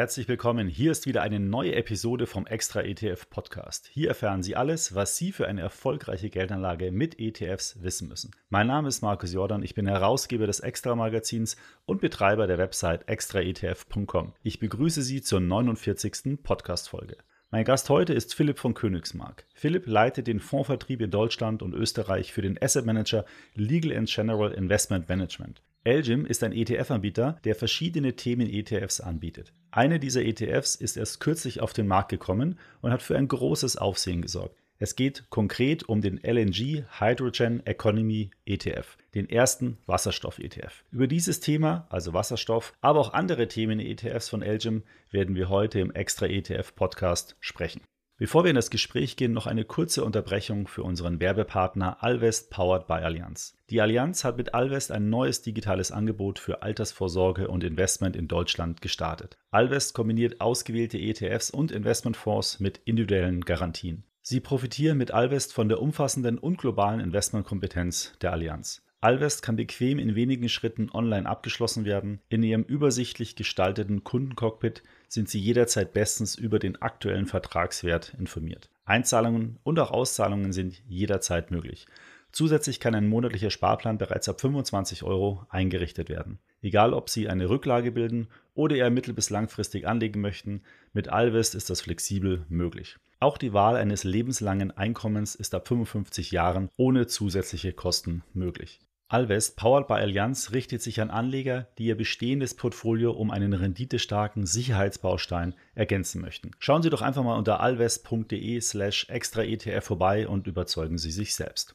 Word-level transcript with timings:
Herzlich 0.00 0.28
willkommen. 0.28 0.66
Hier 0.66 0.92
ist 0.92 1.04
wieder 1.04 1.20
eine 1.20 1.38
neue 1.38 1.74
Episode 1.74 2.26
vom 2.26 2.46
Extra 2.46 2.80
ETF 2.80 3.28
Podcast. 3.28 3.86
Hier 3.92 4.08
erfahren 4.08 4.42
Sie 4.42 4.56
alles, 4.56 4.94
was 4.94 5.18
Sie 5.18 5.30
für 5.30 5.46
eine 5.46 5.60
erfolgreiche 5.60 6.30
Geldanlage 6.30 6.90
mit 6.90 7.20
ETFs 7.20 7.82
wissen 7.82 8.08
müssen. 8.08 8.30
Mein 8.48 8.66
Name 8.66 8.88
ist 8.88 9.02
Markus 9.02 9.34
Jordan, 9.34 9.62
ich 9.62 9.74
bin 9.74 9.86
Herausgeber 9.86 10.46
des 10.46 10.60
Extra 10.60 10.96
Magazins 10.96 11.58
und 11.84 12.00
Betreiber 12.00 12.46
der 12.46 12.56
Website 12.56 13.10
extraetf.com. 13.10 14.32
Ich 14.42 14.58
begrüße 14.58 15.02
Sie 15.02 15.20
zur 15.20 15.40
49. 15.40 16.42
Podcast 16.42 16.88
Folge. 16.88 17.18
Mein 17.50 17.66
Gast 17.66 17.90
heute 17.90 18.14
ist 18.14 18.34
Philipp 18.34 18.58
von 18.58 18.72
Königsmark. 18.72 19.44
Philipp 19.52 19.86
leitet 19.86 20.28
den 20.28 20.40
Fondsvertrieb 20.40 21.02
in 21.02 21.10
Deutschland 21.10 21.62
und 21.62 21.74
Österreich 21.74 22.32
für 22.32 22.40
den 22.40 22.56
Asset 22.62 22.86
Manager 22.86 23.26
Legal 23.54 24.02
General 24.06 24.50
Investment 24.50 25.10
Management. 25.10 25.60
Elgim 25.82 26.26
ist 26.26 26.44
ein 26.44 26.52
ETF-Anbieter, 26.52 27.38
der 27.44 27.54
verschiedene 27.54 28.14
Themen-ETFs 28.14 29.00
anbietet. 29.00 29.54
Eine 29.70 29.98
dieser 29.98 30.22
ETFs 30.22 30.74
ist 30.74 30.98
erst 30.98 31.20
kürzlich 31.20 31.62
auf 31.62 31.72
den 31.72 31.86
Markt 31.86 32.10
gekommen 32.10 32.58
und 32.82 32.92
hat 32.92 33.00
für 33.00 33.16
ein 33.16 33.28
großes 33.28 33.76
Aufsehen 33.76 34.20
gesorgt. 34.20 34.56
Es 34.78 34.94
geht 34.94 35.30
konkret 35.30 35.88
um 35.88 36.02
den 36.02 36.18
LNG 36.18 36.84
Hydrogen 36.98 37.64
Economy 37.64 38.30
ETF, 38.44 38.98
den 39.14 39.28
ersten 39.28 39.78
Wasserstoff-ETF. 39.86 40.84
Über 40.90 41.06
dieses 41.06 41.40
Thema, 41.40 41.86
also 41.88 42.12
Wasserstoff, 42.12 42.74
aber 42.82 43.00
auch 43.00 43.14
andere 43.14 43.48
Themen-ETFs 43.48 44.28
von 44.28 44.42
Elgim, 44.42 44.82
werden 45.10 45.34
wir 45.34 45.48
heute 45.48 45.80
im 45.80 45.92
Extra 45.92 46.26
ETF-Podcast 46.26 47.36
sprechen. 47.40 47.80
Bevor 48.20 48.44
wir 48.44 48.50
in 48.50 48.56
das 48.56 48.68
Gespräch 48.68 49.16
gehen, 49.16 49.32
noch 49.32 49.46
eine 49.46 49.64
kurze 49.64 50.04
Unterbrechung 50.04 50.68
für 50.68 50.82
unseren 50.82 51.20
Werbepartner 51.20 52.02
Alvest 52.04 52.50
Powered 52.50 52.86
by 52.86 52.96
Allianz. 52.96 53.56
Die 53.70 53.80
Allianz 53.80 54.24
hat 54.24 54.36
mit 54.36 54.52
Alvest 54.52 54.92
ein 54.92 55.08
neues 55.08 55.40
digitales 55.40 55.90
Angebot 55.90 56.38
für 56.38 56.60
Altersvorsorge 56.60 57.48
und 57.48 57.64
Investment 57.64 58.16
in 58.16 58.28
Deutschland 58.28 58.82
gestartet. 58.82 59.38
Alvest 59.50 59.94
kombiniert 59.94 60.42
ausgewählte 60.42 60.98
ETFs 60.98 61.48
und 61.48 61.72
Investmentfonds 61.72 62.60
mit 62.60 62.82
individuellen 62.84 63.40
Garantien. 63.40 64.04
Sie 64.20 64.40
profitieren 64.40 64.98
mit 64.98 65.12
Alvest 65.12 65.54
von 65.54 65.70
der 65.70 65.80
umfassenden 65.80 66.36
und 66.36 66.58
globalen 66.58 67.00
Investmentkompetenz 67.00 68.12
der 68.20 68.32
Allianz. 68.32 68.82
Alvest 69.00 69.40
kann 69.40 69.56
bequem 69.56 69.98
in 69.98 70.14
wenigen 70.14 70.50
Schritten 70.50 70.90
online 70.92 71.26
abgeschlossen 71.26 71.86
werden. 71.86 72.20
In 72.28 72.42
ihrem 72.42 72.64
übersichtlich 72.64 73.34
gestalteten 73.34 74.04
Kundencockpit 74.04 74.82
sind 75.10 75.28
Sie 75.28 75.40
jederzeit 75.40 75.92
bestens 75.92 76.36
über 76.36 76.60
den 76.60 76.80
aktuellen 76.80 77.26
Vertragswert 77.26 78.14
informiert. 78.18 78.70
Einzahlungen 78.84 79.58
und 79.64 79.78
auch 79.80 79.90
Auszahlungen 79.90 80.52
sind 80.52 80.80
jederzeit 80.88 81.50
möglich. 81.50 81.86
Zusätzlich 82.32 82.78
kann 82.78 82.94
ein 82.94 83.08
monatlicher 83.08 83.50
Sparplan 83.50 83.98
bereits 83.98 84.28
ab 84.28 84.40
25 84.40 85.02
Euro 85.02 85.44
eingerichtet 85.48 86.08
werden. 86.08 86.38
Egal, 86.62 86.94
ob 86.94 87.10
Sie 87.10 87.28
eine 87.28 87.50
Rücklage 87.50 87.90
bilden 87.90 88.28
oder 88.54 88.76
eher 88.76 88.90
mittel- 88.90 89.14
bis 89.14 89.30
langfristig 89.30 89.86
anlegen 89.88 90.20
möchten, 90.20 90.62
mit 90.92 91.08
Alvest 91.08 91.56
ist 91.56 91.70
das 91.70 91.80
flexibel 91.80 92.46
möglich. 92.48 92.98
Auch 93.18 93.36
die 93.36 93.52
Wahl 93.52 93.76
eines 93.76 94.04
lebenslangen 94.04 94.70
Einkommens 94.70 95.34
ist 95.34 95.54
ab 95.54 95.66
55 95.66 96.30
Jahren 96.30 96.70
ohne 96.76 97.08
zusätzliche 97.08 97.72
Kosten 97.72 98.22
möglich. 98.32 98.80
Alvest, 99.12 99.56
powered 99.56 99.88
by 99.88 99.94
Allianz, 99.94 100.52
richtet 100.52 100.82
sich 100.82 101.00
an 101.00 101.10
Anleger, 101.10 101.66
die 101.78 101.86
ihr 101.86 101.96
bestehendes 101.96 102.54
Portfolio 102.54 103.10
um 103.10 103.32
einen 103.32 103.52
renditestarken 103.52 104.46
Sicherheitsbaustein 104.46 105.56
ergänzen 105.74 106.20
möchten. 106.20 106.52
Schauen 106.60 106.82
Sie 106.82 106.90
doch 106.90 107.02
einfach 107.02 107.24
mal 107.24 107.36
unter 107.36 107.58
alvest.de 107.58 108.60
slash 108.60 109.08
extra 109.08 109.42
ETF 109.42 109.84
vorbei 109.84 110.28
und 110.28 110.46
überzeugen 110.46 110.96
Sie 110.96 111.10
sich 111.10 111.34
selbst. 111.34 111.74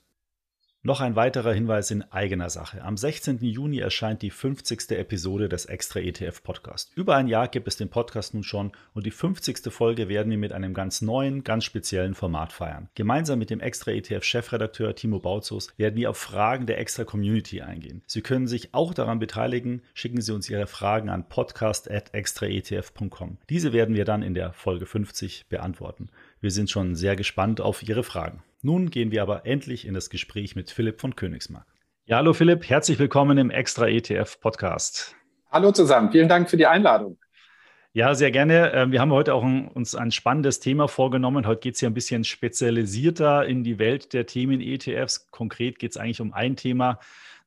Noch 0.85 1.01
ein 1.01 1.15
weiterer 1.15 1.51
Hinweis 1.51 1.89
in 1.89 2.03
eigener 2.11 2.51
Sache. 2.51 2.83
Am 2.83 2.95
16. 2.95 3.39
Juni 3.39 3.79
erscheint 3.79 4.21
die 4.21 4.29
50. 4.29 4.91
Episode 4.91 5.49
des 5.49 5.65
Extra 5.65 5.99
ETF 5.99 6.43
Podcast. 6.43 6.91
Über 6.93 7.15
ein 7.15 7.27
Jahr 7.27 7.47
gibt 7.47 7.67
es 7.67 7.75
den 7.75 7.89
Podcast 7.89 8.35
nun 8.35 8.43
schon 8.43 8.71
und 8.93 9.07
die 9.07 9.11
50. 9.11 9.73
Folge 9.73 10.09
werden 10.09 10.29
wir 10.29 10.37
mit 10.37 10.53
einem 10.53 10.75
ganz 10.75 11.01
neuen, 11.01 11.43
ganz 11.43 11.63
speziellen 11.63 12.13
Format 12.13 12.53
feiern. 12.53 12.87
Gemeinsam 12.93 13.39
mit 13.39 13.49
dem 13.49 13.61
Extra 13.61 13.93
ETF 13.93 14.23
Chefredakteur 14.23 14.93
Timo 14.93 15.17
Bautzus 15.17 15.69
werden 15.75 15.95
wir 15.95 16.11
auf 16.11 16.17
Fragen 16.17 16.67
der 16.67 16.77
Extra 16.77 17.03
Community 17.03 17.63
eingehen. 17.63 18.03
Sie 18.05 18.21
können 18.21 18.45
sich 18.45 18.75
auch 18.75 18.93
daran 18.93 19.17
beteiligen. 19.17 19.81
Schicken 19.95 20.21
Sie 20.21 20.35
uns 20.35 20.47
Ihre 20.51 20.67
Fragen 20.67 21.09
an 21.09 21.27
podcast@extraetf.com. 21.27 23.39
Diese 23.49 23.73
werden 23.73 23.95
wir 23.95 24.05
dann 24.05 24.21
in 24.21 24.35
der 24.35 24.53
Folge 24.53 24.85
50 24.85 25.47
beantworten. 25.49 26.09
Wir 26.41 26.51
sind 26.51 26.69
schon 26.69 26.93
sehr 26.93 27.15
gespannt 27.15 27.59
auf 27.59 27.81
Ihre 27.81 28.03
Fragen. 28.03 28.43
Nun 28.65 28.89
gehen 28.89 29.11
wir 29.11 29.21
aber 29.21 29.45
endlich 29.45 29.85
in 29.85 29.93
das 29.93 30.09
Gespräch 30.09 30.55
mit 30.55 30.71
Philipp 30.71 30.99
von 30.99 31.15
Königsmark. 31.15 31.67
Ja, 32.07 32.17
hallo 32.17 32.33
Philipp, 32.33 32.67
herzlich 32.67 32.97
willkommen 32.97 33.37
im 33.37 33.51
Extra 33.51 33.87
ETF 33.87 34.39
Podcast. 34.41 35.15
Hallo 35.51 35.71
zusammen, 35.71 36.11
vielen 36.11 36.27
Dank 36.27 36.49
für 36.49 36.57
die 36.57 36.65
Einladung. 36.65 37.19
Ja, 37.93 38.15
sehr 38.15 38.31
gerne. 38.31 38.73
Ähm, 38.73 38.91
wir 38.91 39.01
haben 39.01 39.11
heute 39.11 39.35
auch 39.35 39.43
ein, 39.43 39.67
uns 39.67 39.93
ein 39.93 40.09
spannendes 40.09 40.61
Thema 40.61 40.87
vorgenommen. 40.87 41.45
Heute 41.45 41.59
geht 41.59 41.75
es 41.75 41.79
hier 41.81 41.91
ein 41.91 41.93
bisschen 41.93 42.23
spezialisierter 42.23 43.45
in 43.45 43.63
die 43.63 43.77
Welt 43.77 44.13
der 44.13 44.25
Themen 44.25 44.59
ETFs. 44.61 45.29
Konkret 45.29 45.77
geht 45.77 45.91
es 45.91 45.97
eigentlich 45.97 46.19
um 46.19 46.33
ein 46.33 46.55
Thema, 46.55 46.99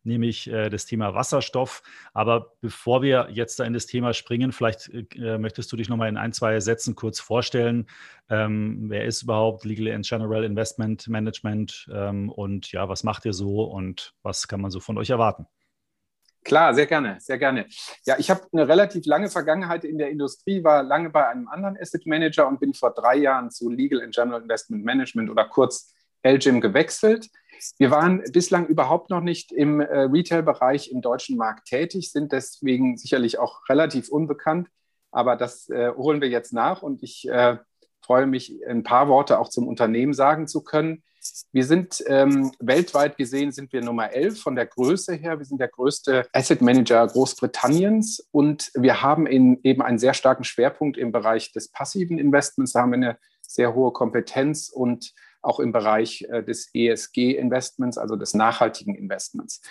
nämlich 0.08 0.50
äh, 0.50 0.68
das 0.68 0.86
Thema 0.86 1.14
Wasserstoff. 1.14 1.82
Aber 2.12 2.54
bevor 2.60 3.02
wir 3.02 3.28
jetzt 3.30 3.60
da 3.60 3.64
in 3.64 3.72
das 3.72 3.86
Thema 3.86 4.12
springen, 4.12 4.50
vielleicht 4.50 4.90
äh, 5.14 5.38
möchtest 5.38 5.70
du 5.70 5.76
dich 5.76 5.88
nochmal 5.88 6.08
in 6.08 6.16
ein, 6.16 6.32
zwei 6.32 6.58
Sätzen 6.58 6.96
kurz 6.96 7.20
vorstellen. 7.20 7.86
Ähm, 8.28 8.86
wer 8.88 9.04
ist 9.04 9.22
überhaupt 9.22 9.64
Legal 9.64 9.94
and 9.94 10.06
General 10.06 10.42
Investment 10.42 11.06
Management 11.08 11.88
ähm, 11.92 12.30
und 12.30 12.72
ja, 12.72 12.88
was 12.88 13.04
macht 13.04 13.24
ihr 13.24 13.32
so 13.32 13.62
und 13.62 14.14
was 14.22 14.48
kann 14.48 14.60
man 14.60 14.70
so 14.70 14.80
von 14.80 14.98
euch 14.98 15.10
erwarten? 15.10 15.46
Klar, 16.44 16.72
sehr 16.72 16.86
gerne, 16.86 17.18
sehr 17.20 17.36
gerne. 17.36 17.66
Ja, 18.06 18.16
ich 18.18 18.30
habe 18.30 18.40
eine 18.52 18.66
relativ 18.66 19.04
lange 19.06 19.28
Vergangenheit 19.28 19.84
in 19.84 19.98
der 19.98 20.10
Industrie, 20.10 20.64
war 20.64 20.82
lange 20.82 21.10
bei 21.10 21.28
einem 21.28 21.46
anderen 21.48 21.76
Asset 21.78 22.06
Manager 22.06 22.48
und 22.48 22.58
bin 22.58 22.72
vor 22.72 22.94
drei 22.94 23.16
Jahren 23.16 23.50
zu 23.50 23.68
Legal 23.68 24.02
and 24.02 24.14
General 24.14 24.40
Investment 24.40 24.84
Management 24.84 25.28
oder 25.30 25.46
kurz 25.46 25.92
LGIM 26.26 26.60
gewechselt. 26.60 27.28
Wir 27.78 27.90
waren 27.90 28.22
bislang 28.32 28.66
überhaupt 28.66 29.10
noch 29.10 29.20
nicht 29.20 29.52
im 29.52 29.80
äh, 29.80 30.00
Retail-Bereich 30.02 30.90
im 30.90 31.00
deutschen 31.00 31.36
Markt 31.36 31.68
tätig, 31.68 32.12
sind 32.12 32.32
deswegen 32.32 32.96
sicherlich 32.96 33.38
auch 33.38 33.68
relativ 33.68 34.08
unbekannt. 34.08 34.68
Aber 35.10 35.36
das 35.36 35.68
äh, 35.70 35.92
holen 35.96 36.20
wir 36.20 36.28
jetzt 36.28 36.52
nach 36.52 36.82
und 36.82 37.02
ich 37.02 37.28
äh, 37.28 37.56
freue 38.00 38.26
mich, 38.26 38.58
ein 38.66 38.82
paar 38.82 39.08
Worte 39.08 39.38
auch 39.38 39.48
zum 39.48 39.68
Unternehmen 39.68 40.14
sagen 40.14 40.46
zu 40.46 40.62
können. 40.62 41.02
Wir 41.52 41.64
sind 41.64 42.02
ähm, 42.06 42.52
weltweit 42.58 43.16
gesehen, 43.16 43.52
sind 43.52 43.72
wir 43.72 43.82
Nummer 43.82 44.12
11 44.12 44.40
von 44.40 44.56
der 44.56 44.66
Größe 44.66 45.14
her. 45.14 45.38
Wir 45.38 45.44
sind 45.44 45.60
der 45.60 45.68
größte 45.68 46.26
Asset 46.32 46.62
Manager 46.62 47.06
Großbritanniens 47.06 48.26
und 48.30 48.70
wir 48.74 49.02
haben 49.02 49.26
in, 49.26 49.60
eben 49.62 49.82
einen 49.82 49.98
sehr 49.98 50.14
starken 50.14 50.44
Schwerpunkt 50.44 50.96
im 50.96 51.12
Bereich 51.12 51.52
des 51.52 51.70
passiven 51.70 52.18
Investments. 52.18 52.72
Da 52.72 52.82
haben 52.82 52.92
wir 52.92 52.96
eine 52.96 53.18
sehr 53.42 53.74
hohe 53.74 53.92
Kompetenz 53.92 54.68
und 54.68 55.12
auch 55.48 55.58
im 55.60 55.72
Bereich 55.72 56.26
äh, 56.30 56.42
des 56.42 56.70
ESG-Investments, 56.74 57.98
also 57.98 58.16
des 58.16 58.34
nachhaltigen 58.34 58.94
Investments. 58.94 59.62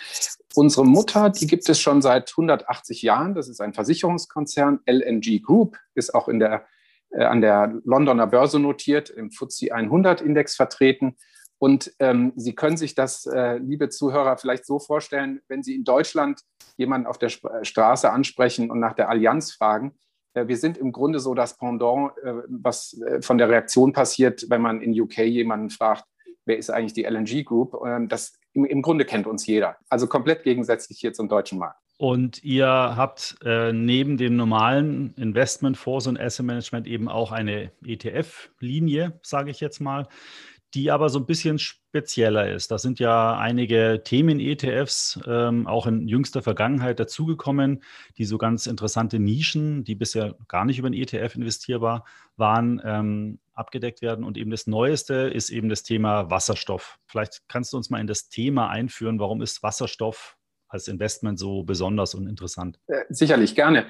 Unsere 0.54 0.84
Mutter, 0.84 1.30
die 1.30 1.46
gibt 1.46 1.68
es 1.68 1.80
schon 1.80 2.02
seit 2.02 2.30
180 2.30 3.02
Jahren. 3.02 3.34
Das 3.34 3.48
ist 3.48 3.60
ein 3.60 3.72
Versicherungskonzern. 3.72 4.80
LNG 4.86 5.40
Group 5.42 5.78
ist 5.94 6.14
auch 6.14 6.28
in 6.28 6.40
der, 6.40 6.66
äh, 7.10 7.24
an 7.24 7.40
der 7.40 7.80
Londoner 7.84 8.26
Börse 8.26 8.58
notiert, 8.58 9.08
im 9.08 9.30
FTSE 9.30 9.72
100-Index 9.72 10.56
vertreten. 10.56 11.16
Und 11.58 11.92
ähm, 11.98 12.32
Sie 12.36 12.54
können 12.54 12.76
sich 12.76 12.94
das, 12.94 13.26
äh, 13.26 13.58
liebe 13.58 13.88
Zuhörer, 13.88 14.36
vielleicht 14.36 14.66
so 14.66 14.78
vorstellen, 14.78 15.40
wenn 15.48 15.62
Sie 15.62 15.74
in 15.74 15.84
Deutschland 15.84 16.40
jemanden 16.76 17.06
auf 17.06 17.18
der 17.18 17.30
Straße 17.30 18.10
ansprechen 18.10 18.70
und 18.70 18.78
nach 18.78 18.94
der 18.94 19.08
Allianz 19.08 19.52
fragen, 19.52 19.96
wir 20.46 20.56
sind 20.56 20.78
im 20.78 20.92
Grunde 20.92 21.18
so 21.18 21.34
das 21.34 21.56
Pendant, 21.56 22.12
äh, 22.22 22.34
was 22.48 23.00
äh, 23.00 23.22
von 23.22 23.38
der 23.38 23.48
Reaktion 23.48 23.92
passiert, 23.92 24.44
wenn 24.48 24.60
man 24.60 24.80
in 24.80 24.98
UK 24.98 25.18
jemanden 25.18 25.70
fragt, 25.70 26.04
wer 26.44 26.58
ist 26.58 26.70
eigentlich 26.70 26.92
die 26.92 27.04
LNG 27.04 27.44
Group? 27.44 27.76
Ähm, 27.84 28.08
das 28.08 28.38
im, 28.52 28.82
Grunde 28.82 29.04
kennt 29.04 29.26
uns 29.26 29.46
jeder. 29.46 29.76
Also 29.88 30.06
komplett 30.06 30.42
gegensätzlich 30.42 30.98
hier 30.98 31.12
zum 31.12 31.28
deutschen 31.28 31.58
Markt. 31.58 31.80
Und 31.98 32.44
ihr 32.44 32.66
habt 32.66 33.36
äh, 33.44 33.72
neben 33.72 34.16
dem 34.16 34.36
normalen 34.36 35.14
Investmentfonds 35.16 36.06
und 36.06 36.18
Asset 36.18 36.46
Management 36.46 36.86
eben 36.86 37.08
auch 37.08 37.32
eine 37.32 37.72
ETF-Linie, 37.84 39.18
sage 39.22 39.50
ich 39.50 39.60
jetzt 39.60 39.80
mal, 39.80 40.06
die 40.74 40.90
aber 40.90 41.08
so 41.08 41.18
ein 41.18 41.26
bisschen 41.26 41.58
spezieller 41.58 42.52
ist. 42.52 42.70
Da 42.70 42.78
sind 42.78 42.98
ja 42.98 43.38
einige 43.38 44.02
Themen-ETFs 44.04 45.20
ähm, 45.26 45.66
auch 45.66 45.86
in 45.86 46.06
jüngster 46.06 46.42
Vergangenheit 46.42 47.00
dazugekommen, 47.00 47.82
die 48.18 48.24
so 48.24 48.38
ganz 48.38 48.66
interessante 48.66 49.18
Nischen, 49.18 49.84
die 49.84 49.94
bisher 49.94 50.36
gar 50.46 50.64
nicht 50.64 50.78
über 50.78 50.86
einen 50.86 51.00
ETF 51.00 51.36
investierbar 51.36 52.04
waren, 52.36 52.80
ähm, 52.84 53.38
abgedeckt 53.54 54.02
werden. 54.02 54.24
Und 54.24 54.36
eben 54.36 54.50
das 54.50 54.66
Neueste 54.66 55.14
ist 55.14 55.50
eben 55.50 55.68
das 55.68 55.82
Thema 55.82 56.30
Wasserstoff. 56.30 56.98
Vielleicht 57.06 57.42
kannst 57.48 57.72
du 57.72 57.76
uns 57.76 57.90
mal 57.90 58.00
in 58.00 58.06
das 58.06 58.28
Thema 58.28 58.68
einführen. 58.68 59.18
Warum 59.18 59.42
ist 59.42 59.62
Wasserstoff 59.62 60.37
als 60.68 60.88
Investment 60.88 61.38
so 61.38 61.62
besonders 61.62 62.14
und 62.14 62.26
interessant? 62.26 62.78
Äh, 62.86 63.04
sicherlich, 63.08 63.54
gerne. 63.54 63.86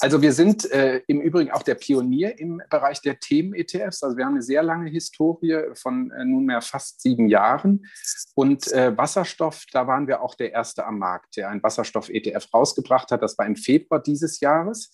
Also 0.00 0.22
wir 0.22 0.32
sind 0.32 0.70
äh, 0.70 1.02
im 1.06 1.20
Übrigen 1.20 1.50
auch 1.50 1.62
der 1.62 1.74
Pionier 1.74 2.38
im 2.38 2.62
Bereich 2.70 3.00
der 3.00 3.18
Themen-ETFs. 3.18 4.02
Also 4.02 4.16
wir 4.16 4.24
haben 4.24 4.34
eine 4.34 4.42
sehr 4.42 4.62
lange 4.62 4.90
Historie 4.90 5.62
von 5.74 6.10
äh, 6.10 6.24
nunmehr 6.24 6.60
fast 6.60 7.00
sieben 7.00 7.28
Jahren. 7.28 7.86
Und 8.34 8.70
äh, 8.72 8.96
Wasserstoff, 8.96 9.64
da 9.72 9.86
waren 9.86 10.06
wir 10.06 10.22
auch 10.22 10.34
der 10.34 10.52
Erste 10.52 10.86
am 10.86 10.98
Markt, 10.98 11.36
der 11.36 11.48
ein 11.48 11.62
Wasserstoff-ETF 11.62 12.52
rausgebracht 12.52 13.10
hat. 13.10 13.22
Das 13.22 13.38
war 13.38 13.46
im 13.46 13.56
Februar 13.56 14.02
dieses 14.02 14.40
Jahres. 14.40 14.90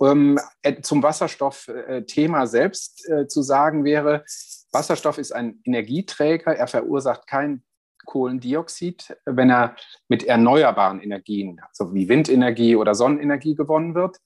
Ähm, 0.00 0.38
äh, 0.62 0.80
zum 0.80 1.02
Wasserstoff-Thema 1.02 2.46
selbst 2.46 3.08
äh, 3.08 3.26
zu 3.26 3.42
sagen 3.42 3.84
wäre, 3.84 4.24
Wasserstoff 4.72 5.18
ist 5.18 5.32
ein 5.32 5.60
Energieträger. 5.64 6.54
Er 6.56 6.66
verursacht 6.66 7.26
kein 7.26 7.62
Kohlendioxid, 8.06 9.16
wenn 9.24 9.50
er 9.50 9.76
mit 10.08 10.24
erneuerbaren 10.24 11.00
Energien, 11.00 11.60
also 11.68 11.94
wie 11.94 12.08
Windenergie 12.08 12.76
oder 12.76 12.94
Sonnenenergie 12.94 13.54
gewonnen 13.54 13.94
wird. 13.94 14.18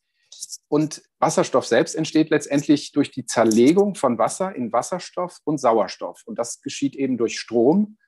Und 0.69 1.03
Wasserstoff 1.19 1.67
selbst 1.67 1.95
entsteht 1.95 2.31
letztendlich 2.31 2.93
durch 2.93 3.11
die 3.11 3.27
Zerlegung 3.27 3.95
von 3.95 4.19
Wasser 4.19 4.55
in 4.55 4.73
Wasserstoff 4.73 5.39
und 5.45 5.59
Sauerstoff. 5.59 6.23
Und 6.27 6.39
das 6.39 6.61
geschieht 6.61 6.97
eben 6.97 7.17
durch 7.17 7.39
Strom, 7.39 7.99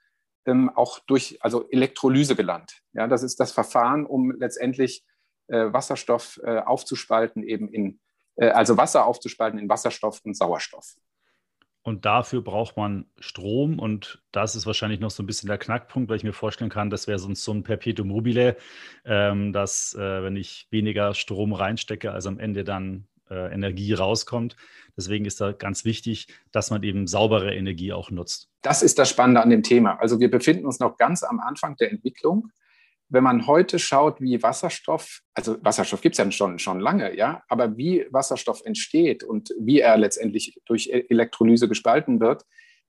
ähm, 0.46 0.70
auch 0.74 0.98
durch 1.00 1.38
also 1.40 1.68
Elektrolyse 1.70 2.36
gelangt. 2.36 2.82
Ja, 2.92 3.06
das 3.06 3.22
ist 3.22 3.38
das 3.40 3.52
Verfahren, 3.52 4.06
um 4.06 4.32
letztendlich 4.32 5.04
äh, 5.48 5.72
Wasserstoff 5.72 6.40
äh, 6.42 6.58
aufzuspalten, 6.58 7.42
eben 7.42 7.68
in, 7.68 8.00
äh, 8.36 8.48
also 8.48 8.76
Wasser 8.76 9.06
aufzuspalten 9.06 9.58
in 9.58 9.68
Wasserstoff 9.68 10.20
und 10.24 10.36
Sauerstoff. 10.36 10.96
Und 11.86 12.04
dafür 12.04 12.42
braucht 12.42 12.76
man 12.76 13.06
Strom. 13.20 13.78
Und 13.78 14.20
das 14.32 14.56
ist 14.56 14.66
wahrscheinlich 14.66 14.98
noch 14.98 15.12
so 15.12 15.22
ein 15.22 15.26
bisschen 15.26 15.46
der 15.46 15.56
Knackpunkt, 15.56 16.08
weil 16.08 16.16
ich 16.16 16.24
mir 16.24 16.32
vorstellen 16.32 16.68
kann, 16.68 16.90
das 16.90 17.06
wäre 17.06 17.20
sonst 17.20 17.44
so 17.44 17.52
ein 17.52 17.62
Perpetuum 17.62 18.08
mobile, 18.08 18.56
ähm, 19.04 19.52
dass, 19.52 19.94
äh, 19.94 20.22
wenn 20.24 20.34
ich 20.34 20.66
weniger 20.70 21.14
Strom 21.14 21.52
reinstecke, 21.52 22.10
als 22.10 22.26
am 22.26 22.40
Ende 22.40 22.64
dann 22.64 23.06
äh, 23.30 23.54
Energie 23.54 23.92
rauskommt. 23.92 24.56
Deswegen 24.96 25.26
ist 25.26 25.40
da 25.40 25.52
ganz 25.52 25.84
wichtig, 25.84 26.26
dass 26.50 26.70
man 26.70 26.82
eben 26.82 27.06
saubere 27.06 27.54
Energie 27.54 27.92
auch 27.92 28.10
nutzt. 28.10 28.50
Das 28.62 28.82
ist 28.82 28.98
das 28.98 29.08
Spannende 29.08 29.40
an 29.40 29.50
dem 29.50 29.62
Thema. 29.62 30.00
Also 30.00 30.18
wir 30.18 30.28
befinden 30.28 30.66
uns 30.66 30.80
noch 30.80 30.96
ganz 30.96 31.22
am 31.22 31.38
Anfang 31.38 31.76
der 31.76 31.92
Entwicklung 31.92 32.50
wenn 33.08 33.22
man 33.22 33.46
heute 33.46 33.78
schaut, 33.78 34.20
wie 34.20 34.42
Wasserstoff, 34.42 35.20
also 35.34 35.56
Wasserstoff 35.62 36.00
gibt 36.00 36.14
es 36.14 36.18
ja 36.18 36.30
schon, 36.30 36.58
schon 36.58 36.80
lange, 36.80 37.16
ja, 37.16 37.42
aber 37.48 37.76
wie 37.76 38.06
Wasserstoff 38.10 38.62
entsteht 38.64 39.22
und 39.22 39.54
wie 39.58 39.80
er 39.80 39.96
letztendlich 39.96 40.60
durch 40.66 40.88
e-, 40.88 41.06
Elektrolyse 41.08 41.68
gespalten 41.68 42.20
wird, 42.20 42.44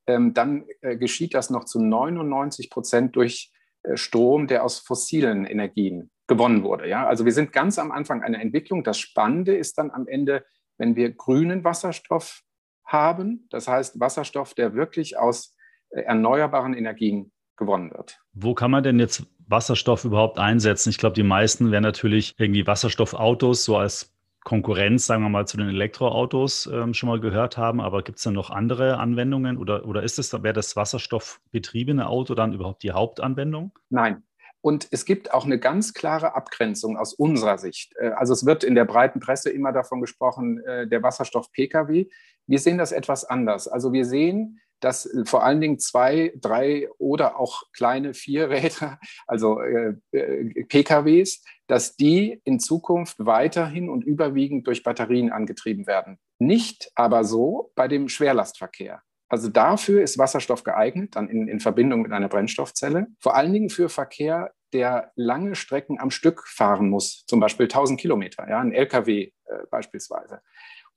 ähm, 0.07 0.33
dann 0.33 0.65
äh, 0.81 0.97
geschieht 0.97 1.33
das 1.33 1.49
noch 1.49 1.65
zu 1.65 1.81
99 1.81 2.69
Prozent 2.69 3.15
durch 3.15 3.51
äh, 3.83 3.95
Strom, 3.97 4.47
der 4.47 4.63
aus 4.63 4.79
fossilen 4.79 5.45
Energien 5.45 6.09
gewonnen 6.27 6.63
wurde. 6.63 6.87
Ja? 6.87 7.05
Also 7.05 7.25
wir 7.25 7.31
sind 7.31 7.53
ganz 7.53 7.77
am 7.77 7.91
Anfang 7.91 8.23
einer 8.23 8.41
Entwicklung. 8.41 8.83
Das 8.83 8.97
Spannende 8.97 9.55
ist 9.55 9.77
dann 9.77 9.91
am 9.91 10.07
Ende, 10.07 10.45
wenn 10.77 10.95
wir 10.95 11.11
grünen 11.11 11.63
Wasserstoff 11.63 12.41
haben, 12.85 13.47
das 13.49 13.67
heißt 13.67 13.99
Wasserstoff, 13.99 14.53
der 14.53 14.73
wirklich 14.73 15.17
aus 15.17 15.55
äh, 15.89 16.01
erneuerbaren 16.01 16.73
Energien 16.73 17.31
gewonnen 17.57 17.91
wird. 17.91 18.19
Wo 18.33 18.53
kann 18.53 18.71
man 18.71 18.83
denn 18.83 18.99
jetzt 18.99 19.25
Wasserstoff 19.47 20.05
überhaupt 20.05 20.39
einsetzen? 20.39 20.89
Ich 20.89 20.97
glaube, 20.97 21.15
die 21.15 21.23
meisten 21.23 21.71
werden 21.71 21.83
natürlich 21.83 22.35
irgendwie 22.37 22.67
Wasserstoffautos 22.67 23.63
so 23.63 23.77
als 23.77 24.13
Konkurrenz, 24.47 25.05
sagen 25.05 25.23
wir 25.23 25.29
mal, 25.29 25.45
zu 25.45 25.57
den 25.57 25.67
Elektroautos 25.67 26.67
ähm, 26.67 26.93
schon 26.93 27.09
mal 27.09 27.19
gehört 27.19 27.57
haben. 27.57 27.81
Aber 27.81 28.01
gibt 28.01 28.19
es 28.19 28.23
dann 28.23 28.33
noch 28.33 28.49
andere 28.49 28.97
Anwendungen 28.97 29.57
oder, 29.57 29.85
oder 29.85 30.03
ist 30.03 30.19
es, 30.19 30.31
wäre 30.31 30.53
das 30.53 30.75
wasserstoffbetriebene 30.75 32.07
Auto 32.07 32.33
dann 32.33 32.53
überhaupt 32.53 32.83
die 32.83 32.91
Hauptanwendung? 32.91 33.73
Nein. 33.89 34.23
Und 34.61 34.87
es 34.91 35.05
gibt 35.05 35.33
auch 35.33 35.45
eine 35.45 35.59
ganz 35.59 35.93
klare 35.93 36.35
Abgrenzung 36.35 36.97
aus 36.97 37.13
unserer 37.13 37.57
Sicht. 37.57 37.93
Äh, 37.99 38.09
also 38.09 38.31
es 38.31 38.45
wird 38.45 38.63
in 38.63 38.75
der 38.75 38.85
breiten 38.85 39.19
Presse 39.19 39.49
immer 39.49 39.73
davon 39.73 39.99
gesprochen, 39.99 40.63
äh, 40.65 40.87
der 40.87 41.03
Wasserstoff-Pkw. 41.03 42.07
Wir 42.47 42.59
sehen 42.59 42.77
das 42.77 42.93
etwas 42.93 43.25
anders. 43.25 43.67
Also 43.67 43.91
wir 43.91 44.05
sehen 44.05 44.59
dass 44.79 45.09
vor 45.25 45.43
allen 45.43 45.61
Dingen 45.61 45.79
zwei, 45.79 46.33
drei 46.35 46.87
oder 46.97 47.39
auch 47.39 47.63
kleine 47.73 48.13
Vierräder, 48.13 48.99
also 49.27 49.59
äh, 49.61 49.95
äh 50.11 50.63
PKWs, 50.65 51.43
dass 51.67 51.95
die 51.95 52.41
in 52.43 52.59
Zukunft 52.59 53.17
weiterhin 53.19 53.89
und 53.89 54.03
überwiegend 54.03 54.67
durch 54.67 54.83
Batterien 54.83 55.31
angetrieben 55.31 55.87
werden. 55.87 56.17
Nicht 56.39 56.91
aber 56.95 57.23
so 57.23 57.71
bei 57.75 57.87
dem 57.87 58.09
Schwerlastverkehr. 58.09 59.01
Also 59.29 59.49
dafür 59.49 60.03
ist 60.03 60.17
Wasserstoff 60.17 60.63
geeignet, 60.63 61.15
dann 61.15 61.27
in, 61.27 61.47
in 61.47 61.59
Verbindung 61.59 62.01
mit 62.01 62.13
einer 62.13 62.29
Brennstoffzelle. 62.29 63.07
Vor 63.19 63.35
allen 63.35 63.51
Dingen 63.51 63.69
für 63.69 63.89
Verkehr, 63.89 64.53
der 64.73 65.11
lange 65.15 65.55
Strecken 65.55 65.99
am 65.99 66.11
Stück 66.11 66.47
fahren 66.47 66.89
muss, 66.89 67.25
zum 67.25 67.39
Beispiel 67.39 67.65
1000 67.65 67.99
Kilometer, 67.99 68.49
ja, 68.49 68.59
ein 68.59 68.71
LKW 68.71 69.23
äh, 69.23 69.31
beispielsweise. 69.69 70.41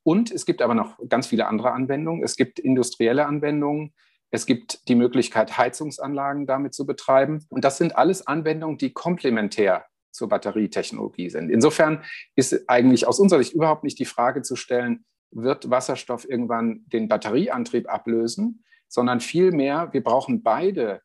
Und 0.03 0.31
es 0.31 0.47
gibt 0.47 0.63
aber 0.63 0.75
noch 0.75 0.99
ganz 1.09 1.27
viele 1.27 1.47
andere 1.47 1.73
Anwendungen. 1.73 2.23
Es 2.23 2.37
gibt 2.37 2.59
industrielle 2.59 3.27
Anwendungen. 3.27 3.93
Es 4.31 4.47
gibt 4.47 4.89
die 4.89 4.95
Möglichkeit, 4.95 5.59
Heizungsanlagen 5.59 6.47
damit 6.47 6.75
zu 6.75 6.87
betreiben. 6.87 7.45
Und 7.49 7.65
das 7.65 7.79
sind 7.79 7.97
alles 7.97 8.27
Anwendungen, 8.27 8.79
die 8.79 8.93
komplementär 8.93 9.85
zur 10.13 10.29
Batterietechnologie 10.29 11.31
sind. 11.31 11.51
Insofern 11.51 12.05
ist 12.35 12.69
eigentlich 12.69 13.07
aus 13.07 13.21
unserer 13.21 13.41
Sicht 13.41 13.55
überhaupt 13.55 13.85
nicht 13.85 13.99
die 13.99 14.05
Frage 14.05 14.43
zu 14.43 14.57
stellen, 14.57 15.05
wird 15.31 15.71
Wasserstoff 15.71 16.29
irgendwann 16.29 16.85
den 16.87 17.09
Batterieantrieb 17.09 17.89
ablösen, 17.89 18.65
sondern 18.89 19.21
vielmehr, 19.21 19.93
wir 19.93 20.03
brauchen 20.03 20.43
beide 20.43 21.03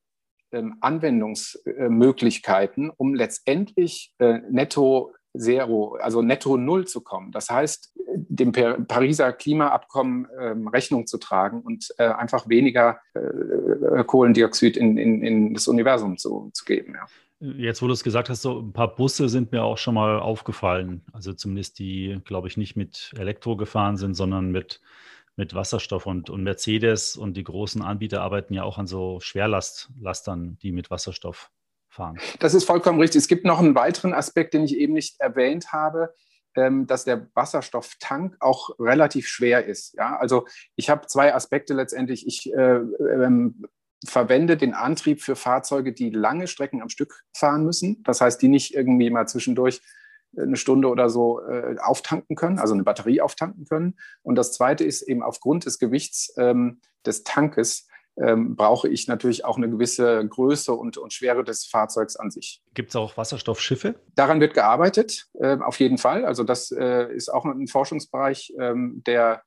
ähm, 0.51 0.77
Anwendungsmöglichkeiten, 0.81 2.89
um 2.89 3.13
letztendlich 3.13 4.15
äh, 4.19 4.39
netto 4.49 5.13
Zero, 5.37 5.97
also 6.01 6.21
netto 6.21 6.57
Null 6.57 6.87
zu 6.87 7.01
kommen. 7.01 7.31
Das 7.31 7.49
heißt, 7.49 7.93
dem 8.15 8.51
Pariser 8.51 9.33
Klimaabkommen 9.33 10.27
ähm, 10.39 10.67
Rechnung 10.67 11.07
zu 11.07 11.17
tragen 11.17 11.61
und 11.61 11.93
äh, 11.97 12.05
einfach 12.05 12.47
weniger 12.47 12.99
äh, 13.13 14.03
Kohlendioxid 14.03 14.77
in, 14.77 14.97
in, 14.97 15.21
in, 15.21 15.53
das 15.53 15.67
Universum 15.67 16.17
zu, 16.17 16.51
zu 16.53 16.65
geben. 16.65 16.95
Ja. 16.95 17.05
Jetzt, 17.39 17.81
wo 17.81 17.87
du 17.87 17.93
es 17.93 18.03
gesagt 18.03 18.29
hast, 18.29 18.41
so 18.41 18.59
ein 18.59 18.71
paar 18.71 18.95
Busse 18.95 19.27
sind 19.27 19.51
mir 19.51 19.63
auch 19.63 19.77
schon 19.77 19.95
mal 19.95 20.19
aufgefallen. 20.19 21.03
Also 21.11 21.33
zumindest 21.33 21.79
die, 21.79 22.19
glaube 22.23 22.47
ich, 22.47 22.55
nicht 22.57 22.75
mit 22.75 23.13
Elektro 23.17 23.57
gefahren 23.57 23.97
sind, 23.97 24.13
sondern 24.13 24.51
mit, 24.51 24.81
mit 25.35 25.53
Wasserstoff. 25.53 26.05
Und, 26.05 26.29
und 26.29 26.43
Mercedes 26.43 27.17
und 27.17 27.35
die 27.35 27.43
großen 27.43 27.81
Anbieter 27.81 28.21
arbeiten 28.21 28.53
ja 28.53 28.63
auch 28.63 28.77
an 28.77 28.87
so 28.87 29.19
Schwerlastlastern, 29.19 30.57
die 30.61 30.71
mit 30.71 30.89
Wasserstoff 30.89 31.51
fahren. 31.95 32.19
Das 32.39 32.53
ist 32.53 32.65
vollkommen 32.65 32.99
richtig. 32.99 33.19
Es 33.19 33.27
gibt 33.27 33.45
noch 33.45 33.59
einen 33.59 33.75
weiteren 33.75 34.13
Aspekt, 34.13 34.53
den 34.53 34.63
ich 34.63 34.77
eben 34.77 34.93
nicht 34.93 35.19
erwähnt 35.19 35.73
habe, 35.73 36.13
ähm, 36.55 36.87
dass 36.87 37.05
der 37.05 37.27
Wasserstofftank 37.33 38.37
auch 38.39 38.69
relativ 38.79 39.27
schwer 39.27 39.65
ist. 39.65 39.95
Ja? 39.95 40.17
Also 40.17 40.45
ich 40.75 40.89
habe 40.89 41.07
zwei 41.07 41.33
Aspekte 41.33 41.73
letztendlich. 41.73 42.27
Ich 42.27 42.53
äh, 42.53 42.75
ähm, 42.77 43.65
verwende 44.05 44.57
den 44.57 44.73
Antrieb 44.73 45.21
für 45.21 45.35
Fahrzeuge, 45.35 45.93
die 45.93 46.09
lange 46.09 46.47
Strecken 46.47 46.81
am 46.81 46.89
Stück 46.89 47.23
fahren 47.33 47.65
müssen. 47.65 48.03
Das 48.03 48.21
heißt, 48.21 48.41
die 48.41 48.47
nicht 48.47 48.75
irgendwie 48.75 49.09
mal 49.09 49.27
zwischendurch 49.27 49.81
eine 50.37 50.57
Stunde 50.57 50.89
oder 50.89 51.09
so 51.09 51.41
äh, 51.41 51.77
auftanken 51.79 52.35
können, 52.35 52.59
also 52.59 52.73
eine 52.73 52.83
Batterie 52.83 53.21
auftanken 53.21 53.65
können. 53.65 53.97
Und 54.21 54.35
das 54.35 54.51
Zweite 54.51 54.83
ist 54.83 55.01
eben 55.01 55.23
aufgrund 55.23 55.65
des 55.65 55.79
Gewichts 55.79 56.33
ähm, 56.37 56.81
des 57.05 57.23
Tankes 57.23 57.87
ähm, 58.17 58.55
brauche 58.55 58.87
ich 58.87 59.07
natürlich 59.07 59.45
auch 59.45 59.57
eine 59.57 59.69
gewisse 59.69 60.25
Größe 60.27 60.73
und, 60.73 60.97
und 60.97 61.13
Schwere 61.13 61.43
des 61.43 61.65
Fahrzeugs 61.65 62.15
an 62.15 62.31
sich. 62.31 62.61
Gibt 62.73 62.89
es 62.89 62.95
auch 62.95 63.17
Wasserstoffschiffe? 63.17 63.95
Daran 64.15 64.39
wird 64.39 64.53
gearbeitet, 64.53 65.27
äh, 65.39 65.57
auf 65.57 65.79
jeden 65.79 65.97
Fall. 65.97 66.25
Also 66.25 66.43
das 66.43 66.71
äh, 66.71 67.13
ist 67.13 67.29
auch 67.29 67.45
ein 67.45 67.67
Forschungsbereich, 67.67 68.53
ähm, 68.59 69.03
der, 69.05 69.43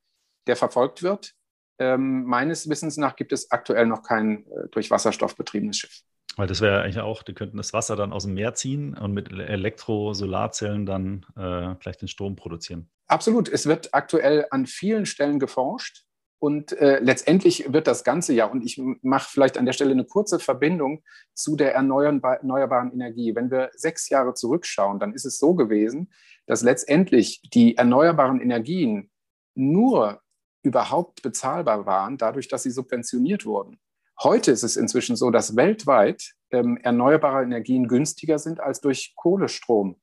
der 0.47 0.57
verfolgt 0.57 1.03
wird. 1.03 1.35
Ähm, 1.79 2.25
meines 2.25 2.69
Wissens 2.69 2.97
nach 2.97 3.17
gibt 3.17 3.33
es 3.33 3.51
aktuell 3.51 3.87
noch 3.87 4.03
kein 4.03 4.47
äh, 4.47 4.69
durch 4.71 4.91
Wasserstoff 4.91 5.37
betriebenes 5.37 5.79
Schiff. 5.79 6.03
Weil 6.37 6.47
das 6.47 6.61
wäre 6.61 6.83
eigentlich 6.83 7.01
auch, 7.01 7.23
die 7.23 7.35
könnten 7.35 7.57
das 7.57 7.73
Wasser 7.73 7.97
dann 7.97 8.13
aus 8.13 8.25
dem 8.25 8.35
Meer 8.35 8.55
ziehen 8.55 8.97
und 8.97 9.13
mit 9.13 9.33
Elektro-Solarzellen 9.33 10.87
dann 10.87 11.27
äh, 11.37 11.75
gleich 11.81 11.97
den 11.97 12.07
Strom 12.07 12.37
produzieren. 12.37 12.89
Absolut. 13.09 13.49
Es 13.49 13.67
wird 13.67 13.93
aktuell 13.93 14.47
an 14.51 14.67
vielen 14.67 15.07
Stellen 15.07 15.41
geforscht. 15.41 16.05
Und 16.41 16.73
äh, 16.73 17.01
letztendlich 17.01 17.73
wird 17.73 17.89
das 17.89 18.05
Ganze 18.05 18.33
ja, 18.33 18.47
und 18.47 18.65
ich 18.65 18.81
mache 19.03 19.29
vielleicht 19.29 19.59
an 19.59 19.67
der 19.67 19.73
Stelle 19.73 19.91
eine 19.91 20.05
kurze 20.05 20.39
Verbindung 20.39 21.03
zu 21.35 21.57
der 21.57 21.75
erneuerbaren 21.75 22.93
Energie. 22.93 23.35
Wenn 23.35 23.51
wir 23.51 23.71
sechs 23.75 24.09
Jahre 24.09 24.35
zurückschauen, 24.35 25.01
dann 25.01 25.15
ist 25.15 25.25
es 25.25 25.39
so 25.39 25.55
gewesen, 25.55 26.13
dass 26.47 26.63
letztendlich 26.63 27.43
die 27.53 27.77
erneuerbaren 27.77 28.41
Energien 28.41 29.11
nur 29.55 30.21
überhaupt 30.63 31.23
bezahlbar 31.23 31.87
waren, 31.87 32.19
dadurch, 32.19 32.47
dass 32.49 32.63
sie 32.63 32.71
subventioniert 32.71 33.45
wurden. 33.45 33.81
Heute 34.23 34.53
ist 34.53 34.63
es 34.63 34.77
inzwischen 34.77 35.17
so, 35.17 35.31
dass 35.31 35.57
weltweit 35.57 36.35
ähm, 36.51 36.77
erneuerbare 36.77 37.43
Energien 37.43 37.89
günstiger 37.89 38.39
sind 38.39 38.61
als 38.61 38.81
durch 38.81 39.15
Kohlestrom, 39.17 40.01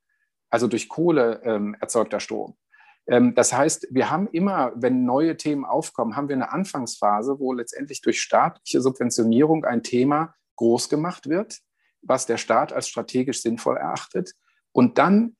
also 0.49 0.67
durch 0.67 0.89
Kohle 0.89 1.41
ähm, 1.43 1.75
erzeugter 1.79 2.19
Strom. 2.19 2.57
Ähm, 3.07 3.35
das 3.35 3.53
heißt, 3.53 3.87
wir 3.91 4.09
haben 4.09 4.27
immer, 4.31 4.71
wenn 4.75 5.05
neue 5.05 5.37
Themen 5.37 5.65
aufkommen, 5.65 6.15
haben 6.15 6.27
wir 6.27 6.35
eine 6.35 6.51
Anfangsphase, 6.51 7.39
wo 7.39 7.53
letztendlich 7.53 8.01
durch 8.01 8.21
staatliche 8.21 8.81
Subventionierung 8.81 9.65
ein 9.65 9.83
Thema 9.83 10.33
groß 10.55 10.89
gemacht 10.89 11.29
wird. 11.29 11.59
was 12.07 12.27
der 12.27 12.37
Staat 12.37 12.71
als 12.71 12.87
strategisch 12.87 13.41
sinnvoll 13.41 13.77
erachtet. 13.77 14.35
Und 14.71 14.99
dann 14.99 15.35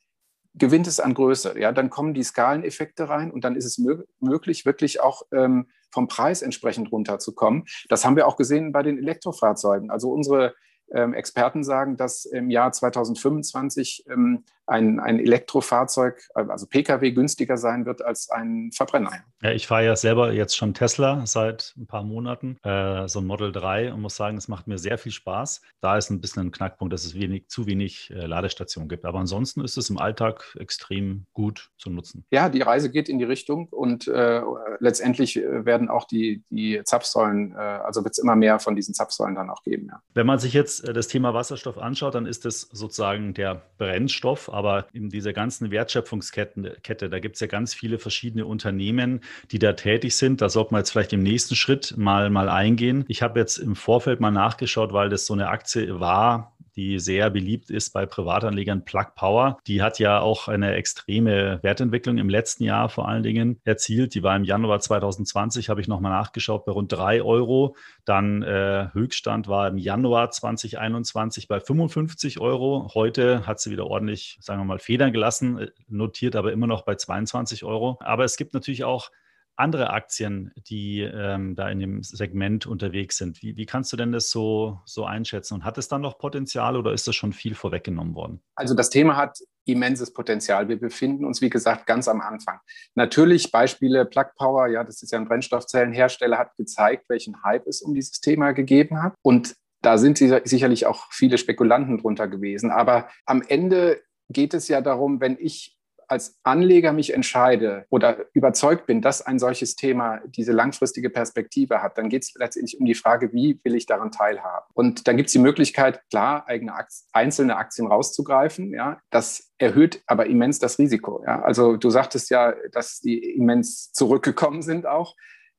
gewinnt 0.55 0.87
es 0.87 0.99
an 0.99 1.13
Größe. 1.13 1.59
Ja, 1.59 1.71
dann 1.71 1.89
kommen 1.89 2.13
die 2.13 2.23
Skaleneffekte 2.23 3.07
rein 3.07 3.29
und 3.29 3.43
dann 3.43 3.55
ist 3.55 3.65
es 3.65 3.77
mö 3.77 4.03
möglich, 4.19 4.65
wirklich 4.65 5.01
auch 5.01 5.23
ähm, 5.31 5.67
vom 5.91 6.07
Preis 6.07 6.41
entsprechend 6.41 6.91
runterzukommen. 6.91 7.65
Das 7.89 8.03
haben 8.03 8.15
wir 8.15 8.27
auch 8.27 8.35
gesehen 8.35 8.71
bei 8.71 8.81
den 8.81 8.97
Elektrofahrzeugen. 8.97 9.91
Also 9.91 10.11
unsere 10.11 10.55
ähm, 10.91 11.13
Experten 11.13 11.63
sagen, 11.63 11.97
dass 11.97 12.25
im 12.25 12.49
Jahr 12.49 12.71
2025 12.71 14.05
ähm, 14.09 14.43
ein, 14.67 14.99
ein 14.99 15.19
Elektrofahrzeug, 15.19 16.21
also 16.33 16.67
Pkw, 16.67 17.11
günstiger 17.11 17.57
sein 17.57 17.85
wird 17.85 18.03
als 18.03 18.29
ein 18.29 18.71
Verbrenner. 18.73 19.11
Ja, 19.41 19.51
ich 19.51 19.67
fahre 19.67 19.85
ja 19.85 19.95
selber 19.95 20.33
jetzt 20.33 20.55
schon 20.55 20.73
Tesla 20.73 21.25
seit 21.25 21.73
ein 21.77 21.87
paar 21.87 22.03
Monaten, 22.03 22.57
äh, 22.63 23.07
so 23.07 23.19
ein 23.19 23.25
Model 23.25 23.51
3 23.51 23.93
und 23.93 24.01
muss 24.01 24.15
sagen, 24.15 24.37
es 24.37 24.47
macht 24.47 24.67
mir 24.67 24.77
sehr 24.77 24.97
viel 24.97 25.11
Spaß. 25.11 25.61
Da 25.81 25.97
ist 25.97 26.09
ein 26.09 26.21
bisschen 26.21 26.47
ein 26.47 26.51
Knackpunkt, 26.51 26.93
dass 26.93 27.05
es 27.05 27.15
wenig, 27.15 27.47
zu 27.47 27.67
wenig 27.67 28.11
äh, 28.11 28.25
Ladestationen 28.25 28.89
gibt. 28.89 29.05
Aber 29.05 29.19
ansonsten 29.19 29.61
ist 29.61 29.77
es 29.77 29.89
im 29.89 29.97
Alltag 29.97 30.55
extrem 30.59 31.25
gut 31.33 31.69
zu 31.77 31.89
nutzen. 31.89 32.25
Ja, 32.31 32.49
die 32.49 32.61
Reise 32.61 32.89
geht 32.89 33.09
in 33.09 33.19
die 33.19 33.25
Richtung 33.25 33.67
und 33.69 34.07
äh, 34.07 34.41
letztendlich 34.79 35.37
äh, 35.37 35.65
werden 35.65 35.89
auch 35.89 36.05
die, 36.05 36.43
die 36.49 36.81
Zapfsäulen, 36.83 37.53
äh, 37.53 37.57
also 37.57 38.03
wird 38.03 38.13
es 38.13 38.17
immer 38.17 38.35
mehr 38.35 38.59
von 38.59 38.75
diesen 38.75 38.93
Zapfsäulen 38.93 39.35
dann 39.35 39.49
auch 39.49 39.63
geben. 39.63 39.87
Ja. 39.91 40.01
Wenn 40.13 40.25
man 40.25 40.39
sich 40.39 40.53
jetzt 40.53 40.87
äh, 40.87 40.93
das 40.93 41.07
Thema 41.07 41.33
Wasserstoff 41.33 41.77
anschaut, 41.77 42.15
dann 42.15 42.25
ist 42.25 42.45
es 42.45 42.61
sozusagen 42.61 43.33
der 43.33 43.61
Brennstoff 43.77 44.49
aber 44.55 44.87
in 44.93 45.09
dieser 45.09 45.33
ganzen 45.33 45.69
Wertschöpfungskette, 45.69 46.77
Kette, 46.81 47.09
da 47.09 47.19
gibt 47.19 47.35
es 47.35 47.41
ja 47.41 47.47
ganz 47.47 47.73
viele 47.73 47.99
verschiedene 47.99 48.45
Unternehmen, 48.45 49.19
die 49.51 49.59
da 49.59 49.73
tätig 49.73 50.15
sind. 50.15 50.39
Da 50.39 50.47
sollte 50.47 50.71
man 50.71 50.79
jetzt 50.79 50.91
vielleicht 50.91 51.11
im 51.11 51.23
nächsten 51.23 51.55
Schritt 51.55 51.93
mal, 51.97 52.29
mal 52.29 52.47
eingehen. 52.47 53.03
Ich 53.09 53.21
habe 53.21 53.37
jetzt 53.37 53.57
im 53.57 53.75
Vorfeld 53.75 54.21
mal 54.21 54.31
nachgeschaut, 54.31 54.93
weil 54.93 55.09
das 55.09 55.25
so 55.25 55.33
eine 55.33 55.49
Aktie 55.49 55.99
war, 55.99 56.54
die 56.75 56.99
sehr 56.99 57.29
beliebt 57.29 57.69
ist 57.69 57.91
bei 57.91 58.05
Privatanlegern, 58.05 58.83
Plug 58.83 59.07
Power. 59.15 59.57
Die 59.67 59.81
hat 59.81 59.99
ja 59.99 60.19
auch 60.19 60.47
eine 60.47 60.73
extreme 60.73 61.59
Wertentwicklung 61.61 62.17
im 62.17 62.29
letzten 62.29 62.63
Jahr 62.63 62.89
vor 62.89 63.07
allen 63.07 63.23
Dingen 63.23 63.59
erzielt. 63.63 64.13
Die 64.13 64.23
war 64.23 64.35
im 64.35 64.43
Januar 64.43 64.79
2020, 64.79 65.69
habe 65.69 65.81
ich 65.81 65.87
nochmal 65.87 66.11
nachgeschaut, 66.11 66.65
bei 66.65 66.71
rund 66.71 66.91
drei 66.91 67.21
Euro. 67.21 67.75
Dann 68.03 68.43
äh, 68.43 68.89
Höchststand 68.93 69.47
war 69.47 69.67
im 69.67 69.77
Januar 69.77 70.31
2021 70.31 71.47
bei 71.47 71.59
55 71.59 72.39
Euro. 72.39 72.91
Heute 72.93 73.47
hat 73.47 73.59
sie 73.59 73.71
wieder 73.71 73.87
ordentlich, 73.87 74.37
sagen 74.41 74.59
wir 74.59 74.65
mal, 74.65 74.79
Federn 74.79 75.13
gelassen, 75.13 75.59
äh, 75.59 75.71
notiert 75.87 76.35
aber 76.35 76.51
immer 76.51 76.67
noch 76.67 76.83
bei 76.83 76.95
22 76.95 77.63
Euro. 77.63 77.97
Aber 78.01 78.25
es 78.25 78.37
gibt 78.37 78.53
natürlich 78.53 78.83
auch 78.83 79.11
andere 79.57 79.91
Aktien, 79.91 80.51
die 80.67 81.01
ähm, 81.01 81.55
da 81.55 81.69
in 81.69 81.79
dem 81.79 82.03
Segment 82.03 82.65
unterwegs 82.65 83.17
sind. 83.17 83.41
Wie, 83.41 83.55
wie, 83.55 83.65
kannst 83.65 83.91
du 83.93 83.97
denn 83.97 84.11
das 84.11 84.29
so, 84.29 84.81
so 84.85 85.05
einschätzen? 85.05 85.55
Und 85.55 85.65
hat 85.65 85.77
es 85.77 85.87
dann 85.87 86.01
noch 86.01 86.17
Potenzial 86.17 86.75
oder 86.75 86.93
ist 86.93 87.07
das 87.07 87.15
schon 87.15 87.33
viel 87.33 87.55
vorweggenommen 87.55 88.15
worden? 88.15 88.41
Also 88.55 88.73
das 88.75 88.89
Thema 88.89 89.15
hat 89.15 89.37
immenses 89.65 90.13
Potenzial. 90.13 90.67
Wir 90.67 90.79
befinden 90.79 91.25
uns, 91.25 91.41
wie 91.41 91.49
gesagt, 91.49 91.85
ganz 91.87 92.07
am 92.07 92.21
Anfang. 92.21 92.59
Natürlich 92.95 93.51
Beispiele 93.51 94.05
Plug 94.05 94.27
Power, 94.37 94.67
ja, 94.67 94.83
das 94.83 95.01
ist 95.01 95.11
ja 95.11 95.19
ein 95.19 95.27
Brennstoffzellenhersteller, 95.27 96.37
hat 96.37 96.55
gezeigt, 96.55 97.05
welchen 97.09 97.43
Hype 97.43 97.65
es 97.67 97.81
um 97.81 97.93
dieses 97.93 98.19
Thema 98.19 98.51
gegeben 98.51 99.01
hat. 99.01 99.15
Und 99.21 99.55
da 99.81 99.97
sind 99.97 100.17
sicherlich 100.17 100.85
auch 100.85 101.07
viele 101.11 101.37
Spekulanten 101.37 101.99
drunter 101.99 102.27
gewesen. 102.27 102.71
Aber 102.71 103.07
am 103.25 103.41
Ende 103.41 104.01
geht 104.29 104.53
es 104.53 104.67
ja 104.67 104.81
darum, 104.81 105.21
wenn 105.21 105.37
ich 105.39 105.74
als 106.07 106.39
Anleger 106.43 106.93
mich 106.93 107.13
entscheide 107.13 107.85
oder 107.89 108.25
überzeugt 108.33 108.85
bin, 108.85 109.01
dass 109.01 109.21
ein 109.21 109.39
solches 109.39 109.75
Thema 109.75 110.21
diese 110.25 110.51
langfristige 110.51 111.09
Perspektive 111.09 111.81
hat, 111.81 111.97
dann 111.97 112.09
geht 112.09 112.23
es 112.23 112.33
letztendlich 112.35 112.79
um 112.79 112.85
die 112.85 112.95
Frage, 112.95 113.33
wie 113.33 113.59
will 113.63 113.75
ich 113.75 113.85
daran 113.85 114.11
teilhaben? 114.11 114.65
Und 114.73 115.07
dann 115.07 115.17
gibt 115.17 115.27
es 115.27 115.33
die 115.33 115.39
Möglichkeit, 115.39 116.01
klar, 116.09 116.47
eigene 116.47 116.73
Aktien, 116.73 117.07
einzelne 117.13 117.57
Aktien 117.57 117.87
rauszugreifen. 117.87 118.73
Ja, 118.73 118.99
das 119.09 119.51
erhöht 119.57 120.01
aber 120.07 120.25
immens 120.27 120.59
das 120.59 120.79
Risiko. 120.79 121.23
Ja, 121.25 121.41
also 121.41 121.77
du 121.77 121.89
sagtest 121.89 122.29
ja, 122.29 122.53
dass 122.71 122.99
die 122.99 123.35
immens 123.35 123.91
zurückgekommen 123.91 124.61
sind 124.61 124.85
auch 124.85 125.15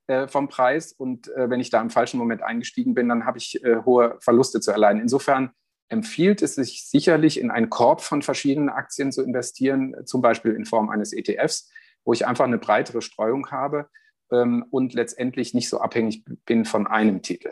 äh, 0.07 0.29
vom 0.29 0.49
Preis. 0.49 0.93
Und 0.93 1.29
äh, 1.35 1.50
wenn 1.50 1.61
ich 1.61 1.71
da 1.71 1.81
im 1.81 1.91
falschen 1.91 2.19
Moment 2.19 2.43
eingestiegen 2.43 2.95
bin, 2.95 3.09
dann 3.09 3.26
habe 3.26 3.38
ich 3.38 3.62
äh, 3.65 3.76
hohe 3.85 4.17
Verluste 4.21 4.61
zu 4.61 4.71
erleiden. 4.71 5.00
Insofern 5.00 5.50
empfiehlt 5.88 6.43
es 6.43 6.57
sich 6.57 6.87
sicherlich 6.88 7.40
in 7.40 7.50
einen 7.50 7.71
Korb 7.71 8.00
von 8.00 8.23
verschiedenen 8.23 8.69
Aktien 8.69 9.12
zu 9.12 9.23
investieren, 9.23 9.95
zum 10.05 10.21
Beispiel 10.21 10.52
in 10.52 10.64
Form 10.64 10.90
eines 10.90 11.12
ETFs, 11.12 11.71
wo 12.05 12.12
ich 12.12 12.26
einfach 12.26 12.45
eine 12.45 12.59
breitere 12.59 13.02
Streuung 13.02 13.50
habe 13.50 13.88
ähm, 14.33 14.64
und 14.71 14.95
letztendlich 14.95 15.55
nicht 15.55 15.69
so 15.69 15.81
abhängig 15.81 16.25
bin 16.45 16.64
von 16.64 16.87
einem 16.87 17.23
Titel. 17.23 17.50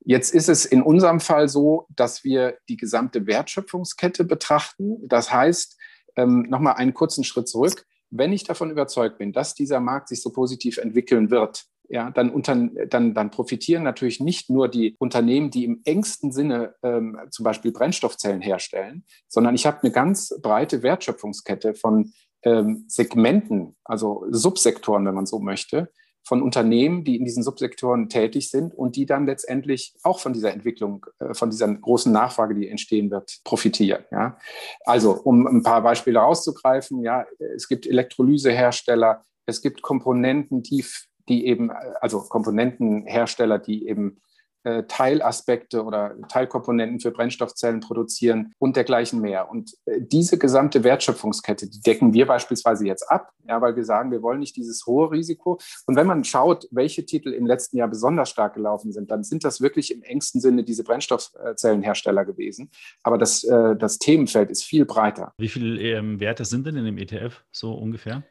Jetzt 0.00 0.34
ist 0.34 0.48
es 0.48 0.66
in 0.66 0.82
unserem 0.82 1.18
Fall 1.18 1.48
so, 1.48 1.86
dass 1.88 2.24
wir 2.24 2.58
die 2.68 2.76
gesamte 2.76 3.26
Wertschöpfungskette 3.26 4.24
betrachten. 4.24 5.08
Das 5.08 5.32
heißt, 5.32 5.78
ähm, 6.16 6.42
nochmal 6.48 6.74
einen 6.74 6.92
kurzen 6.92 7.24
Schritt 7.24 7.48
zurück. 7.48 7.86
Wenn 8.10 8.32
ich 8.32 8.44
davon 8.44 8.70
überzeugt 8.70 9.18
bin, 9.18 9.32
dass 9.32 9.54
dieser 9.54 9.80
Markt 9.80 10.08
sich 10.08 10.22
so 10.22 10.30
positiv 10.30 10.76
entwickeln 10.76 11.30
wird, 11.30 11.64
ja, 11.88 12.10
dann, 12.10 12.30
unter, 12.30 12.56
dann, 12.88 13.14
dann 13.14 13.30
profitieren 13.30 13.82
natürlich 13.82 14.20
nicht 14.20 14.50
nur 14.50 14.68
die 14.68 14.96
Unternehmen, 14.98 15.50
die 15.50 15.64
im 15.64 15.82
engsten 15.84 16.32
Sinne 16.32 16.74
ähm, 16.82 17.18
zum 17.30 17.44
Beispiel 17.44 17.72
Brennstoffzellen 17.72 18.40
herstellen, 18.40 19.04
sondern 19.28 19.54
ich 19.54 19.66
habe 19.66 19.82
eine 19.82 19.92
ganz 19.92 20.34
breite 20.42 20.82
Wertschöpfungskette 20.82 21.74
von 21.74 22.12
ähm, 22.42 22.84
Segmenten, 22.88 23.76
also 23.84 24.24
Subsektoren, 24.30 25.06
wenn 25.06 25.14
man 25.14 25.26
so 25.26 25.38
möchte, 25.38 25.90
von 26.26 26.42
Unternehmen, 26.42 27.04
die 27.04 27.16
in 27.16 27.24
diesen 27.24 27.42
Subsektoren 27.42 28.08
tätig 28.08 28.50
sind 28.50 28.74
und 28.74 28.96
die 28.96 29.04
dann 29.04 29.26
letztendlich 29.26 29.94
auch 30.02 30.20
von 30.20 30.32
dieser 30.32 30.52
Entwicklung, 30.52 31.04
äh, 31.18 31.34
von 31.34 31.50
dieser 31.50 31.72
großen 31.72 32.10
Nachfrage, 32.10 32.54
die 32.54 32.68
entstehen 32.68 33.10
wird, 33.10 33.40
profitieren. 33.44 34.04
Ja? 34.10 34.38
Also, 34.84 35.12
um 35.12 35.46
ein 35.46 35.62
paar 35.62 35.82
Beispiele 35.82 36.18
rauszugreifen, 36.18 37.02
ja, 37.02 37.26
es 37.54 37.68
gibt 37.68 37.86
Elektrolysehersteller, 37.86 39.22
es 39.46 39.60
gibt 39.60 39.82
Komponenten, 39.82 40.62
die 40.62 40.84
die 41.28 41.46
eben, 41.46 41.70
also 41.70 42.20
Komponentenhersteller, 42.20 43.58
die 43.58 43.88
eben 43.88 44.20
äh, 44.64 44.84
Teilaspekte 44.84 45.84
oder 45.84 46.16
Teilkomponenten 46.28 46.98
für 46.98 47.10
Brennstoffzellen 47.10 47.80
produzieren 47.80 48.54
und 48.58 48.76
dergleichen 48.76 49.20
mehr. 49.20 49.50
Und 49.50 49.74
äh, 49.84 50.00
diese 50.00 50.38
gesamte 50.38 50.82
Wertschöpfungskette, 50.82 51.68
die 51.68 51.80
decken 51.80 52.14
wir 52.14 52.26
beispielsweise 52.26 52.86
jetzt 52.86 53.02
ab, 53.10 53.30
ja, 53.46 53.60
weil 53.60 53.76
wir 53.76 53.84
sagen, 53.84 54.10
wir 54.10 54.22
wollen 54.22 54.40
nicht 54.40 54.56
dieses 54.56 54.86
hohe 54.86 55.10
Risiko. 55.10 55.60
Und 55.86 55.96
wenn 55.96 56.06
man 56.06 56.24
schaut, 56.24 56.66
welche 56.70 57.04
Titel 57.04 57.34
im 57.34 57.46
letzten 57.46 57.76
Jahr 57.76 57.88
besonders 57.88 58.30
stark 58.30 58.54
gelaufen 58.54 58.90
sind, 58.90 59.10
dann 59.10 59.22
sind 59.22 59.44
das 59.44 59.60
wirklich 59.60 59.92
im 59.92 60.02
engsten 60.02 60.40
Sinne 60.40 60.64
diese 60.64 60.82
Brennstoffzellenhersteller 60.82 62.24
gewesen. 62.24 62.70
Aber 63.02 63.18
das, 63.18 63.44
äh, 63.44 63.76
das 63.76 63.98
Themenfeld 63.98 64.50
ist 64.50 64.64
viel 64.64 64.86
breiter. 64.86 65.34
Wie 65.36 65.48
viele 65.48 65.78
ähm, 65.82 66.20
Werte 66.20 66.46
sind 66.46 66.66
denn 66.66 66.76
in 66.76 66.86
dem 66.86 66.96
ETF 66.96 67.44
so 67.52 67.74
ungefähr? 67.74 68.22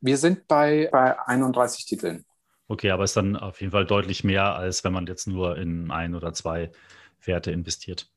Wir 0.00 0.16
sind 0.16 0.46
bei, 0.46 0.88
bei 0.92 1.18
31 1.26 1.86
Titeln. 1.86 2.24
Okay, 2.68 2.90
aber 2.90 3.04
ist 3.04 3.16
dann 3.16 3.36
auf 3.36 3.60
jeden 3.60 3.72
Fall 3.72 3.86
deutlich 3.86 4.24
mehr, 4.24 4.54
als 4.54 4.84
wenn 4.84 4.92
man 4.92 5.06
jetzt 5.06 5.26
nur 5.26 5.58
in 5.58 5.90
ein 5.90 6.14
oder 6.14 6.32
zwei 6.32 6.70
Werte 7.24 7.50
investiert. 7.50 8.08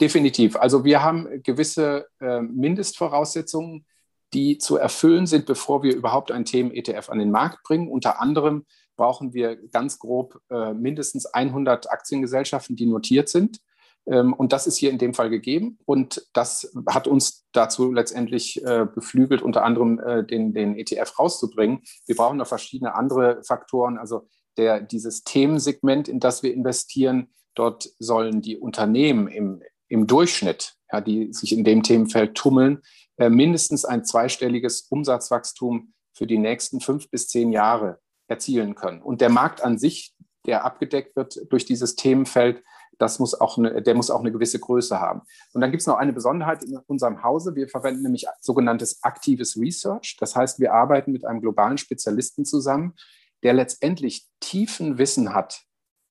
Definitiv. 0.00 0.56
Also 0.56 0.84
wir 0.84 1.02
haben 1.02 1.42
gewisse 1.42 2.06
äh, 2.20 2.40
Mindestvoraussetzungen, 2.40 3.86
die 4.34 4.58
zu 4.58 4.76
erfüllen 4.76 5.26
sind, 5.26 5.46
bevor 5.46 5.82
wir 5.82 5.94
überhaupt 5.94 6.30
ein 6.30 6.44
Themen-ETF 6.44 7.08
an 7.08 7.18
den 7.18 7.30
Markt 7.30 7.62
bringen. 7.62 7.88
Unter 7.88 8.20
anderem 8.20 8.66
brauchen 8.96 9.32
wir 9.32 9.56
ganz 9.68 9.98
grob 9.98 10.40
äh, 10.50 10.74
mindestens 10.74 11.26
100 11.26 11.90
Aktiengesellschaften, 11.90 12.76
die 12.76 12.86
notiert 12.86 13.28
sind. 13.28 13.60
Ähm, 14.10 14.32
und 14.32 14.52
das 14.52 14.66
ist 14.66 14.76
hier 14.76 14.90
in 14.90 14.98
dem 14.98 15.14
Fall 15.14 15.30
gegeben. 15.30 15.78
Und 15.84 16.26
das 16.32 16.72
hat 16.88 17.06
uns 17.06 17.46
dazu 17.52 17.92
letztendlich 17.92 18.64
äh, 18.64 18.86
beflügelt, 18.92 19.42
unter 19.42 19.64
anderem 19.64 19.98
äh, 19.98 20.24
den, 20.24 20.54
den 20.54 20.76
ETF 20.76 21.18
rauszubringen. 21.18 21.82
Wir 22.06 22.16
brauchen 22.16 22.38
noch 22.38 22.46
verschiedene 22.46 22.94
andere 22.94 23.42
Faktoren. 23.44 23.98
Also 23.98 24.28
der, 24.56 24.80
dieses 24.80 25.24
Themensegment, 25.24 26.08
in 26.08 26.20
das 26.20 26.42
wir 26.42 26.52
investieren, 26.52 27.28
dort 27.54 27.90
sollen 27.98 28.40
die 28.40 28.56
Unternehmen 28.56 29.28
im, 29.28 29.62
im 29.88 30.06
Durchschnitt, 30.06 30.74
ja, 30.92 31.00
die 31.00 31.32
sich 31.32 31.56
in 31.56 31.64
dem 31.64 31.82
Themenfeld 31.82 32.34
tummeln, 32.34 32.82
äh, 33.18 33.30
mindestens 33.30 33.84
ein 33.84 34.04
zweistelliges 34.04 34.82
Umsatzwachstum 34.90 35.92
für 36.14 36.26
die 36.26 36.38
nächsten 36.38 36.80
fünf 36.80 37.10
bis 37.10 37.28
zehn 37.28 37.52
Jahre 37.52 38.00
erzielen 38.26 38.74
können. 38.74 39.02
Und 39.02 39.20
der 39.20 39.30
Markt 39.30 39.62
an 39.62 39.78
sich, 39.78 40.14
der 40.46 40.64
abgedeckt 40.64 41.14
wird 41.16 41.40
durch 41.50 41.64
dieses 41.64 41.94
Themenfeld, 41.94 42.62
das 42.98 43.18
muss 43.18 43.40
auch 43.40 43.58
eine, 43.58 43.82
der 43.82 43.94
muss 43.94 44.10
auch 44.10 44.20
eine 44.20 44.32
gewisse 44.32 44.58
Größe 44.58 45.00
haben. 45.00 45.22
Und 45.52 45.60
dann 45.60 45.70
gibt 45.70 45.80
es 45.80 45.86
noch 45.86 45.96
eine 45.96 46.12
Besonderheit 46.12 46.64
in 46.64 46.76
unserem 46.86 47.22
Hause. 47.22 47.54
Wir 47.54 47.68
verwenden 47.68 48.02
nämlich 48.02 48.26
sogenanntes 48.40 49.02
aktives 49.02 49.56
Research. 49.56 50.16
Das 50.20 50.36
heißt, 50.36 50.58
wir 50.60 50.72
arbeiten 50.72 51.12
mit 51.12 51.24
einem 51.24 51.40
globalen 51.40 51.78
Spezialisten 51.78 52.44
zusammen, 52.44 52.94
der 53.42 53.54
letztendlich 53.54 54.26
tiefen 54.40 54.98
Wissen 54.98 55.34
hat 55.34 55.62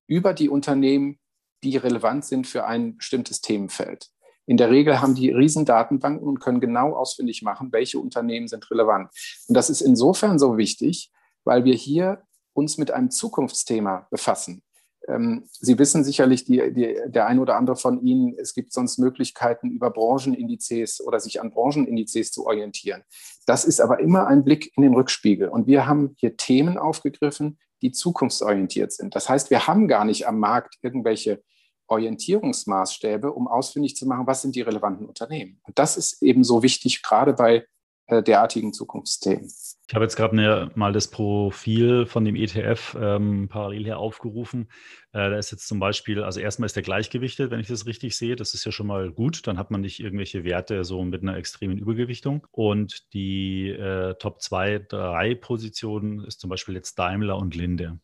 über 0.07 0.33
die 0.33 0.49
Unternehmen, 0.49 1.19
die 1.63 1.77
relevant 1.77 2.23
sind 2.25 2.47
für 2.47 2.65
ein 2.65 2.97
bestimmtes 2.97 3.41
Themenfeld. 3.41 4.09
In 4.45 4.55
der 4.55 4.69
Regel 4.69 5.01
haben 5.01 5.13
die 5.13 5.29
riesen 5.29 5.65
Datenbanken 5.65 6.25
und 6.25 6.39
können 6.39 6.61
genau 6.61 6.95
ausfindig 6.95 7.41
machen, 7.41 7.73
welche 7.73 7.99
Unternehmen 7.99 8.47
sind 8.47 8.69
relevant. 8.71 9.09
Und 9.47 9.55
das 9.55 9.69
ist 9.69 9.81
insofern 9.81 10.39
so 10.39 10.57
wichtig, 10.57 11.11
weil 11.43 11.65
wir 11.65 11.75
hier 11.75 12.23
uns 12.53 12.77
mit 12.77 12.91
einem 12.91 13.11
Zukunftsthema 13.11 14.07
befassen. 14.09 14.63
Ähm, 15.07 15.43
Sie 15.51 15.79
wissen 15.79 16.03
sicherlich, 16.03 16.45
die, 16.45 16.73
die, 16.73 16.97
der 17.07 17.27
ein 17.27 17.39
oder 17.39 17.55
andere 17.55 17.75
von 17.75 18.01
Ihnen, 18.01 18.35
es 18.37 18.53
gibt 18.53 18.73
sonst 18.73 18.97
Möglichkeiten, 18.97 19.69
über 19.69 19.89
Branchenindizes 19.89 21.05
oder 21.05 21.19
sich 21.19 21.41
an 21.41 21.51
Branchenindizes 21.51 22.31
zu 22.31 22.45
orientieren. 22.45 23.03
Das 23.45 23.65
ist 23.65 23.79
aber 23.79 23.99
immer 23.99 24.27
ein 24.27 24.43
Blick 24.43 24.75
in 24.75 24.83
den 24.83 24.93
Rückspiegel. 24.93 25.49
Und 25.49 25.67
wir 25.67 25.87
haben 25.87 26.15
hier 26.17 26.35
Themen 26.35 26.77
aufgegriffen, 26.77 27.57
die 27.81 27.91
zukunftsorientiert 27.91 28.91
sind. 28.91 29.15
Das 29.15 29.29
heißt, 29.29 29.49
wir 29.49 29.67
haben 29.67 29.87
gar 29.87 30.03
nicht 30.03 30.27
am 30.27 30.39
Markt 30.39 30.77
irgendwelche 30.81 31.41
Orientierungsmaßstäbe, 31.87 33.31
um 33.31 33.47
ausfindig 33.47 33.95
zu 33.95 34.05
machen, 34.05 34.27
was 34.27 34.41
sind 34.41 34.55
die 34.55 34.61
relevanten 34.61 35.05
Unternehmen. 35.05 35.59
Und 35.63 35.79
das 35.79 35.95
ist 35.95 36.21
eben 36.21 36.43
so 36.43 36.63
wichtig, 36.63 37.01
gerade 37.01 37.33
bei 37.33 37.65
derartigen 38.09 38.73
Zukunftsthemen. 38.73 39.51
Ich 39.89 39.95
habe 39.95 40.03
jetzt 40.03 40.17
gerade 40.17 40.71
mal 40.75 40.91
das 40.91 41.07
Profil 41.07 42.05
von 42.05 42.25
dem 42.25 42.35
ETF 42.35 42.97
ähm, 42.99 43.47
parallel 43.47 43.85
hier 43.85 43.99
aufgerufen. 43.99 44.67
Äh, 45.13 45.29
da 45.29 45.37
ist 45.37 45.51
jetzt 45.51 45.67
zum 45.67 45.79
Beispiel, 45.79 46.23
also 46.23 46.41
erstmal 46.41 46.65
ist 46.65 46.75
der 46.75 46.83
gleichgewichtet, 46.83 47.51
wenn 47.51 47.61
ich 47.61 47.67
das 47.67 47.85
richtig 47.85 48.17
sehe. 48.17 48.35
Das 48.35 48.53
ist 48.53 48.65
ja 48.65 48.71
schon 48.73 48.87
mal 48.87 49.11
gut. 49.11 49.47
Dann 49.47 49.57
hat 49.57 49.71
man 49.71 49.79
nicht 49.79 50.01
irgendwelche 50.01 50.43
Werte 50.43 50.83
so 50.83 51.03
mit 51.03 51.21
einer 51.21 51.37
extremen 51.37 51.77
Übergewichtung. 51.77 52.45
Und 52.51 53.13
die 53.13 53.69
äh, 53.69 54.15
Top 54.15 54.41
2, 54.41 54.79
3 54.89 55.35
Positionen 55.35 56.23
ist 56.25 56.41
zum 56.41 56.49
Beispiel 56.49 56.75
jetzt 56.75 56.99
Daimler 56.99 57.37
und 57.37 57.55
Linde. 57.55 57.99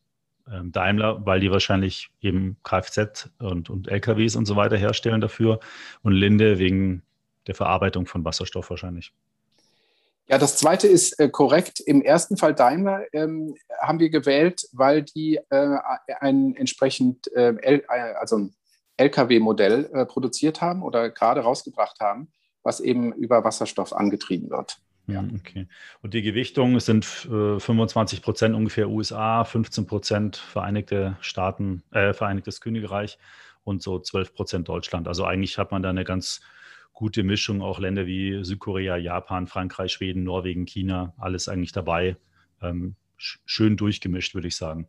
Ähm, 0.50 0.72
Daimler, 0.72 1.26
weil 1.26 1.42
die 1.42 1.52
wahrscheinlich 1.52 2.12
eben 2.22 2.56
Kfz 2.64 3.30
und, 3.40 3.70
und 3.70 3.90
LKWs 3.90 4.38
und 4.38 4.46
so 4.46 4.56
weiter 4.56 4.78
herstellen 4.78 5.20
dafür. 5.20 5.60
Und 6.02 6.14
Linde 6.14 6.60
wegen 6.60 7.04
der 7.48 7.56
Verarbeitung 7.56 8.06
von 8.06 8.24
Wasserstoff 8.24 8.70
wahrscheinlich. 8.70 9.12
Ja, 10.28 10.38
das 10.38 10.56
zweite 10.56 10.88
ist 10.88 11.20
äh, 11.20 11.30
korrekt. 11.30 11.82
Im 11.82 12.02
ersten 12.02 12.38
Fall 12.38 12.56
Daimler 12.56 13.04
ähm, 13.12 13.56
haben 13.82 14.00
wir 14.00 14.10
gewählt, 14.10 14.68
weil 14.72 15.04
die 15.04 15.40
äh, 15.50 15.78
ein 16.20 16.56
entsprechend 16.56 17.32
äh, 17.34 17.50
äh, 17.50 17.82
also 17.88 18.38
ein 18.38 18.56
LKW-Modell 18.98 19.90
äh, 19.94 20.06
produziert 20.06 20.62
haben 20.62 20.82
oder 20.82 21.10
gerade 21.10 21.42
rausgebracht 21.42 22.00
haben, 22.00 22.32
was 22.64 22.80
eben 22.80 23.12
über 23.14 23.44
Wasserstoff 23.44 23.92
angetrieben 23.92 24.50
wird. 24.50 24.78
Ja. 25.08 25.20
Hm, 25.20 25.42
okay. 25.42 25.68
Und 26.02 26.14
die 26.14 26.22
Gewichtung 26.22 26.80
sind 26.80 27.04
25 27.04 28.20
äh, 28.20 28.22
Prozent 28.22 28.56
ungefähr 28.56 28.90
USA, 28.90 29.44
15 29.44 29.88
Prozent 29.88 30.38
Vereinigte 30.38 31.18
Staaten, 31.20 31.84
Vereinigtes 31.92 32.62
Königreich 32.62 33.18
und 33.66 33.82
so 33.82 34.00
12 34.00 34.34
Prozent 34.34 34.70
Deutschland. 34.70 35.10
Also 35.10 35.26
eigentlich 35.26 35.58
hat 35.58 35.72
man 35.72 35.84
da 35.84 35.90
eine 35.90 36.06
ganz 36.06 36.40
gute 36.94 37.24
Mischung, 37.24 37.62
auch 37.62 37.80
Länder 37.80 38.06
wie 38.06 38.44
Südkorea, 38.44 38.98
Japan, 38.98 39.48
Frankreich, 39.48 39.92
Schweden, 39.92 40.24
Norwegen, 40.24 40.66
China, 40.66 41.14
alles 41.18 41.50
eigentlich 41.50 41.72
dabei. 41.72 42.18
Ähm, 42.62 42.96
schön 43.18 43.78
durchgemischt, 43.78 44.36
würde 44.36 44.48
ich 44.48 44.56
sagen. 44.56 44.88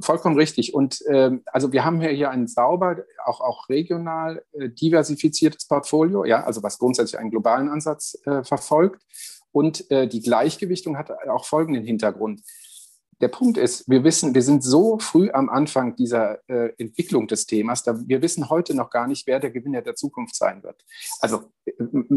Vollkommen 0.00 0.36
richtig. 0.36 0.74
Und 0.74 1.02
ähm, 1.08 1.42
also 1.46 1.72
wir 1.72 1.84
haben 1.84 2.00
hier 2.00 2.30
ein 2.30 2.46
sauber, 2.46 3.04
auch, 3.24 3.40
auch 3.40 3.68
regional 3.68 4.44
äh, 4.52 4.68
diversifiziertes 4.68 5.66
Portfolio, 5.66 6.24
ja, 6.24 6.44
also 6.44 6.62
was 6.62 6.78
grundsätzlich 6.78 7.18
einen 7.18 7.30
globalen 7.30 7.68
Ansatz 7.68 8.18
äh, 8.26 8.42
verfolgt. 8.44 9.02
Und 9.50 9.90
äh, 9.90 10.08
die 10.08 10.20
Gleichgewichtung 10.20 10.96
hat 10.96 11.10
auch 11.28 11.44
folgenden 11.44 11.84
Hintergrund 11.84 12.42
der 13.22 13.28
Punkt 13.28 13.56
ist, 13.56 13.88
wir 13.88 14.02
wissen, 14.02 14.34
wir 14.34 14.42
sind 14.42 14.64
so 14.64 14.98
früh 14.98 15.30
am 15.30 15.48
Anfang 15.48 15.94
dieser 15.94 16.40
äh, 16.48 16.72
Entwicklung 16.76 17.28
des 17.28 17.46
Themas, 17.46 17.84
da 17.84 17.96
wir 18.04 18.20
wissen 18.20 18.50
heute 18.50 18.74
noch 18.74 18.90
gar 18.90 19.06
nicht, 19.06 19.28
wer 19.28 19.38
der 19.38 19.52
Gewinner 19.52 19.80
der 19.80 19.94
Zukunft 19.94 20.34
sein 20.34 20.64
wird. 20.64 20.84
Also 21.20 21.44
äh, 21.64 21.72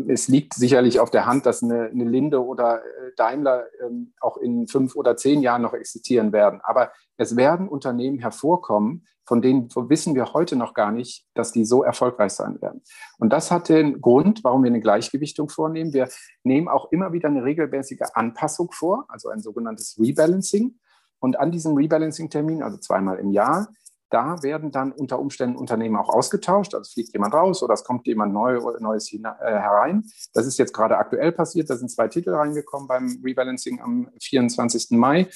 es 0.08 0.28
liegt 0.28 0.56
sicherlich 0.56 1.00
auf 1.00 1.12
der 1.12 1.28
Hand, 1.28 1.46
dass 1.46 1.62
eine, 1.62 1.86
eine 1.86 2.06
Linde 2.06 2.44
oder 2.44 2.80
äh, 2.80 3.12
Daimler 3.18 3.66
ähm, 3.86 4.14
auch 4.20 4.38
in 4.38 4.68
fünf 4.68 4.96
oder 4.96 5.16
zehn 5.16 5.44
Jahren 5.44 5.62
noch 5.62 5.76
existieren 5.76 6.34
werden. 6.34 6.60
Aber 6.64 6.92
es 7.18 7.36
werden 7.36 7.70
Unternehmen 7.70 8.18
hervorkommen, 8.18 9.06
von 9.28 9.44
denen 9.44 9.70
wissen 9.76 10.16
wir 10.16 10.34
heute 10.34 10.56
noch 10.56 10.74
gar 10.74 10.92
nicht, 10.92 11.28
dass 11.36 11.52
die 11.52 11.66
so 11.66 11.84
erfolgreich 11.84 12.34
sein 12.34 12.62
werden. 12.62 12.82
Und 13.20 13.32
das 13.32 13.52
hat 13.52 13.70
den 13.70 14.02
Grund, 14.02 14.44
warum 14.44 14.64
wir 14.64 14.70
eine 14.70 14.82
Gleichgewichtung 14.82 15.50
vornehmen. 15.50 15.94
Wir 15.94 16.10
nehmen 16.44 16.68
auch 16.68 16.92
immer 16.92 17.14
wieder 17.14 17.30
eine 17.30 17.44
regelmäßige 17.44 18.02
Anpassung 18.14 18.72
vor, 18.72 19.06
also 19.08 19.30
ein 19.30 19.40
sogenanntes 19.40 20.00
Rebalancing. 20.00 20.80
Und 21.20 21.40
an 21.40 21.52
diesem 21.52 21.76
Rebalancing-Termin, 21.76 22.64
also 22.64 22.78
zweimal 22.78 23.20
im 23.20 23.32
Jahr, 23.32 23.70
da 24.10 24.42
werden 24.44 24.72
dann 24.72 24.92
unter 24.92 25.20
Umständen 25.20 25.58
Unternehmen 25.58 25.96
auch 25.96 26.10
ausgetauscht. 26.10 26.76
Also 26.76 26.92
fliegt 26.92 27.14
jemand 27.14 27.34
raus 27.34 27.64
oder 27.64 27.74
es 27.74 27.84
kommt 27.84 28.08
jemand 28.08 28.34
neu, 28.34 28.60
Neues 28.80 29.12
äh, 29.12 29.20
herein. 29.42 30.06
Das 30.34 30.46
ist 30.46 30.58
jetzt 30.58 30.74
gerade 30.74 30.98
aktuell 30.98 31.32
passiert. 31.32 31.70
Da 31.70 31.76
sind 31.76 31.90
zwei 31.90 32.08
Titel 32.08 32.34
reingekommen 32.34 32.88
beim 32.88 33.20
Rebalancing 33.24 33.82
am 33.82 34.10
24. 34.22 34.92
Mai. 34.92 35.28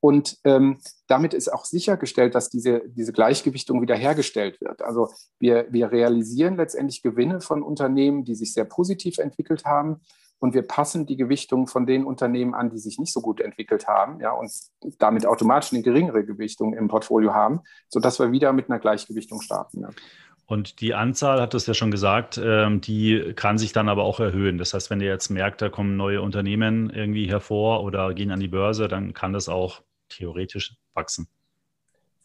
Und 0.00 0.38
ähm, 0.44 0.78
damit 1.08 1.34
ist 1.34 1.52
auch 1.52 1.64
sichergestellt, 1.64 2.34
dass 2.34 2.48
diese, 2.48 2.82
diese 2.88 3.12
Gleichgewichtung 3.12 3.82
wiederhergestellt 3.82 4.60
wird. 4.60 4.80
Also 4.80 5.10
wir, 5.38 5.66
wir 5.70 5.92
realisieren 5.92 6.56
letztendlich 6.56 7.02
Gewinne 7.02 7.40
von 7.40 7.62
Unternehmen, 7.62 8.24
die 8.24 8.34
sich 8.34 8.54
sehr 8.54 8.64
positiv 8.64 9.18
entwickelt 9.18 9.64
haben 9.64 10.00
und 10.40 10.54
wir 10.54 10.62
passen 10.62 11.06
die 11.06 11.16
Gewichtung 11.16 11.66
von 11.66 11.86
den 11.86 12.04
Unternehmen 12.04 12.54
an, 12.54 12.70
die 12.70 12.78
sich 12.78 12.98
nicht 12.98 13.12
so 13.12 13.20
gut 13.20 13.40
entwickelt 13.40 13.86
haben, 13.86 14.20
ja, 14.20 14.32
und 14.32 14.50
damit 14.98 15.26
automatisch 15.26 15.72
eine 15.72 15.82
geringere 15.82 16.24
Gewichtung 16.24 16.74
im 16.74 16.88
Portfolio 16.88 17.34
haben, 17.34 17.60
sodass 17.88 18.18
wir 18.18 18.32
wieder 18.32 18.52
mit 18.52 18.70
einer 18.70 18.78
Gleichgewichtung 18.78 19.42
starten. 19.42 19.82
Ja. 19.82 19.90
Und 20.46 20.80
die 20.80 20.94
Anzahl, 20.94 21.40
hat 21.40 21.54
es 21.54 21.66
ja 21.66 21.74
schon 21.74 21.92
gesagt, 21.92 22.40
ähm, 22.42 22.80
die 22.80 23.34
kann 23.36 23.58
sich 23.58 23.72
dann 23.72 23.88
aber 23.88 24.02
auch 24.02 24.18
erhöhen. 24.18 24.58
Das 24.58 24.74
heißt, 24.74 24.90
wenn 24.90 25.00
ihr 25.00 25.06
jetzt 25.06 25.28
merkt, 25.28 25.62
da 25.62 25.68
kommen 25.68 25.96
neue 25.96 26.22
Unternehmen 26.22 26.90
irgendwie 26.90 27.28
hervor 27.28 27.84
oder 27.84 28.14
gehen 28.14 28.32
an 28.32 28.40
die 28.40 28.48
Börse, 28.48 28.88
dann 28.88 29.14
kann 29.14 29.32
das 29.32 29.48
auch 29.48 29.82
theoretisch 30.08 30.74
wachsen. 30.94 31.28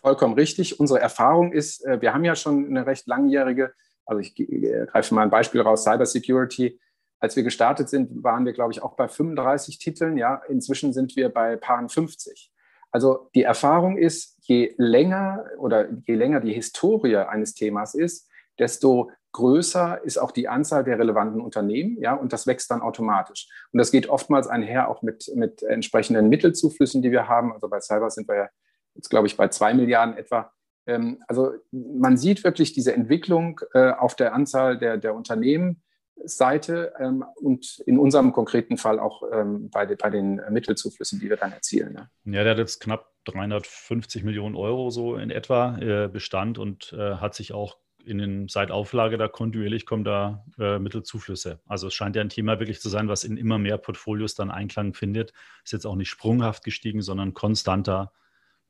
Vollkommen 0.01 0.33
richtig. 0.33 0.79
Unsere 0.79 1.01
Erfahrung 1.01 1.51
ist, 1.51 1.85
äh, 1.85 2.01
wir 2.01 2.13
haben 2.13 2.23
ja 2.23 2.35
schon 2.35 2.65
eine 2.65 2.87
recht 2.87 3.05
langjährige, 3.05 3.73
also 4.05 4.21
ich 4.21 4.39
äh, 4.39 4.87
greife 4.87 5.13
mal 5.13 5.21
ein 5.21 5.29
Beispiel 5.29 5.61
raus, 5.61 5.83
Cybersecurity 5.83 6.79
als 7.19 7.35
wir 7.35 7.43
gestartet 7.43 7.89
sind, 7.89 8.23
waren 8.23 8.45
wir, 8.45 8.53
glaube 8.53 8.71
ich, 8.73 8.83
auch 8.83 8.95
bei 8.95 9.07
35 9.07 9.79
Titeln. 9.79 10.17
Ja, 10.17 10.41
inzwischen 10.49 10.93
sind 10.93 11.15
wir 11.15 11.29
bei 11.29 11.55
Paaren 11.55 11.89
50. 11.89 12.51
Also 12.91 13.29
die 13.35 13.43
Erfahrung 13.43 13.97
ist, 13.97 14.37
je 14.41 14.73
länger 14.77 15.45
oder 15.57 15.89
je 16.05 16.15
länger 16.15 16.39
die 16.39 16.53
Historie 16.53 17.17
eines 17.17 17.53
Themas 17.53 17.93
ist, 17.93 18.29
desto 18.57 19.11
größer 19.33 20.01
ist 20.05 20.17
auch 20.17 20.31
die 20.31 20.47
Anzahl 20.47 20.85
der 20.85 20.97
relevanten 20.97 21.41
Unternehmen, 21.41 21.97
ja, 21.99 22.13
und 22.13 22.31
das 22.31 22.47
wächst 22.47 22.71
dann 22.71 22.81
automatisch. 22.81 23.49
Und 23.73 23.79
das 23.79 23.91
geht 23.91 24.07
oftmals 24.07 24.47
einher 24.47 24.87
auch 24.87 25.01
mit, 25.01 25.29
mit 25.35 25.61
entsprechenden 25.61 26.29
Mittelzuflüssen, 26.29 27.01
die 27.01 27.11
wir 27.11 27.27
haben. 27.27 27.51
Also 27.51 27.67
bei 27.67 27.81
Cyber 27.81 28.09
sind 28.09 28.29
wir 28.29 28.35
ja 28.35 28.49
jetzt, 28.93 29.09
glaube 29.09 29.27
ich, 29.27 29.35
bei 29.35 29.49
zwei 29.49 29.73
Milliarden 29.73 30.15
etwa. 30.15 30.53
Ähm, 30.87 31.21
also 31.27 31.51
man 31.71 32.15
sieht 32.15 32.45
wirklich 32.45 32.71
diese 32.71 32.93
Entwicklung 32.93 33.59
äh, 33.73 33.91
auf 33.91 34.15
der 34.15 34.33
Anzahl 34.33 34.77
der, 34.77 34.95
der 34.95 35.13
Unternehmen 35.13 35.83
Seite 36.23 36.93
ähm, 36.99 37.23
und 37.35 37.79
in 37.85 37.97
unserem 37.97 38.31
konkreten 38.31 38.77
Fall 38.77 38.99
auch 38.99 39.23
ähm, 39.31 39.69
bei, 39.69 39.85
de, 39.85 39.95
bei, 39.95 40.09
den 40.09 40.41
Mittelzuflüssen, 40.49 41.19
die 41.19 41.29
wir 41.29 41.37
dann 41.37 41.51
erzielen. 41.51 41.93
Ne? 41.93 42.09
Ja, 42.25 42.43
der 42.43 42.51
hat 42.51 42.57
jetzt 42.57 42.79
knapp 42.79 43.11
350 43.25 44.23
Millionen 44.23 44.55
Euro 44.55 44.89
so 44.89 45.15
in 45.15 45.29
etwa 45.29 45.77
äh, 45.77 46.07
Bestand 46.07 46.57
und 46.57 46.93
äh, 46.93 47.15
hat 47.15 47.35
sich 47.35 47.53
auch 47.53 47.77
in 48.05 48.19
den 48.19 48.47
seit 48.47 48.71
Auflage 48.71 49.17
da 49.17 49.27
kontinuierlich 49.27 49.85
kommen 49.85 50.03
da 50.03 50.45
äh, 50.59 50.79
Mittelzuflüsse. 50.79 51.59
Also 51.65 51.87
es 51.87 51.93
scheint 51.93 52.15
ja 52.15 52.21
ein 52.21 52.29
Thema 52.29 52.59
wirklich 52.59 52.79
zu 52.79 52.89
sein, 52.89 53.07
was 53.07 53.23
in 53.23 53.35
immer 53.35 53.57
mehr 53.57 53.77
Portfolios 53.77 54.35
dann 54.35 54.51
Einklang 54.51 54.93
findet. 54.93 55.33
Ist 55.63 55.73
jetzt 55.73 55.85
auch 55.85 55.95
nicht 55.95 56.09
sprunghaft 56.09 56.63
gestiegen, 56.63 57.01
sondern 57.01 57.33
konstanter 57.33 58.11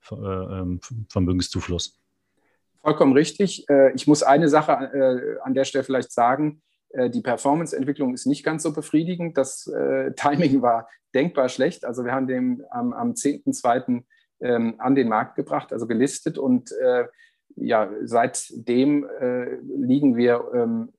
äh, 0.09 0.15
ähm, 0.15 0.79
Vermögenszufluss. 1.09 1.99
Vollkommen 2.81 3.13
richtig. 3.13 3.67
Äh, 3.69 3.93
ich 3.93 4.07
muss 4.07 4.23
eine 4.23 4.47
Sache 4.47 4.71
äh, 4.71 5.39
an 5.43 5.53
der 5.53 5.65
Stelle 5.65 5.83
vielleicht 5.83 6.11
sagen 6.11 6.61
die 7.09 7.21
Performance-Entwicklung 7.21 8.13
ist 8.13 8.25
nicht 8.25 8.45
ganz 8.45 8.63
so 8.63 8.71
befriedigend. 8.71 9.37
Das 9.37 9.67
äh, 9.67 10.11
Timing 10.15 10.61
war 10.61 10.87
denkbar 11.13 11.49
schlecht. 11.49 11.85
Also 11.85 12.05
wir 12.05 12.13
haben 12.13 12.27
den 12.27 12.63
am, 12.69 12.93
am 12.93 13.11
10.2. 13.11 14.03
Ähm, 14.41 14.75
an 14.79 14.95
den 14.95 15.07
Markt 15.07 15.35
gebracht, 15.37 15.71
also 15.71 15.87
gelistet. 15.87 16.37
Und 16.37 16.71
äh, 16.73 17.05
ja, 17.55 17.89
seitdem 18.03 19.07
äh, 19.19 19.55
liegen 19.77 20.17
wir 20.17 20.51
ähm, 20.53 20.89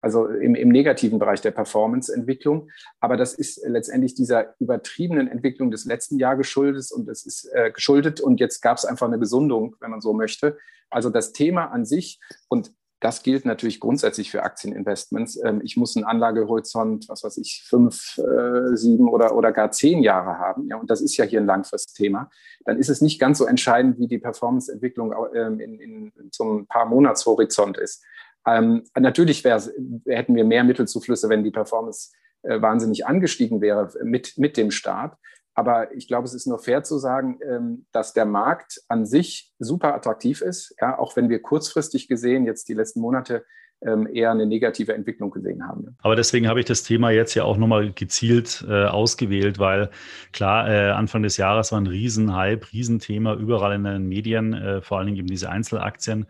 also 0.00 0.26
im, 0.26 0.54
im, 0.54 0.68
negativen 0.68 1.18
Bereich 1.18 1.40
der 1.40 1.50
Performance-Entwicklung. 1.50 2.70
Aber 3.00 3.16
das 3.16 3.34
ist 3.34 3.66
letztendlich 3.66 4.14
dieser 4.14 4.54
übertriebenen 4.60 5.28
Entwicklung 5.28 5.70
des 5.70 5.86
letzten 5.86 6.18
Jahres 6.18 6.38
geschuldet 6.38 6.92
und 6.92 7.08
es 7.08 7.24
ist 7.24 7.50
äh, 7.54 7.70
geschuldet 7.70 8.20
und 8.20 8.38
jetzt 8.38 8.60
gab 8.60 8.76
es 8.76 8.84
einfach 8.84 9.06
eine 9.06 9.18
Gesundung, 9.18 9.76
wenn 9.80 9.90
man 9.90 10.00
so 10.02 10.12
möchte. 10.12 10.58
Also 10.90 11.10
das 11.10 11.32
Thema 11.32 11.72
an 11.72 11.84
sich 11.84 12.20
und 12.48 12.72
das 13.04 13.22
gilt 13.22 13.44
natürlich 13.44 13.80
grundsätzlich 13.80 14.30
für 14.30 14.44
Aktieninvestments. 14.44 15.38
Ähm, 15.44 15.60
ich 15.62 15.76
muss 15.76 15.94
einen 15.94 16.06
Anlagehorizont, 16.06 17.06
was 17.10 17.22
weiß 17.22 17.36
ich, 17.36 17.62
fünf, 17.68 18.16
äh, 18.16 18.74
sieben 18.74 19.10
oder, 19.10 19.36
oder 19.36 19.52
gar 19.52 19.70
zehn 19.72 20.02
Jahre 20.02 20.38
haben. 20.38 20.68
Ja, 20.68 20.76
und 20.78 20.90
das 20.90 21.02
ist 21.02 21.14
ja 21.18 21.26
hier 21.26 21.40
ein 21.40 21.46
Langfristthema. 21.46 22.30
Dann 22.64 22.78
ist 22.78 22.88
es 22.88 23.02
nicht 23.02 23.20
ganz 23.20 23.36
so 23.36 23.44
entscheidend, 23.44 23.98
wie 23.98 24.08
die 24.08 24.16
Performanceentwicklung 24.16 25.14
ähm, 25.34 25.60
in, 25.60 25.78
in, 25.80 26.12
so 26.32 26.44
ein 26.44 26.66
paar 26.66 26.86
Monatshorizont 26.86 27.76
ist. 27.76 28.02
Ähm, 28.46 28.84
natürlich 28.98 29.44
hätten 29.44 30.34
wir 30.34 30.44
mehr 30.44 30.64
Mittelzuflüsse, 30.64 31.28
wenn 31.28 31.44
die 31.44 31.50
Performance 31.50 32.12
äh, 32.42 32.62
wahnsinnig 32.62 33.06
angestiegen 33.06 33.60
wäre 33.60 33.90
mit, 34.02 34.38
mit 34.38 34.56
dem 34.56 34.70
Start. 34.70 35.18
Aber 35.54 35.94
ich 35.94 36.08
glaube, 36.08 36.26
es 36.26 36.34
ist 36.34 36.46
nur 36.46 36.58
fair 36.58 36.82
zu 36.82 36.98
sagen, 36.98 37.38
ähm, 37.48 37.86
dass 37.92 38.12
der 38.12 38.26
Markt 38.26 38.82
an 38.88 39.06
sich 39.06 39.52
super 39.58 39.94
attraktiv 39.94 40.40
ist, 40.40 40.74
ja, 40.80 40.98
auch 40.98 41.16
wenn 41.16 41.28
wir 41.28 41.40
kurzfristig 41.40 42.08
gesehen 42.08 42.44
jetzt 42.44 42.68
die 42.68 42.74
letzten 42.74 43.00
Monate 43.00 43.44
ähm, 43.82 44.08
eher 44.12 44.30
eine 44.30 44.46
negative 44.46 44.94
Entwicklung 44.94 45.30
gesehen 45.30 45.66
haben. 45.66 45.96
Aber 46.02 46.16
deswegen 46.16 46.48
habe 46.48 46.60
ich 46.60 46.66
das 46.66 46.82
Thema 46.82 47.10
jetzt 47.10 47.34
ja 47.34 47.44
auch 47.44 47.56
nochmal 47.56 47.92
gezielt 47.92 48.64
äh, 48.68 48.86
ausgewählt, 48.86 49.58
weil 49.58 49.90
klar, 50.32 50.68
äh, 50.68 50.90
Anfang 50.90 51.22
des 51.22 51.36
Jahres 51.36 51.70
war 51.70 51.80
ein 51.80 51.86
Riesenhype, 51.86 52.72
Riesenthema 52.72 53.34
überall 53.34 53.74
in 53.74 53.84
den 53.84 54.08
Medien, 54.08 54.54
äh, 54.54 54.80
vor 54.80 54.98
allen 54.98 55.06
Dingen 55.06 55.18
eben 55.18 55.28
diese 55.28 55.50
Einzelaktien. 55.50 56.26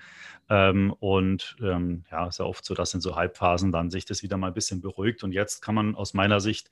Ähm, 0.50 0.92
und 0.98 1.56
ähm, 1.62 2.04
ja, 2.10 2.26
ist 2.28 2.38
ja 2.38 2.44
oft 2.44 2.64
so, 2.64 2.74
dass 2.74 2.94
in 2.94 3.00
so 3.00 3.16
Halbphasen 3.16 3.72
dann 3.72 3.90
sich 3.90 4.04
das 4.04 4.22
wieder 4.22 4.36
mal 4.36 4.48
ein 4.48 4.54
bisschen 4.54 4.80
beruhigt. 4.80 5.24
Und 5.24 5.32
jetzt 5.32 5.62
kann 5.62 5.74
man 5.74 5.94
aus 5.94 6.14
meiner 6.14 6.40
Sicht 6.40 6.70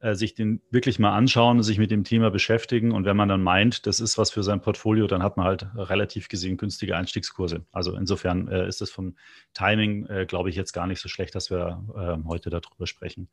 äh, 0.00 0.14
sich 0.14 0.34
den 0.34 0.60
wirklich 0.70 0.98
mal 0.98 1.16
anschauen, 1.16 1.62
sich 1.62 1.78
mit 1.78 1.90
dem 1.90 2.04
Thema 2.04 2.30
beschäftigen. 2.30 2.92
Und 2.92 3.04
wenn 3.04 3.16
man 3.16 3.28
dann 3.28 3.42
meint, 3.42 3.86
das 3.86 4.00
ist 4.00 4.18
was 4.18 4.30
für 4.30 4.42
sein 4.42 4.60
Portfolio, 4.60 5.06
dann 5.06 5.22
hat 5.22 5.36
man 5.36 5.46
halt 5.46 5.66
relativ 5.74 6.28
gesehen 6.28 6.56
günstige 6.56 6.96
Einstiegskurse. 6.96 7.64
Also 7.72 7.96
insofern 7.96 8.48
äh, 8.48 8.68
ist 8.68 8.80
das 8.80 8.90
vom 8.90 9.16
Timing, 9.54 10.06
äh, 10.06 10.26
glaube 10.26 10.50
ich, 10.50 10.56
jetzt 10.56 10.72
gar 10.72 10.86
nicht 10.86 11.00
so 11.00 11.08
schlecht, 11.08 11.34
dass 11.34 11.50
wir 11.50 11.82
ähm, 11.96 12.28
heute 12.28 12.50
darüber 12.50 12.86
sprechen. 12.86 13.28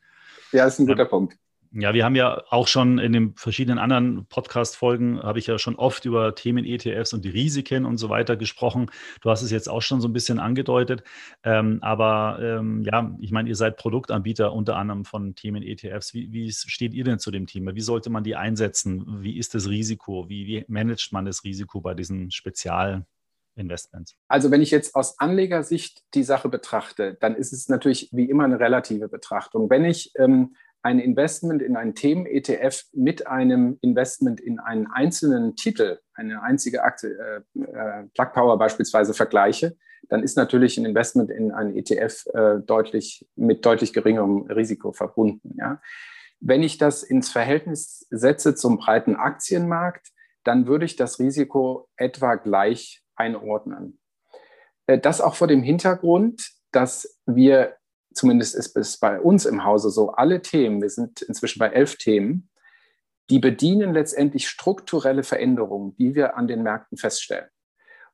Ja, 0.52 0.66
ist 0.66 0.80
ein 0.80 0.88
guter 0.88 1.04
ähm, 1.04 1.10
Punkt. 1.10 1.38
Ja, 1.74 1.94
wir 1.94 2.04
haben 2.04 2.16
ja 2.16 2.44
auch 2.50 2.68
schon 2.68 2.98
in 2.98 3.14
den 3.14 3.34
verschiedenen 3.38 3.80
anderen 3.80 4.26
Podcast-Folgen, 4.26 5.24
habe 5.24 5.40
ich 5.40 5.48
ja 5.48 5.58
schon 5.58 5.76
oft 5.78 6.04
über 6.04 6.36
Themen 6.36 6.66
ETFs 6.66 7.14
und 7.14 7.24
die 7.24 7.30
Risiken 7.30 7.86
und 7.86 7.98
so 7.98 8.10
weiter 8.10 8.36
gesprochen. 8.36 8.92
Du 9.22 9.30
hast 9.30 9.42
es 9.42 9.52
jetzt 9.52 9.70
auch 9.70 9.82
schon 9.82 10.02
so 10.02 10.10
ein 10.10 10.14
bisschen 10.14 10.38
angedeutet. 10.38 11.02
Ähm, 11.44 11.80
aber 11.82 12.40
ähm, 12.42 12.82
ja, 12.82 13.16
ich 13.22 13.32
meine, 13.32 13.48
ihr 13.48 13.56
seid 13.56 13.78
Produktanbieter 13.78 14.52
unter 14.52 14.76
anderem 14.76 15.06
von 15.06 15.34
Themen 15.34 15.64
ETFs. 15.64 16.14
Wie, 16.14 16.34
wie, 16.34 16.52
steht 16.52 16.94
ihr 16.94 17.06
denn 17.06 17.20
zu 17.20 17.32
dem 17.32 17.48
Thema? 17.48 17.74
Wie 17.74 17.82
sollte 17.82 18.10
man 18.10 18.26
die 18.26 18.36
einsetzen? 18.36 19.06
Wie 19.22 19.38
ist 19.38 19.56
das 19.56 19.70
Risiko? 19.70 20.28
Wie, 20.28 20.48
wie 20.48 20.66
managt 20.68 21.14
man 21.14 21.24
das 21.24 21.46
Risiko 21.46 21.80
bei 21.80 21.94
diesen 21.94 22.32
Spezialinvestments? 22.32 24.18
Also 24.28 24.52
wenn 24.52 24.62
ich 24.62 24.72
jetzt 24.72 24.94
aus 24.94 25.18
Anlegersicht 25.20 26.04
die 26.16 26.24
Sache 26.24 26.50
betrachte, 26.50 27.18
dann 27.22 27.34
ist 27.34 27.54
es 27.54 27.70
natürlich 27.70 28.10
wie 28.12 28.30
immer 28.30 28.44
eine 28.44 28.60
relative 28.60 29.08
Betrachtung. 29.08 29.70
Wenn 29.70 29.86
ich 29.86 30.12
ähm, 30.18 30.54
ein 30.84 31.00
Investment 31.00 31.62
in 31.62 31.76
einen 31.76 31.96
Themen-ETF 31.96 32.86
mit 32.94 33.28
einem 33.28 33.78
Investment 33.82 34.40
in 34.40 34.60
einen 34.60 34.88
einzelnen 34.88 35.56
Titel, 35.56 36.00
eine 36.14 36.42
einzige 36.42 36.84
Aktie, 36.84 37.10
äh, 37.10 37.60
äh, 37.62 38.08
Plug 38.14 38.32
Power 38.34 38.58
beispielsweise 38.58 39.14
vergleiche, 39.14 39.78
dann 40.10 40.24
ist 40.24 40.36
natürlich 40.36 40.78
ein 40.78 40.86
Investment 40.86 41.30
in 41.30 41.52
einen 41.52 41.76
ETF 41.76 42.26
äh, 42.34 42.60
deutlich, 42.66 43.28
mit 43.36 43.66
deutlich 43.66 43.94
geringerem 43.94 44.48
Risiko 44.48 44.92
verbunden. 44.92 45.56
Ja. 45.58 45.82
Wenn 46.40 46.64
ich 46.64 46.78
das 46.78 47.04
ins 47.04 47.30
Verhältnis 47.30 48.08
setze 48.10 48.56
zum 48.56 48.78
breiten 48.78 49.16
Aktienmarkt, 49.16 50.08
dann 50.44 50.66
würde 50.66 50.86
ich 50.86 50.96
das 50.96 51.20
Risiko 51.20 51.88
etwa 51.96 52.36
gleich 52.36 53.04
einordnen. 53.16 54.00
Äh, 54.88 54.98
das 54.98 55.22
auch 55.22 55.36
vor 55.36 55.48
dem 55.48 55.62
Hintergrund, 55.62 56.52
dass 56.72 57.20
wir 57.26 57.76
zumindest 58.14 58.56
ist 58.56 58.76
es 58.78 58.98
bei 58.98 59.20
uns 59.20 59.46
im 59.46 59.64
Hause 59.64 59.90
so, 59.90 60.12
alle 60.12 60.42
Themen, 60.42 60.82
wir 60.82 60.90
sind 60.90 61.22
inzwischen 61.22 61.60
bei 61.60 61.68
elf 61.68 61.98
Themen, 61.98 62.50
die 63.30 63.40
bedienen 63.40 63.94
letztendlich 63.94 64.48
strukturelle 64.50 65.24
Veränderungen, 65.24 65.96
die 65.96 66.16
wir 66.16 66.36
an 66.36 66.48
den 66.48 66.64
Märkten 66.64 66.98
feststellen. 66.98 67.50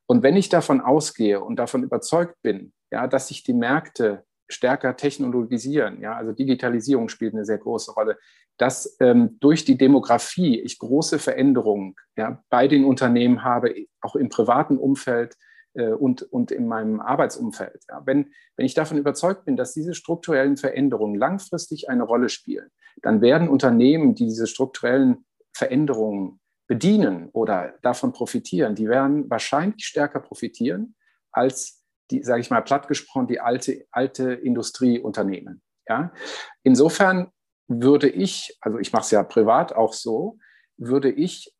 Und 0.06 0.22
wenn 0.22 0.36
ich 0.36 0.48
davon 0.48 0.80
ausgehe 0.80 1.42
und 1.42 1.56
davon 1.56 1.82
überzeugt 1.82 2.40
bin, 2.42 2.72
ja, 2.90 3.06
dass 3.06 3.28
sich 3.28 3.42
die 3.42 3.52
Märkte 3.52 4.24
stärker 4.48 4.96
technologisieren, 4.96 6.00
ja, 6.00 6.14
also 6.14 6.32
Digitalisierung 6.32 7.08
spielt 7.08 7.34
eine 7.34 7.44
sehr 7.44 7.58
große 7.58 7.92
Rolle, 7.92 8.16
dass 8.56 8.96
ähm, 9.00 9.38
durch 9.40 9.64
die 9.64 9.76
Demografie 9.76 10.58
ich 10.60 10.78
große 10.78 11.18
Veränderungen 11.18 11.94
ja, 12.16 12.42
bei 12.48 12.68
den 12.68 12.84
Unternehmen 12.84 13.44
habe, 13.44 13.74
auch 14.00 14.16
im 14.16 14.30
privaten 14.30 14.78
Umfeld, 14.78 15.36
und, 15.86 16.22
und 16.22 16.50
in 16.50 16.66
meinem 16.66 17.00
Arbeitsumfeld. 17.00 17.84
Ja. 17.88 18.02
Wenn, 18.04 18.32
wenn 18.56 18.66
ich 18.66 18.74
davon 18.74 18.98
überzeugt 18.98 19.44
bin, 19.44 19.56
dass 19.56 19.74
diese 19.74 19.94
strukturellen 19.94 20.56
Veränderungen 20.56 21.14
langfristig 21.14 21.88
eine 21.88 22.02
Rolle 22.02 22.28
spielen, 22.28 22.70
dann 23.02 23.20
werden 23.20 23.48
Unternehmen, 23.48 24.14
die 24.14 24.26
diese 24.26 24.46
strukturellen 24.46 25.24
Veränderungen 25.52 26.40
bedienen 26.66 27.30
oder 27.32 27.74
davon 27.82 28.12
profitieren, 28.12 28.74
die 28.74 28.88
werden 28.88 29.28
wahrscheinlich 29.30 29.84
stärker 29.84 30.20
profitieren 30.20 30.94
als 31.32 31.84
die, 32.10 32.22
sage 32.22 32.40
ich 32.40 32.50
mal, 32.50 32.62
platt 32.62 32.88
gesprochen, 32.88 33.26
die 33.26 33.40
alte, 33.40 33.86
alte 33.90 34.32
Industrieunternehmen. 34.32 35.62
Ja? 35.88 36.12
Insofern 36.62 37.30
würde 37.68 38.08
ich, 38.08 38.56
also 38.60 38.78
ich 38.78 38.92
mache 38.92 39.02
es 39.02 39.10
ja 39.10 39.22
privat 39.22 39.72
auch 39.74 39.92
so, 39.92 40.38
würde 40.76 41.10
ich 41.10 41.54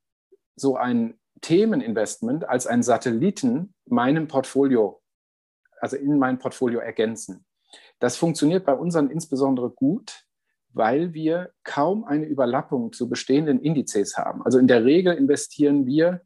so 0.56 0.76
ein 0.76 1.17
Themeninvestment 1.40 2.48
als 2.48 2.66
ein 2.66 2.82
Satelliten 2.82 3.74
meinem 3.86 4.28
Portfolio, 4.28 5.00
also 5.80 5.96
in 5.96 6.18
mein 6.18 6.38
Portfolio 6.38 6.80
ergänzen. 6.80 7.44
Das 7.98 8.16
funktioniert 8.16 8.64
bei 8.64 8.74
unseren 8.74 9.10
insbesondere 9.10 9.70
gut, 9.70 10.24
weil 10.72 11.14
wir 11.14 11.52
kaum 11.64 12.04
eine 12.04 12.26
Überlappung 12.26 12.92
zu 12.92 13.08
bestehenden 13.08 13.60
Indizes 13.60 14.16
haben. 14.16 14.44
Also 14.44 14.58
in 14.58 14.68
der 14.68 14.84
Regel 14.84 15.14
investieren 15.14 15.86
wir 15.86 16.22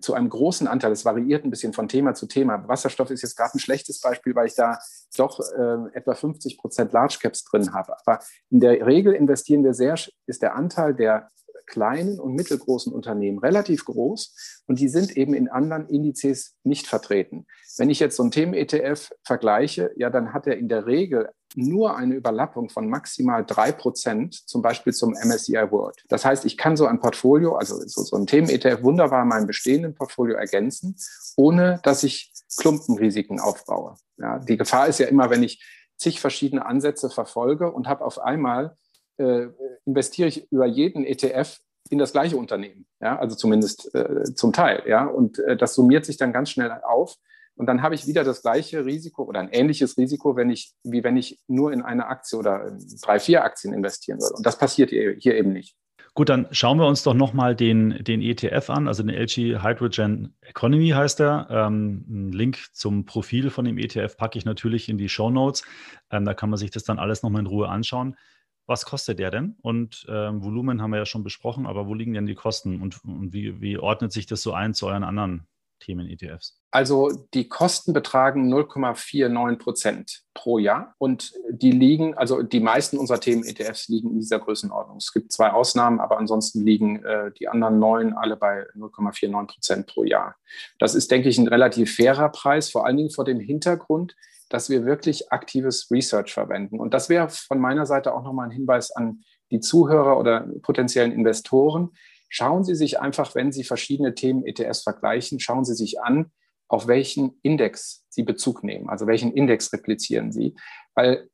zu 0.00 0.14
einem 0.14 0.28
großen 0.28 0.66
Anteil, 0.66 0.92
es 0.92 1.04
variiert 1.04 1.44
ein 1.44 1.50
bisschen 1.50 1.72
von 1.72 1.88
Thema 1.88 2.14
zu 2.14 2.26
Thema. 2.26 2.66
Wasserstoff 2.68 3.10
ist 3.10 3.22
jetzt 3.22 3.36
gerade 3.36 3.54
ein 3.54 3.60
schlechtes 3.60 4.00
Beispiel, 4.00 4.34
weil 4.34 4.46
ich 4.46 4.54
da 4.54 4.78
doch 5.16 5.40
äh, 5.40 5.96
etwa 5.96 6.14
50 6.14 6.58
Prozent 6.58 6.92
Large 6.92 7.18
Caps 7.22 7.44
drin 7.44 7.72
habe. 7.72 7.94
Aber 8.04 8.20
in 8.50 8.60
der 8.60 8.86
Regel 8.86 9.14
investieren 9.14 9.64
wir 9.64 9.74
sehr, 9.74 9.94
ist 10.26 10.42
der 10.42 10.54
Anteil 10.54 10.94
der 10.94 11.30
kleinen 11.66 12.18
und 12.18 12.34
mittelgroßen 12.34 12.92
Unternehmen 12.92 13.38
relativ 13.38 13.84
groß 13.84 14.64
und 14.66 14.80
die 14.80 14.88
sind 14.88 15.16
eben 15.16 15.34
in 15.34 15.48
anderen 15.48 15.88
Indizes 15.88 16.56
nicht 16.64 16.86
vertreten. 16.86 17.46
Wenn 17.78 17.90
ich 17.90 18.00
jetzt 18.00 18.16
so 18.16 18.22
einen 18.22 18.32
Themen-ETF 18.32 19.12
vergleiche, 19.24 19.92
ja, 19.96 20.10
dann 20.10 20.32
hat 20.32 20.46
er 20.46 20.58
in 20.58 20.68
der 20.68 20.86
Regel 20.86 21.28
nur 21.56 21.96
eine 21.96 22.14
Überlappung 22.14 22.68
von 22.68 22.88
maximal 22.88 23.44
drei 23.44 23.72
Prozent, 23.72 24.48
zum 24.48 24.62
Beispiel 24.62 24.92
zum 24.92 25.12
MSCI 25.12 25.70
World. 25.70 26.04
Das 26.08 26.24
heißt, 26.24 26.44
ich 26.44 26.56
kann 26.56 26.76
so 26.76 26.86
ein 26.86 27.00
Portfolio, 27.00 27.56
also 27.56 27.76
so, 27.86 28.02
so 28.02 28.16
ein 28.16 28.26
Themen-ETF 28.26 28.82
wunderbar 28.82 29.24
meinem 29.24 29.46
bestehenden 29.46 29.94
Portfolio 29.94 30.36
ergänzen, 30.36 30.96
ohne 31.36 31.80
dass 31.82 32.02
ich 32.02 32.32
Klumpenrisiken 32.58 33.40
aufbaue. 33.40 33.96
Ja, 34.18 34.38
die 34.38 34.56
Gefahr 34.56 34.88
ist 34.88 35.00
ja 35.00 35.06
immer, 35.06 35.30
wenn 35.30 35.42
ich 35.42 35.64
zig 35.96 36.20
verschiedene 36.20 36.64
Ansätze 36.64 37.10
verfolge 37.10 37.70
und 37.70 37.88
habe 37.88 38.04
auf 38.04 38.18
einmal 38.18 38.76
äh, 39.18 39.48
investiere 39.84 40.28
ich 40.28 40.50
über 40.50 40.66
jeden 40.66 41.04
ETF 41.04 41.60
in 41.90 41.98
das 41.98 42.12
gleiche 42.12 42.36
Unternehmen, 42.36 42.86
ja, 43.00 43.18
also 43.18 43.36
zumindest 43.36 43.94
äh, 43.94 44.34
zum 44.34 44.52
Teil, 44.52 44.82
ja, 44.86 45.06
und 45.06 45.38
äh, 45.40 45.56
das 45.56 45.74
summiert 45.74 46.04
sich 46.04 46.16
dann 46.16 46.32
ganz 46.32 46.50
schnell 46.50 46.70
auf 46.84 47.16
und 47.60 47.66
dann 47.66 47.82
habe 47.82 47.94
ich 47.94 48.06
wieder 48.06 48.24
das 48.24 48.40
gleiche 48.40 48.86
Risiko 48.86 49.22
oder 49.22 49.38
ein 49.38 49.50
ähnliches 49.50 49.98
Risiko, 49.98 50.34
wenn 50.34 50.48
ich, 50.48 50.72
wie 50.82 51.04
wenn 51.04 51.18
ich 51.18 51.40
nur 51.46 51.74
in 51.74 51.82
eine 51.82 52.06
Aktie 52.06 52.38
oder 52.38 52.74
drei, 53.02 53.20
vier 53.20 53.44
Aktien 53.44 53.74
investieren 53.74 54.18
würde. 54.18 54.34
Und 54.36 54.46
das 54.46 54.56
passiert 54.56 54.88
hier, 54.88 55.34
eben 55.34 55.52
nicht. 55.52 55.76
Gut, 56.14 56.30
dann 56.30 56.46
schauen 56.52 56.78
wir 56.78 56.86
uns 56.86 57.02
doch 57.02 57.12
nochmal 57.12 57.54
den, 57.54 58.02
den 58.02 58.22
ETF 58.22 58.70
an, 58.70 58.88
also 58.88 59.02
den 59.02 59.14
LG 59.14 59.62
Hydrogen 59.62 60.34
Economy 60.40 60.88
heißt 60.88 61.20
er. 61.20 61.48
Ähm, 61.50 62.06
einen 62.08 62.32
Link 62.32 62.68
zum 62.72 63.04
Profil 63.04 63.50
von 63.50 63.66
dem 63.66 63.76
ETF 63.76 64.16
packe 64.16 64.38
ich 64.38 64.46
natürlich 64.46 64.88
in 64.88 64.96
die 64.96 65.10
Show 65.10 65.28
Notes. 65.28 65.62
Ähm, 66.10 66.24
da 66.24 66.32
kann 66.32 66.48
man 66.48 66.58
sich 66.58 66.70
das 66.70 66.84
dann 66.84 66.98
alles 66.98 67.22
nochmal 67.22 67.40
in 67.40 67.46
Ruhe 67.46 67.68
anschauen. 67.68 68.16
Was 68.64 68.86
kostet 68.86 69.18
der 69.18 69.30
denn? 69.30 69.56
Und 69.60 70.06
ähm, 70.08 70.42
Volumen 70.42 70.80
haben 70.80 70.92
wir 70.92 70.98
ja 70.98 71.04
schon 71.04 71.24
besprochen, 71.24 71.66
aber 71.66 71.86
wo 71.86 71.92
liegen 71.92 72.14
denn 72.14 72.24
die 72.24 72.34
Kosten 72.34 72.80
und, 72.80 73.04
und 73.04 73.34
wie, 73.34 73.60
wie 73.60 73.76
ordnet 73.76 74.12
sich 74.12 74.24
das 74.24 74.40
so 74.40 74.54
ein 74.54 74.72
zu 74.72 74.86
euren 74.86 75.04
anderen 75.04 75.46
Themen-ETFs? 75.80 76.60
Also 76.70 77.10
die 77.34 77.48
Kosten 77.48 77.92
betragen 77.92 78.52
0,49 78.52 79.58
Prozent 79.58 80.22
pro 80.34 80.58
Jahr 80.58 80.94
und 80.98 81.32
die 81.50 81.72
liegen, 81.72 82.14
also 82.14 82.42
die 82.42 82.60
meisten 82.60 82.96
unserer 82.96 83.20
Themen-ETFs 83.20 83.88
liegen 83.88 84.10
in 84.10 84.20
dieser 84.20 84.38
Größenordnung. 84.38 84.98
Es 84.98 85.12
gibt 85.12 85.32
zwei 85.32 85.50
Ausnahmen, 85.50 85.98
aber 85.98 86.18
ansonsten 86.18 86.64
liegen 86.64 87.04
äh, 87.04 87.32
die 87.32 87.48
anderen 87.48 87.78
neun 87.78 88.12
alle 88.12 88.36
bei 88.36 88.66
0,49 88.76 89.46
Prozent 89.46 89.86
pro 89.86 90.04
Jahr. 90.04 90.36
Das 90.78 90.94
ist, 90.94 91.10
denke 91.10 91.28
ich, 91.28 91.38
ein 91.38 91.48
relativ 91.48 91.96
fairer 91.96 92.28
Preis, 92.28 92.70
vor 92.70 92.86
allen 92.86 92.96
Dingen 92.96 93.10
vor 93.10 93.24
dem 93.24 93.40
Hintergrund, 93.40 94.14
dass 94.48 94.68
wir 94.68 94.84
wirklich 94.84 95.32
aktives 95.32 95.90
Research 95.90 96.32
verwenden. 96.32 96.78
Und 96.78 96.94
das 96.94 97.08
wäre 97.08 97.28
von 97.28 97.58
meiner 97.58 97.86
Seite 97.86 98.14
auch 98.14 98.22
nochmal 98.22 98.46
ein 98.46 98.52
Hinweis 98.52 98.90
an 98.90 99.22
die 99.50 99.60
Zuhörer 99.60 100.18
oder 100.18 100.46
potenziellen 100.62 101.12
Investoren. 101.12 101.90
Schauen 102.30 102.64
Sie 102.64 102.74
sich 102.74 103.00
einfach, 103.00 103.34
wenn 103.34 103.52
Sie 103.52 103.64
verschiedene 103.64 104.14
Themen 104.14 104.46
ETS 104.46 104.82
vergleichen, 104.82 105.40
schauen 105.40 105.64
Sie 105.64 105.74
sich 105.74 106.00
an, 106.00 106.30
auf 106.68 106.86
welchen 106.86 107.38
Index 107.42 108.06
Sie 108.08 108.22
Bezug 108.22 108.62
nehmen, 108.62 108.88
also 108.88 109.06
welchen 109.06 109.32
Index 109.32 109.72
replizieren 109.72 110.32
Sie, 110.32 110.54
weil 110.94 111.28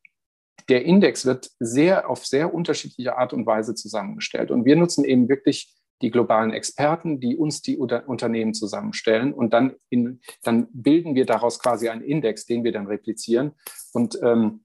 der 0.71 0.85
Index 0.85 1.27
wird 1.27 1.51
sehr 1.61 2.09
auf 2.11 2.27
sehr 2.27 2.53
unterschiedliche 2.53 3.17
Art 3.17 3.33
und 3.33 3.47
Weise 3.47 3.75
zusammengestellt. 3.75 4.51
Und 4.51 4.65
wir 4.65 4.75
nutzen 4.75 5.05
eben 5.05 5.29
wirklich 5.29 5.73
die 6.03 6.11
globalen 6.11 6.53
Experten, 6.53 7.21
die 7.21 7.37
uns 7.37 7.63
die 7.63 7.77
Unternehmen 7.77 8.53
zusammenstellen. 8.53 9.33
Und 9.33 9.53
dann, 9.53 9.77
in, 9.91 10.21
dann 10.43 10.69
bilden 10.73 11.15
wir 11.15 11.25
daraus 11.25 11.59
quasi 11.59 11.89
einen 11.89 12.03
Index, 12.03 12.47
den 12.47 12.65
wir 12.65 12.73
dann 12.73 12.87
replizieren. 12.87 13.53
Und 13.93 14.19
ähm, 14.23 14.65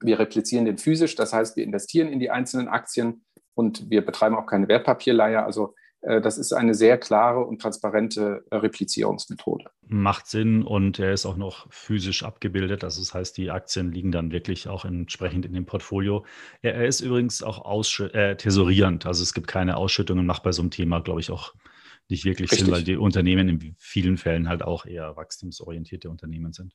wir 0.00 0.18
replizieren 0.18 0.64
den 0.64 0.78
physisch, 0.78 1.14
das 1.14 1.32
heißt, 1.32 1.56
wir 1.56 1.64
investieren 1.64 2.08
in 2.08 2.20
die 2.20 2.30
einzelnen 2.30 2.68
Aktien 2.68 3.24
und 3.54 3.90
wir 3.90 4.04
betreiben 4.04 4.36
auch 4.36 4.46
keine 4.46 4.68
Wertpapierleihe. 4.68 5.42
Also 5.42 5.74
äh, 6.04 6.20
das 6.20 6.38
ist 6.38 6.52
eine 6.52 6.74
sehr 6.74 6.98
klare 6.98 7.44
und 7.44 7.60
transparente 7.60 8.44
äh, 8.50 8.56
Replizierungsmethode. 8.56 9.64
Macht 9.86 10.26
Sinn 10.26 10.62
und 10.62 10.98
er 10.98 11.12
ist 11.12 11.26
auch 11.26 11.36
noch 11.36 11.66
physisch 11.70 12.22
abgebildet. 12.22 12.84
Also 12.84 13.00
das 13.00 13.14
heißt, 13.14 13.36
die 13.36 13.50
Aktien 13.50 13.92
liegen 13.92 14.12
dann 14.12 14.30
wirklich 14.30 14.68
auch 14.68 14.84
entsprechend 14.84 15.46
in 15.46 15.54
dem 15.54 15.66
Portfolio. 15.66 16.24
Er, 16.62 16.74
er 16.74 16.86
ist 16.86 17.00
übrigens 17.00 17.42
auch 17.42 17.64
äh, 18.00 18.36
tesorierend. 18.36 19.06
Also 19.06 19.22
es 19.22 19.34
gibt 19.34 19.46
keine 19.46 19.76
Ausschüttungen, 19.76 20.26
macht 20.26 20.42
bei 20.42 20.52
so 20.52 20.62
einem 20.62 20.70
Thema, 20.70 21.00
glaube 21.00 21.20
ich, 21.20 21.30
auch 21.30 21.54
nicht 22.08 22.24
wirklich 22.24 22.50
Richtig. 22.50 22.66
Sinn, 22.66 22.74
weil 22.74 22.84
die 22.84 22.96
Unternehmen 22.96 23.48
in 23.48 23.76
vielen 23.78 24.18
Fällen 24.18 24.48
halt 24.48 24.62
auch 24.62 24.84
eher 24.84 25.16
wachstumsorientierte 25.16 26.10
Unternehmen 26.10 26.52
sind. 26.52 26.74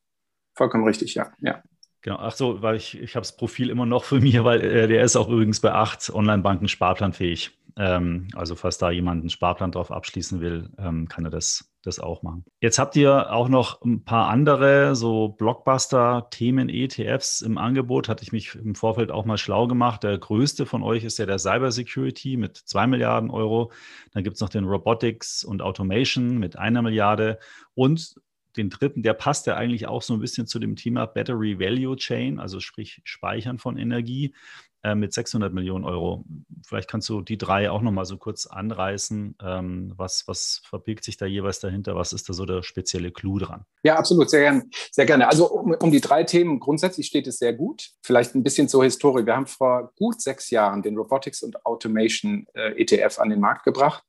Vollkommen 0.55 0.85
richtig, 0.85 1.13
ja. 1.13 1.31
ja. 1.39 1.61
Genau, 2.01 2.17
ach 2.17 2.31
so, 2.31 2.61
weil 2.61 2.77
ich, 2.77 2.99
ich 2.99 3.15
habe 3.15 3.23
das 3.23 3.35
Profil 3.35 3.69
immer 3.69 3.85
noch 3.85 4.03
für 4.03 4.15
mich, 4.21 4.41
weil 4.43 4.61
äh, 4.61 4.87
der 4.87 5.03
ist 5.03 5.15
auch 5.15 5.29
übrigens 5.29 5.59
bei 5.59 5.73
acht 5.73 6.09
Online-Banken 6.09 6.67
sparplanfähig. 6.67 7.51
Ähm, 7.79 8.27
also 8.35 8.55
falls 8.55 8.77
da 8.77 8.91
jemand 8.91 9.21
einen 9.21 9.29
Sparplan 9.29 9.71
drauf 9.71 9.91
abschließen 9.91 10.41
will, 10.41 10.69
ähm, 10.77 11.07
kann 11.07 11.23
er 11.23 11.31
das, 11.31 11.71
das 11.81 12.01
auch 12.01 12.23
machen. 12.23 12.43
Jetzt 12.59 12.77
habt 12.77 12.97
ihr 12.97 13.31
auch 13.31 13.47
noch 13.47 13.81
ein 13.81 14.03
paar 14.03 14.27
andere 14.27 14.97
so 14.97 15.29
Blockbuster-Themen-ETFs 15.29 17.39
im 17.39 17.57
Angebot. 17.57 18.09
Hatte 18.09 18.23
ich 18.23 18.33
mich 18.33 18.53
im 18.55 18.75
Vorfeld 18.75 19.11
auch 19.11 19.23
mal 19.23 19.37
schlau 19.37 19.67
gemacht. 19.67 20.03
Der 20.03 20.17
größte 20.17 20.65
von 20.65 20.83
euch 20.83 21.05
ist 21.05 21.19
ja 21.19 21.25
der 21.25 21.39
Cybersecurity 21.39 22.35
mit 22.35 22.57
zwei 22.57 22.85
Milliarden 22.85 23.29
Euro. 23.29 23.71
Dann 24.13 24.25
gibt 24.25 24.35
es 24.35 24.41
noch 24.41 24.49
den 24.49 24.65
Robotics 24.65 25.45
und 25.45 25.61
Automation 25.61 26.37
mit 26.37 26.57
einer 26.57 26.81
Milliarde 26.81 27.39
und 27.75 28.15
den 28.57 28.69
dritten, 28.69 29.03
der 29.03 29.13
passt 29.13 29.47
ja 29.47 29.55
eigentlich 29.55 29.87
auch 29.87 30.01
so 30.01 30.13
ein 30.13 30.19
bisschen 30.19 30.47
zu 30.47 30.59
dem 30.59 30.75
Thema 30.75 31.05
Battery 31.05 31.59
Value 31.59 31.95
Chain, 31.95 32.39
also 32.39 32.59
sprich 32.59 33.01
Speichern 33.03 33.59
von 33.59 33.77
Energie 33.77 34.33
äh, 34.81 34.95
mit 34.95 35.13
600 35.13 35.53
Millionen 35.53 35.83
Euro. 35.83 36.23
Vielleicht 36.65 36.89
kannst 36.89 37.09
du 37.09 37.21
die 37.21 37.37
drei 37.37 37.69
auch 37.69 37.81
nochmal 37.81 38.05
so 38.05 38.17
kurz 38.17 38.45
anreißen. 38.45 39.35
Ähm, 39.43 39.93
was, 39.97 40.25
was 40.27 40.61
verbirgt 40.63 41.03
sich 41.03 41.17
da 41.17 41.25
jeweils 41.25 41.59
dahinter? 41.59 41.95
Was 41.95 42.13
ist 42.13 42.29
da 42.29 42.33
so 42.33 42.45
der 42.45 42.63
spezielle 42.63 43.11
Clou 43.11 43.39
dran? 43.39 43.65
Ja, 43.83 43.97
absolut, 43.97 44.29
sehr 44.29 44.41
gerne. 44.41 44.63
Sehr 44.91 45.05
gerne. 45.05 45.27
Also 45.27 45.51
um, 45.51 45.75
um 45.81 45.91
die 45.91 45.99
drei 45.99 46.23
Themen 46.23 46.61
grundsätzlich 46.61 47.07
steht 47.07 47.27
es 47.27 47.39
sehr 47.39 47.53
gut. 47.53 47.89
Vielleicht 48.03 48.35
ein 48.35 48.43
bisschen 48.43 48.69
zur 48.69 48.85
Historie. 48.85 49.25
Wir 49.25 49.35
haben 49.35 49.47
vor 49.47 49.91
gut 49.97 50.21
sechs 50.21 50.49
Jahren 50.49 50.81
den 50.81 50.97
Robotics 50.97 51.43
und 51.43 51.65
Automation 51.65 52.45
äh, 52.53 52.81
ETF 52.81 53.19
an 53.19 53.29
den 53.29 53.41
Markt 53.41 53.65
gebracht. 53.65 54.03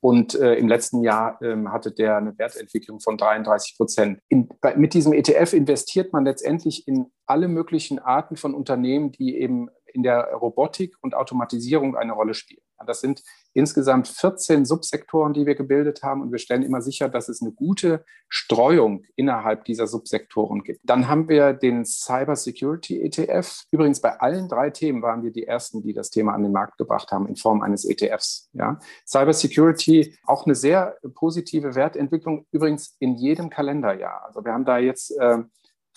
Und 0.00 0.34
äh, 0.34 0.54
im 0.54 0.68
letzten 0.68 1.02
Jahr 1.02 1.40
ähm, 1.42 1.72
hatte 1.72 1.90
der 1.90 2.16
eine 2.16 2.38
Wertentwicklung 2.38 3.00
von 3.00 3.16
33 3.16 3.76
Prozent. 3.76 4.20
In, 4.28 4.48
bei, 4.60 4.76
mit 4.76 4.94
diesem 4.94 5.12
ETF 5.12 5.52
investiert 5.54 6.12
man 6.12 6.24
letztendlich 6.24 6.86
in 6.86 7.06
alle 7.26 7.48
möglichen 7.48 7.98
Arten 7.98 8.36
von 8.36 8.54
Unternehmen, 8.54 9.10
die 9.10 9.36
eben 9.36 9.68
in 9.92 10.02
der 10.02 10.32
Robotik 10.34 10.94
und 11.00 11.14
Automatisierung 11.14 11.96
eine 11.96 12.12
Rolle 12.12 12.34
spielen. 12.34 12.62
Das 12.86 13.00
sind 13.00 13.22
insgesamt 13.52 14.08
14 14.08 14.64
Subsektoren, 14.64 15.32
die 15.32 15.46
wir 15.46 15.54
gebildet 15.54 16.02
haben 16.02 16.22
und 16.22 16.32
wir 16.32 16.38
stellen 16.38 16.62
immer 16.62 16.80
sicher, 16.80 17.08
dass 17.08 17.28
es 17.28 17.42
eine 17.42 17.52
gute 17.52 18.04
Streuung 18.28 19.04
innerhalb 19.16 19.64
dieser 19.64 19.86
Subsektoren 19.86 20.62
gibt. 20.62 20.80
Dann 20.84 21.08
haben 21.08 21.28
wir 21.28 21.52
den 21.52 21.84
Cyber 21.84 22.36
Security 22.36 23.02
ETF. 23.02 23.64
Übrigens 23.70 24.00
bei 24.00 24.20
allen 24.20 24.48
drei 24.48 24.70
Themen 24.70 25.02
waren 25.02 25.22
wir 25.22 25.32
die 25.32 25.46
ersten, 25.46 25.82
die 25.82 25.92
das 25.92 26.10
Thema 26.10 26.34
an 26.34 26.42
den 26.42 26.52
Markt 26.52 26.78
gebracht 26.78 27.10
haben 27.10 27.26
in 27.26 27.36
Form 27.36 27.62
eines 27.62 27.84
ETFs. 27.84 28.48
Ja. 28.52 28.78
Cyber 29.06 29.32
Security 29.32 30.16
auch 30.26 30.46
eine 30.46 30.54
sehr 30.54 30.96
positive 31.14 31.74
Wertentwicklung 31.74 32.46
übrigens 32.52 32.96
in 32.98 33.16
jedem 33.16 33.50
Kalenderjahr. 33.50 34.24
Also 34.26 34.44
wir 34.44 34.52
haben 34.52 34.64
da 34.64 34.78
jetzt 34.78 35.10
äh, 35.18 35.38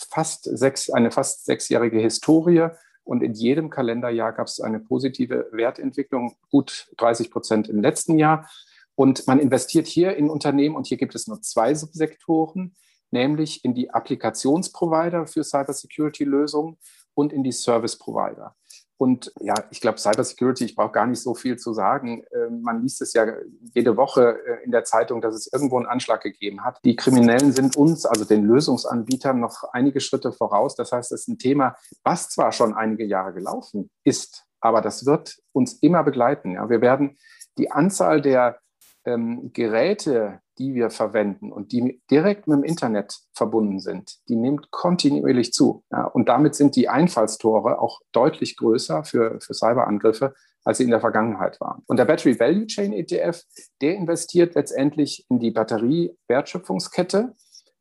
fast 0.09 0.43
sechs, 0.43 0.89
eine 0.89 1.11
fast 1.11 1.45
sechsjährige 1.45 1.99
Historie 1.99 2.69
und 3.11 3.23
in 3.23 3.33
jedem 3.33 3.69
Kalenderjahr 3.69 4.31
gab 4.31 4.47
es 4.47 4.61
eine 4.61 4.79
positive 4.79 5.49
Wertentwicklung, 5.51 6.37
gut 6.49 6.89
30 6.95 7.29
Prozent 7.29 7.67
im 7.67 7.81
letzten 7.81 8.17
Jahr. 8.17 8.49
Und 8.95 9.27
man 9.27 9.37
investiert 9.37 9.85
hier 9.85 10.15
in 10.15 10.29
Unternehmen 10.29 10.77
und 10.77 10.87
hier 10.87 10.95
gibt 10.95 11.13
es 11.13 11.27
nur 11.27 11.41
zwei 11.41 11.75
Subsektoren, 11.75 12.73
nämlich 13.09 13.65
in 13.65 13.73
die 13.73 13.91
Applikationsprovider 13.93 15.27
für 15.27 15.43
Cybersecurity-Lösungen 15.43 16.77
und 17.13 17.33
in 17.33 17.43
die 17.43 17.51
Service-Provider. 17.51 18.55
Und 19.01 19.33
ja, 19.39 19.55
ich 19.71 19.81
glaube, 19.81 19.97
Cybersecurity, 19.97 20.63
ich 20.63 20.75
brauche 20.75 20.91
gar 20.91 21.07
nicht 21.07 21.23
so 21.23 21.33
viel 21.33 21.57
zu 21.57 21.73
sagen. 21.73 22.23
Ähm, 22.35 22.61
man 22.61 22.83
liest 22.83 23.01
es 23.01 23.13
ja 23.13 23.25
jede 23.73 23.97
Woche 23.97 24.37
äh, 24.45 24.63
in 24.63 24.69
der 24.69 24.83
Zeitung, 24.83 25.21
dass 25.21 25.33
es 25.33 25.51
irgendwo 25.51 25.77
einen 25.77 25.87
Anschlag 25.87 26.21
gegeben 26.21 26.63
hat. 26.63 26.77
Die 26.85 26.95
Kriminellen 26.95 27.51
sind 27.51 27.75
uns, 27.75 28.05
also 28.05 28.25
den 28.25 28.45
Lösungsanbietern, 28.45 29.39
noch 29.39 29.63
einige 29.73 30.01
Schritte 30.01 30.31
voraus. 30.31 30.75
Das 30.75 30.91
heißt, 30.91 31.11
es 31.13 31.21
ist 31.21 31.27
ein 31.29 31.39
Thema, 31.39 31.75
was 32.03 32.29
zwar 32.29 32.51
schon 32.51 32.75
einige 32.75 33.03
Jahre 33.03 33.33
gelaufen 33.33 33.89
ist, 34.03 34.45
aber 34.59 34.81
das 34.81 35.03
wird 35.07 35.35
uns 35.51 35.79
immer 35.81 36.03
begleiten. 36.03 36.51
Ja. 36.51 36.69
Wir 36.69 36.81
werden 36.81 37.17
die 37.57 37.71
Anzahl 37.71 38.21
der 38.21 38.59
ähm, 39.05 39.49
Geräte, 39.51 40.41
die 40.61 40.75
wir 40.75 40.91
verwenden 40.91 41.51
und 41.51 41.71
die 41.71 42.03
direkt 42.11 42.47
mit 42.47 42.57
dem 42.57 42.63
Internet 42.63 43.19
verbunden 43.33 43.79
sind, 43.79 44.19
die 44.29 44.35
nimmt 44.35 44.69
kontinuierlich 44.69 45.53
zu. 45.53 45.83
Ja, 45.91 46.05
und 46.05 46.29
damit 46.29 46.53
sind 46.53 46.75
die 46.75 46.87
Einfallstore 46.87 47.81
auch 47.81 47.99
deutlich 48.11 48.57
größer 48.57 49.03
für, 49.03 49.41
für 49.41 49.55
Cyberangriffe, 49.55 50.35
als 50.63 50.77
sie 50.77 50.83
in 50.83 50.91
der 50.91 50.99
Vergangenheit 50.99 51.59
waren. 51.59 51.81
Und 51.87 51.97
der 51.97 52.05
Battery 52.05 52.39
Value 52.39 52.67
Chain 52.67 52.93
ETF, 52.93 53.41
der 53.81 53.95
investiert 53.95 54.53
letztendlich 54.53 55.25
in 55.29 55.39
die 55.39 55.49
Batterie-Wertschöpfungskette. 55.49 57.33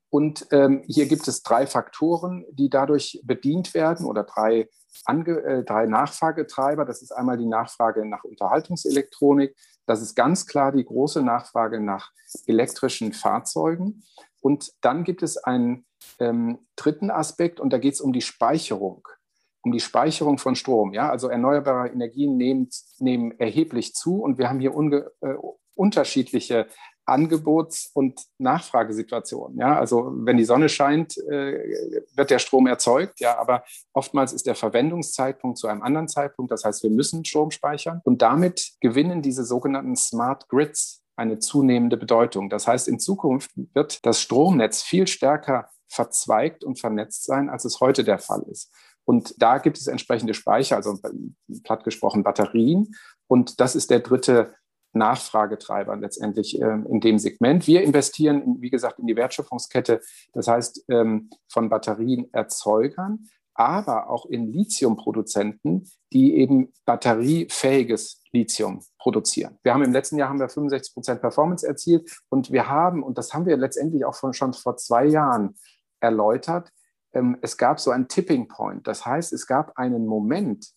Und 0.08 0.46
ähm, 0.50 0.82
hier 0.86 1.06
gibt 1.06 1.28
es 1.28 1.42
drei 1.42 1.66
Faktoren, 1.66 2.46
die 2.50 2.70
dadurch 2.70 3.20
bedient 3.24 3.74
werden 3.74 4.06
oder 4.06 4.24
drei, 4.24 4.68
Ange 5.04 5.42
äh, 5.44 5.64
drei 5.64 5.84
Nachfragetreiber. 5.84 6.86
Das 6.86 7.02
ist 7.02 7.12
einmal 7.12 7.36
die 7.36 7.46
Nachfrage 7.46 8.08
nach 8.08 8.24
Unterhaltungselektronik, 8.24 9.54
das 9.90 10.02
ist 10.02 10.14
ganz 10.14 10.46
klar 10.46 10.70
die 10.70 10.84
große 10.84 11.20
Nachfrage 11.20 11.80
nach 11.80 12.12
elektrischen 12.46 13.12
Fahrzeugen. 13.12 14.04
Und 14.40 14.70
dann 14.82 15.02
gibt 15.02 15.24
es 15.24 15.36
einen 15.36 15.84
ähm, 16.20 16.60
dritten 16.76 17.10
Aspekt 17.10 17.58
und 17.58 17.72
da 17.72 17.78
geht 17.78 17.94
es 17.94 18.00
um 18.00 18.12
die 18.12 18.20
Speicherung, 18.20 19.06
um 19.62 19.72
die 19.72 19.80
Speicherung 19.80 20.38
von 20.38 20.54
Strom. 20.54 20.92
Ja? 20.92 21.10
Also 21.10 21.28
erneuerbare 21.28 21.88
Energien 21.88 22.36
nehmen, 22.36 22.68
nehmen 23.00 23.32
erheblich 23.40 23.92
zu 23.92 24.22
und 24.22 24.38
wir 24.38 24.48
haben 24.48 24.60
hier 24.60 24.76
unge, 24.76 25.10
äh, 25.22 25.34
unterschiedliche 25.74 26.68
Angebots- 27.10 27.90
und 27.94 28.20
Nachfragesituation. 28.38 29.56
Ja, 29.56 29.78
also 29.78 30.12
wenn 30.14 30.36
die 30.36 30.44
Sonne 30.44 30.68
scheint, 30.68 31.16
äh, 31.18 32.02
wird 32.14 32.30
der 32.30 32.38
Strom 32.38 32.66
erzeugt. 32.66 33.20
Ja, 33.20 33.38
aber 33.38 33.64
oftmals 33.92 34.32
ist 34.32 34.46
der 34.46 34.54
Verwendungszeitpunkt 34.54 35.58
zu 35.58 35.66
einem 35.66 35.82
anderen 35.82 36.08
Zeitpunkt. 36.08 36.50
Das 36.52 36.64
heißt, 36.64 36.82
wir 36.82 36.90
müssen 36.90 37.24
Strom 37.24 37.50
speichern 37.50 38.00
und 38.04 38.22
damit 38.22 38.72
gewinnen 38.80 39.22
diese 39.22 39.44
sogenannten 39.44 39.96
Smart 39.96 40.48
Grids 40.48 41.02
eine 41.16 41.38
zunehmende 41.38 41.96
Bedeutung. 41.96 42.48
Das 42.48 42.66
heißt, 42.66 42.88
in 42.88 42.98
Zukunft 42.98 43.50
wird 43.74 44.04
das 44.06 44.20
Stromnetz 44.20 44.82
viel 44.82 45.06
stärker 45.06 45.68
verzweigt 45.88 46.64
und 46.64 46.80
vernetzt 46.80 47.24
sein, 47.24 47.50
als 47.50 47.64
es 47.64 47.80
heute 47.80 48.04
der 48.04 48.18
Fall 48.18 48.42
ist. 48.50 48.72
Und 49.04 49.34
da 49.42 49.58
gibt 49.58 49.76
es 49.76 49.86
entsprechende 49.86 50.34
Speicher, 50.34 50.76
also 50.76 50.98
platt 51.64 51.84
gesprochen 51.84 52.22
Batterien. 52.22 52.94
Und 53.26 53.60
das 53.60 53.74
ist 53.74 53.90
der 53.90 54.00
dritte 54.00 54.54
Nachfragetreiber 54.92 55.96
letztendlich 55.96 56.60
ähm, 56.60 56.86
in 56.88 57.00
dem 57.00 57.18
Segment. 57.18 57.66
Wir 57.66 57.82
investieren, 57.82 58.56
wie 58.60 58.70
gesagt, 58.70 58.98
in 58.98 59.06
die 59.06 59.16
Wertschöpfungskette, 59.16 60.00
das 60.32 60.48
heißt 60.48 60.84
ähm, 60.88 61.30
von 61.48 61.68
Batterienerzeugern, 61.68 63.28
aber 63.54 64.08
auch 64.08 64.26
in 64.26 64.52
Lithiumproduzenten, 64.52 65.88
die 66.12 66.36
eben 66.36 66.72
batteriefähiges 66.86 68.22
Lithium 68.32 68.82
produzieren. 68.98 69.58
Wir 69.62 69.74
haben 69.74 69.82
im 69.82 69.92
letzten 69.92 70.16
Jahr 70.16 70.28
haben 70.28 70.40
wir 70.40 70.48
65 70.48 70.94
Prozent 70.94 71.20
Performance 71.20 71.66
erzielt 71.66 72.10
und 72.28 72.52
wir 72.52 72.68
haben, 72.68 73.02
und 73.02 73.18
das 73.18 73.34
haben 73.34 73.46
wir 73.46 73.56
letztendlich 73.56 74.04
auch 74.04 74.14
schon 74.32 74.52
vor 74.54 74.76
zwei 74.76 75.04
Jahren 75.04 75.56
erläutert, 76.00 76.70
ähm, 77.12 77.38
es 77.42 77.56
gab 77.56 77.80
so 77.80 77.90
einen 77.90 78.08
Tipping 78.08 78.48
Point. 78.48 78.86
Das 78.86 79.04
heißt, 79.04 79.32
es 79.32 79.46
gab 79.46 79.76
einen 79.76 80.06
Moment, 80.06 80.70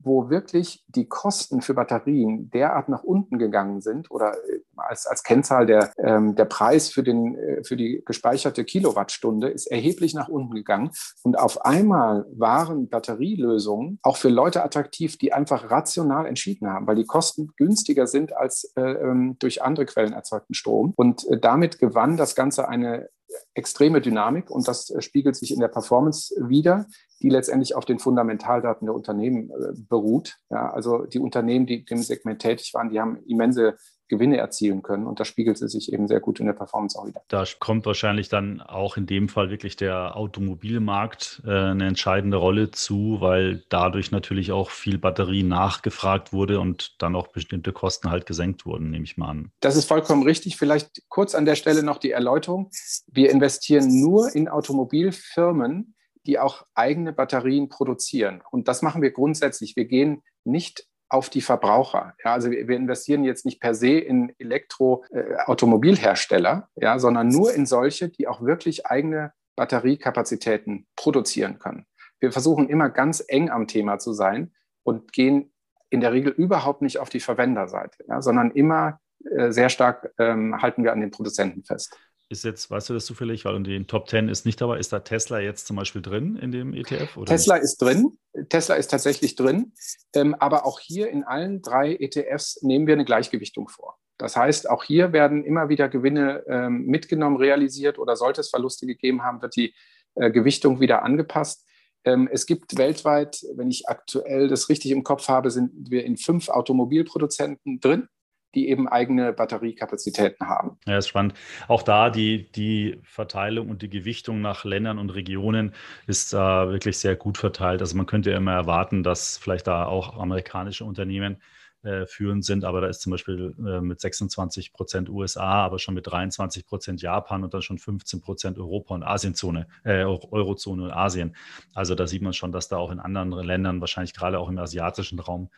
wo 0.00 0.30
wirklich 0.30 0.84
die 0.88 1.08
Kosten 1.08 1.60
für 1.60 1.74
Batterien 1.74 2.50
derart 2.50 2.88
nach 2.88 3.02
unten 3.02 3.38
gegangen 3.38 3.80
sind 3.80 4.10
oder 4.10 4.32
äh, 4.32 4.60
als, 4.76 5.06
als 5.06 5.22
Kennzahl 5.22 5.66
der, 5.66 5.92
ähm, 5.98 6.34
der 6.34 6.44
Preis 6.44 6.90
für, 6.90 7.02
den, 7.02 7.36
äh, 7.36 7.64
für 7.64 7.76
die 7.76 8.02
gespeicherte 8.06 8.64
Kilowattstunde 8.64 9.48
ist 9.48 9.66
erheblich 9.66 10.14
nach 10.14 10.28
unten 10.28 10.54
gegangen. 10.54 10.90
Und 11.22 11.38
auf 11.38 11.64
einmal 11.64 12.26
waren 12.30 12.88
Batterielösungen 12.88 13.98
auch 14.02 14.16
für 14.16 14.28
Leute 14.28 14.62
attraktiv, 14.64 15.18
die 15.18 15.32
einfach 15.32 15.70
rational 15.70 16.26
entschieden 16.26 16.68
haben, 16.68 16.86
weil 16.86 16.96
die 16.96 17.06
Kosten 17.06 17.48
günstiger 17.56 18.06
sind 18.06 18.36
als 18.36 18.72
äh, 18.76 18.82
ähm, 18.82 19.36
durch 19.38 19.62
andere 19.62 19.86
Quellen 19.86 20.12
erzeugten 20.12 20.54
Strom. 20.54 20.92
Und 20.96 21.26
äh, 21.28 21.38
damit 21.38 21.78
gewann 21.78 22.16
das 22.16 22.34
Ganze 22.34 22.68
eine 22.68 23.08
extreme 23.54 24.00
Dynamik 24.00 24.50
und 24.50 24.68
das 24.68 24.90
äh, 24.90 25.00
spiegelt 25.00 25.36
sich 25.36 25.52
in 25.52 25.60
der 25.60 25.68
Performance 25.68 26.34
wieder, 26.48 26.86
die 27.22 27.30
letztendlich 27.30 27.74
auf 27.74 27.84
den 27.84 27.98
Fundamentaldaten 27.98 28.86
der 28.86 28.94
Unternehmen 28.94 29.50
äh, 29.50 29.72
beruht. 29.88 30.36
Ja, 30.50 30.70
also 30.70 31.04
die 31.04 31.18
Unternehmen, 31.18 31.66
die 31.66 31.84
im 31.88 32.02
Segment 32.02 32.40
tätig 32.40 32.74
waren, 32.74 32.90
die 32.90 33.00
haben 33.00 33.22
immense 33.26 33.76
Gewinne 34.08 34.38
erzielen 34.38 34.82
können. 34.82 35.06
Und 35.06 35.20
das 35.20 35.28
spiegelt 35.28 35.58
sich 35.58 35.92
eben 35.92 36.08
sehr 36.08 36.20
gut 36.20 36.40
in 36.40 36.46
der 36.46 36.52
Performance 36.52 36.98
auch 36.98 37.06
wieder. 37.06 37.22
Da 37.28 37.44
kommt 37.58 37.86
wahrscheinlich 37.86 38.28
dann 38.28 38.60
auch 38.60 38.96
in 38.96 39.06
dem 39.06 39.28
Fall 39.28 39.50
wirklich 39.50 39.76
der 39.76 40.16
Automobilmarkt 40.16 41.42
äh, 41.46 41.50
eine 41.50 41.86
entscheidende 41.86 42.38
Rolle 42.38 42.70
zu, 42.70 43.18
weil 43.20 43.64
dadurch 43.68 44.10
natürlich 44.10 44.52
auch 44.52 44.70
viel 44.70 44.98
Batterie 44.98 45.42
nachgefragt 45.42 46.32
wurde 46.32 46.60
und 46.60 47.00
dann 47.02 47.14
auch 47.14 47.28
bestimmte 47.28 47.72
Kosten 47.72 48.10
halt 48.10 48.26
gesenkt 48.26 48.66
wurden, 48.66 48.90
nehme 48.90 49.04
ich 49.04 49.16
mal 49.16 49.28
an. 49.28 49.52
Das 49.60 49.76
ist 49.76 49.86
vollkommen 49.86 50.22
richtig. 50.22 50.56
Vielleicht 50.56 51.02
kurz 51.08 51.34
an 51.34 51.44
der 51.44 51.54
Stelle 51.54 51.82
noch 51.82 51.98
die 51.98 52.10
Erläuterung. 52.10 52.70
Wir 53.06 53.30
investieren 53.30 54.00
nur 54.00 54.34
in 54.34 54.48
Automobilfirmen, 54.48 55.94
die 56.26 56.38
auch 56.38 56.66
eigene 56.74 57.12
Batterien 57.12 57.68
produzieren. 57.68 58.42
Und 58.50 58.68
das 58.68 58.82
machen 58.82 59.02
wir 59.02 59.10
grundsätzlich. 59.10 59.76
Wir 59.76 59.86
gehen 59.86 60.22
nicht 60.44 60.87
auf 61.08 61.30
die 61.30 61.40
Verbraucher. 61.40 62.14
Ja, 62.24 62.34
also 62.34 62.50
wir, 62.50 62.66
wir 62.68 62.76
investieren 62.76 63.24
jetzt 63.24 63.46
nicht 63.46 63.60
per 63.60 63.74
se 63.74 63.98
in 63.98 64.34
Elektroautomobilhersteller, 64.38 66.68
äh, 66.76 66.84
ja, 66.84 66.98
sondern 66.98 67.28
nur 67.28 67.54
in 67.54 67.66
solche, 67.66 68.08
die 68.08 68.26
auch 68.28 68.42
wirklich 68.42 68.86
eigene 68.86 69.32
Batteriekapazitäten 69.56 70.86
produzieren 70.96 71.58
können. 71.58 71.86
Wir 72.20 72.32
versuchen 72.32 72.68
immer 72.68 72.90
ganz 72.90 73.24
eng 73.26 73.50
am 73.50 73.66
Thema 73.66 73.98
zu 73.98 74.12
sein 74.12 74.52
und 74.82 75.12
gehen 75.12 75.52
in 75.90 76.00
der 76.00 76.12
Regel 76.12 76.32
überhaupt 76.32 76.82
nicht 76.82 76.98
auf 76.98 77.08
die 77.08 77.20
Verwenderseite, 77.20 78.04
ja, 78.08 78.20
sondern 78.20 78.50
immer 78.50 79.00
äh, 79.24 79.50
sehr 79.50 79.68
stark 79.68 80.12
ähm, 80.18 80.60
halten 80.60 80.84
wir 80.84 80.92
an 80.92 81.00
den 81.00 81.10
Produzenten 81.10 81.64
fest. 81.64 81.96
Ist 82.30 82.44
jetzt, 82.44 82.70
weißt 82.70 82.90
du 82.90 82.94
das 82.94 83.06
zufällig, 83.06 83.46
weil 83.46 83.56
in 83.56 83.64
den 83.64 83.86
Top 83.86 84.08
10 84.08 84.28
ist 84.28 84.44
nicht 84.44 84.60
dabei, 84.60 84.78
ist 84.78 84.92
da 84.92 85.00
Tesla 85.00 85.40
jetzt 85.40 85.66
zum 85.66 85.76
Beispiel 85.76 86.02
drin 86.02 86.36
in 86.36 86.52
dem 86.52 86.74
ETF? 86.74 87.24
Tesla 87.24 87.54
nicht? 87.54 87.64
ist 87.64 87.78
drin, 87.80 88.18
Tesla 88.50 88.74
ist 88.74 88.90
tatsächlich 88.90 89.34
drin, 89.34 89.72
ähm, 90.14 90.34
aber 90.34 90.66
auch 90.66 90.78
hier 90.78 91.08
in 91.08 91.24
allen 91.24 91.62
drei 91.62 91.94
ETFs 91.94 92.60
nehmen 92.62 92.86
wir 92.86 92.92
eine 92.92 93.06
Gleichgewichtung 93.06 93.68
vor. 93.68 93.98
Das 94.18 94.36
heißt, 94.36 94.68
auch 94.68 94.84
hier 94.84 95.12
werden 95.14 95.42
immer 95.42 95.70
wieder 95.70 95.88
Gewinne 95.88 96.44
ähm, 96.48 96.84
mitgenommen, 96.84 97.36
realisiert 97.36 97.98
oder 97.98 98.14
sollte 98.14 98.42
es 98.42 98.50
Verluste 98.50 98.86
gegeben 98.86 99.22
haben, 99.22 99.40
wird 99.40 99.56
die 99.56 99.74
äh, 100.16 100.30
Gewichtung 100.30 100.80
wieder 100.80 101.04
angepasst. 101.04 101.66
Ähm, 102.04 102.28
es 102.30 102.44
gibt 102.44 102.76
weltweit, 102.76 103.40
wenn 103.54 103.70
ich 103.70 103.88
aktuell 103.88 104.48
das 104.48 104.68
richtig 104.68 104.90
im 104.90 105.02
Kopf 105.02 105.28
habe, 105.28 105.50
sind 105.50 105.90
wir 105.90 106.04
in 106.04 106.18
fünf 106.18 106.50
Automobilproduzenten 106.50 107.80
drin 107.80 108.08
die 108.54 108.68
eben 108.68 108.88
eigene 108.88 109.32
Batteriekapazitäten 109.32 110.48
haben. 110.48 110.78
Ja, 110.86 110.98
ist 110.98 111.08
spannend. 111.08 111.34
Auch 111.68 111.82
da 111.82 112.10
die, 112.10 112.50
die 112.52 113.00
Verteilung 113.02 113.68
und 113.68 113.82
die 113.82 113.90
Gewichtung 113.90 114.40
nach 114.40 114.64
Ländern 114.64 114.98
und 114.98 115.10
Regionen 115.10 115.74
ist 116.06 116.32
äh, 116.32 116.36
wirklich 116.36 116.98
sehr 116.98 117.16
gut 117.16 117.38
verteilt. 117.38 117.80
Also 117.80 117.96
man 117.96 118.06
könnte 118.06 118.30
ja 118.30 118.36
immer 118.38 118.52
erwarten, 118.52 119.02
dass 119.02 119.36
vielleicht 119.36 119.66
da 119.66 119.84
auch 119.84 120.18
amerikanische 120.18 120.84
Unternehmen 120.84 121.42
äh, 121.82 122.06
führend 122.06 122.44
sind, 122.44 122.64
aber 122.64 122.80
da 122.80 122.88
ist 122.88 123.02
zum 123.02 123.12
Beispiel 123.12 123.54
äh, 123.58 123.80
mit 123.80 124.00
26 124.00 124.72
Prozent 124.72 125.08
USA, 125.08 125.64
aber 125.64 125.78
schon 125.78 125.94
mit 125.94 126.08
23 126.08 126.66
Prozent 126.66 127.02
Japan 127.02 127.44
und 127.44 127.54
dann 127.54 127.62
schon 127.62 127.78
15 127.78 128.20
Prozent 128.20 128.58
Europa 128.58 128.94
und 128.94 129.04
Asienzone, 129.04 129.68
äh, 129.84 130.02
Eurozone 130.02 130.82
und 130.82 130.90
Asien. 130.90 131.36
Also 131.74 131.94
da 131.94 132.08
sieht 132.08 132.22
man 132.22 132.32
schon, 132.32 132.50
dass 132.50 132.66
da 132.66 132.78
auch 132.78 132.90
in 132.90 132.98
anderen 132.98 133.30
Ländern, 133.30 133.80
wahrscheinlich 133.80 134.12
gerade 134.12 134.40
auch 134.40 134.48
im 134.48 134.58
asiatischen 134.58 135.20
Raum, 135.20 135.50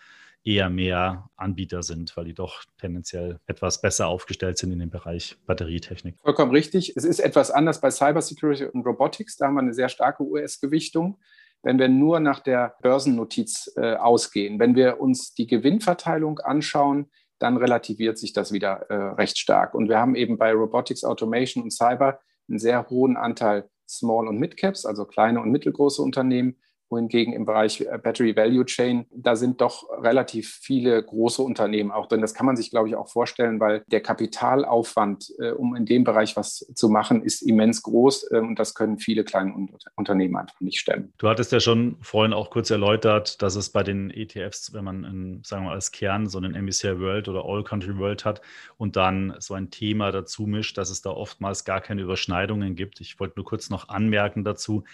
eher 0.45 0.71
mehr 0.71 1.29
Anbieter 1.37 1.83
sind, 1.83 2.17
weil 2.17 2.25
die 2.25 2.35
doch 2.35 2.65
tendenziell 2.79 3.41
etwas 3.47 3.81
besser 3.81 4.09
aufgestellt 4.09 4.59
sind 4.59 4.73
in 4.73 4.79
dem 4.79 4.91
Bereich 4.91 5.37
Batterietechnik. 5.47 6.17
Vollkommen 6.23 6.53
richtig. 6.53 6.97
Es 6.97 7.05
ist 7.05 7.21
etwas 7.21 7.51
anders 7.51 7.81
bei 7.81 7.91
Cybersecurity 7.91 8.65
und 8.67 8.87
Robotics. 8.87 9.37
Da 9.37 9.47
haben 9.47 9.55
wir 9.55 9.61
eine 9.61 9.75
sehr 9.75 9.89
starke 9.89 10.23
US-Gewichtung. 10.23 11.19
Wenn 11.63 11.79
wir 11.79 11.89
nur 11.89 12.21
nach 12.21 12.41
der 12.41 12.77
Börsennotiz 12.81 13.71
äh, 13.77 13.95
ausgehen, 13.95 14.59
wenn 14.59 14.75
wir 14.75 14.99
uns 14.99 15.35
die 15.35 15.47
Gewinnverteilung 15.47 16.39
anschauen, 16.39 17.11
dann 17.39 17.57
relativiert 17.57 18.19
sich 18.19 18.33
das 18.33 18.53
wieder 18.53 18.87
äh, 18.89 18.95
recht 18.95 19.39
stark. 19.39 19.75
Und 19.75 19.89
wir 19.89 19.99
haben 19.99 20.15
eben 20.15 20.39
bei 20.39 20.53
Robotics, 20.53 21.05
Automation 21.05 21.65
und 21.65 21.71
Cyber 21.71 22.21
einen 22.49 22.59
sehr 22.59 22.89
hohen 22.89 23.17
Anteil 23.17 23.69
Small- 23.89 24.29
und 24.29 24.39
Mid-Caps, 24.39 24.87
also 24.87 25.05
kleine 25.05 25.41
und 25.41 25.51
mittelgroße 25.51 26.01
Unternehmen 26.01 26.57
wohingegen 26.91 27.33
im 27.33 27.45
Bereich 27.45 27.81
äh, 27.81 27.99
Battery 28.03 28.37
Value 28.37 28.65
Chain, 28.65 29.07
da 29.11 29.37
sind 29.37 29.61
doch 29.61 29.89
relativ 30.03 30.59
viele 30.63 31.03
große 31.03 31.43
Unternehmen 31.43 31.91
auch 31.91 32.07
drin. 32.07 32.21
Das 32.21 32.35
kann 32.35 32.47
man 32.47 32.57
sich, 32.57 32.71
glaube 32.71 32.89
ich, 32.89 32.97
auch 32.97 33.09
vorstellen, 33.09 33.61
weil 33.61 33.85
der 33.87 34.01
Kapitalaufwand, 34.01 35.33
äh, 35.39 35.53
um 35.53 35.77
in 35.77 35.87
dem 35.87 36.05
Bereich 36.05 36.37
was 36.37 36.67
zu 36.75 36.89
machen, 36.89 37.23
ist 37.23 37.43
immens 37.43 37.83
groß 37.83 38.33
äh, 38.33 38.39
und 38.39 38.59
das 38.59 38.75
können 38.75 38.99
viele 38.99 39.25
kleine 39.25 39.55
Unternehmen 39.95 40.37
einfach 40.37 40.61
nicht 40.61 40.81
stemmen. 40.81 41.13
Du 41.19 41.29
hattest 41.29 41.53
ja 41.53 41.61
schon 41.61 41.97
vorhin 42.01 42.33
auch 42.33 42.51
kurz 42.51 42.71
erläutert, 42.71 43.41
dass 43.43 43.55
es 43.55 43.71
bei 43.71 43.83
den 43.83 44.11
ETFs, 44.11 44.73
wenn 44.75 44.85
man 44.85 45.05
in, 45.05 45.43
sagen 45.45 45.63
wir 45.63 45.69
mal 45.69 45.75
als 45.75 45.93
Kern 45.93 46.29
so 46.29 46.39
einen 46.39 46.53
MSCI 46.65 46.99
World 46.99 47.29
oder 47.29 47.45
All 47.45 47.63
Country 47.63 47.97
World 47.97 48.25
hat 48.25 48.41
und 48.77 48.97
dann 48.97 49.35
so 49.39 49.55
ein 49.55 49.71
Thema 49.71 50.11
dazu 50.11 50.47
mischt, 50.47 50.77
dass 50.79 50.91
es 50.91 51.03
da 51.03 51.11
oftmals 51.11 51.65
gar 51.65 51.81
keine 51.81 52.03
Überschneidungen 52.03 52.75
gibt. 52.75 53.01
Ich 53.01 53.21
wollte 53.21 53.35
nur 53.37 53.45
kurz 53.45 53.71
noch 53.71 53.89
anmerken 53.89 54.45
dazu, 54.45 54.85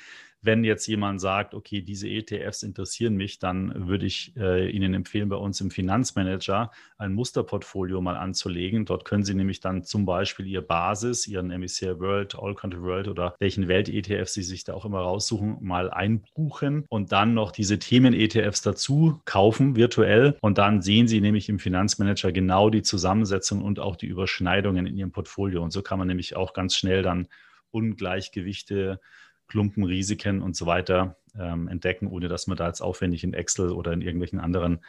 wenn 0.42 0.64
jetzt 0.64 0.87
jemand 0.87 1.20
sagt, 1.20 1.55
okay, 1.55 1.83
diese 1.83 2.09
ETFs 2.09 2.62
interessieren 2.62 3.16
mich, 3.16 3.38
dann 3.38 3.88
würde 3.88 4.07
ich 4.07 4.35
äh, 4.37 4.70
Ihnen 4.70 4.94
empfehlen, 4.94 5.29
bei 5.29 5.37
uns 5.37 5.61
im 5.61 5.70
Finanzmanager 5.70 6.70
ein 6.99 7.12
Musterportfolio 7.12 8.01
mal 8.01 8.16
anzulegen. 8.16 8.85
Dort 8.85 9.05
können 9.05 9.25
Sie 9.25 9.35
nämlich 9.35 9.61
dann 9.61 9.85
zum 9.85 10.07
Beispiel 10.07 10.46
Ihr 10.46 10.62
Basis, 10.62 11.27
Ihren 11.27 11.51
MSCI 11.51 11.99
World, 11.99 12.37
All 12.38 12.55
Country 12.55 12.83
World 12.83 13.09
oder 13.09 13.35
welchen 13.38 13.68
Welt-ETFs 13.68 14.35
Sie 14.35 14.42
sich 14.42 14.64
da 14.64 14.75
auch 14.75 14.85
immer 14.85 15.01
raussuchen, 15.01 15.59
mal 15.61 15.90
einbuchen 15.90 16.85
und 16.88 17.12
dann 17.12 17.35
noch 17.35 17.51
diese 17.51 17.79
Themen-ETFs 17.79 18.62
dazu 18.62 19.20
kaufen, 19.25 19.77
virtuell. 19.77 20.37
Und 20.40 20.59
dann 20.59 20.83
sehen 20.83 21.09
Sie 21.09 21.20
nämlich 21.20 21.49
im 21.49 21.59
Finanzmanager 21.59 22.33
genau 22.33 22.70
die 22.70 22.83
Zusammensetzung 22.83 23.62
und 23.62 23.81
auch 23.81 23.96
die 23.96 24.07
Überschneidungen 24.07 24.87
in 24.87 24.96
Ihrem 24.96 25.12
Portfolio. 25.12 25.62
Und 25.62 25.72
so 25.72 25.83
kann 25.83 25.99
man 25.99 26.09
nämlich 26.09 26.37
auch 26.37 26.53
ganz 26.53 26.77
schnell 26.77 27.03
dann 27.03 27.29
Ungleichgewichte 27.70 29.01
Klumpenrisiken 29.48 30.42
und 30.42 30.56
so 30.56 30.66
weiter 30.66 31.16
ähm, 31.38 31.68
entdecken, 31.68 32.06
ohne 32.06 32.28
dass 32.28 32.46
man 32.46 32.56
da 32.56 32.66
jetzt 32.66 32.80
aufwendig 32.80 33.24
in 33.24 33.35
Excel 33.35 33.70
oder 33.70 33.92
in 33.92 34.02
irgendwelchen 34.02 34.40
anderen 34.40 34.80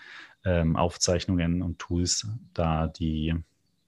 ähm, 0.45 0.75
Aufzeichnungen 0.75 1.61
und 1.61 1.79
Tools 1.79 2.27
da 2.53 2.87
die 2.87 3.35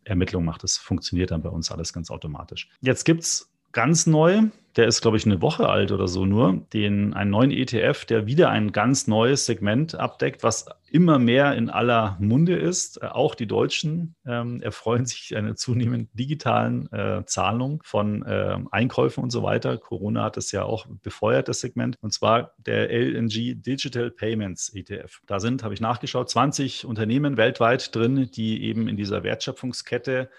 Ermittlung 0.04 0.46
macht. 0.46 0.64
Das 0.64 0.78
funktioniert 0.78 1.32
dann 1.32 1.42
bei 1.42 1.50
uns 1.50 1.72
alles 1.72 1.94
ganz 1.94 2.10
automatisch. 2.12 2.70
Jetzt 2.82 3.04
gibt 3.06 3.22
es 3.22 3.52
ganz 3.72 4.06
neu 4.08 4.50
der 4.80 4.88
ist, 4.88 5.02
glaube 5.02 5.18
ich, 5.18 5.26
eine 5.26 5.42
Woche 5.42 5.68
alt 5.68 5.92
oder 5.92 6.08
so 6.08 6.26
nur, 6.26 6.66
den 6.74 7.14
einen 7.14 7.32
neuen 7.32 7.52
ETF, 7.52 8.06
der 8.06 8.28
wieder 8.28 8.50
ein 8.50 8.72
ganz 8.72 9.08
neues 9.08 9.46
Segment 9.46 9.96
abdeckt, 9.96 10.42
was 10.44 10.68
immer 10.90 11.20
mehr 11.20 11.56
in 11.56 11.70
aller 11.70 12.18
Munde 12.22 12.56
ist. 12.56 13.02
Äh, 13.02 13.08
auch 13.08 13.36
die 13.36 13.46
Deutschen 13.46 14.16
ähm, 14.26 14.62
erfreuen 14.62 15.06
sich 15.06 15.36
einer 15.36 15.56
zunehmend 15.56 16.10
digitalen 16.14 16.90
äh, 16.94 17.24
Zahlung 17.26 17.82
von 17.84 18.24
äh, 18.24 18.58
Einkäufen 18.72 19.24
und 19.24 19.32
so 19.32 19.44
weiter. 19.44 19.78
Corona 19.78 20.24
hat 20.24 20.38
es 20.38 20.52
ja 20.52 20.64
auch 20.64 20.86
befeuert, 21.02 21.48
das 21.48 21.60
Segment. 21.60 21.98
Und 22.00 22.14
zwar 22.14 22.54
der 22.58 22.90
LNG 22.90 23.56
Digital 23.62 24.12
Payments 24.12 24.70
ETF. 24.74 25.20
Da 25.28 25.40
sind, 25.40 25.64
habe 25.64 25.74
ich 25.74 25.82
nachgeschaut, 25.82 26.30
20 26.30 26.86
Unternehmen 26.86 27.38
weltweit 27.38 27.94
drin, 27.94 28.30
die 28.34 28.64
eben 28.64 28.88
in 28.88 28.98
dieser 28.98 29.24
Wertschöpfungskette 29.24 30.30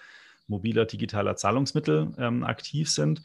mobiler 0.51 0.85
digitaler 0.85 1.35
Zahlungsmittel 1.35 2.13
ähm, 2.19 2.43
aktiv 2.43 2.89
sind. 2.91 3.23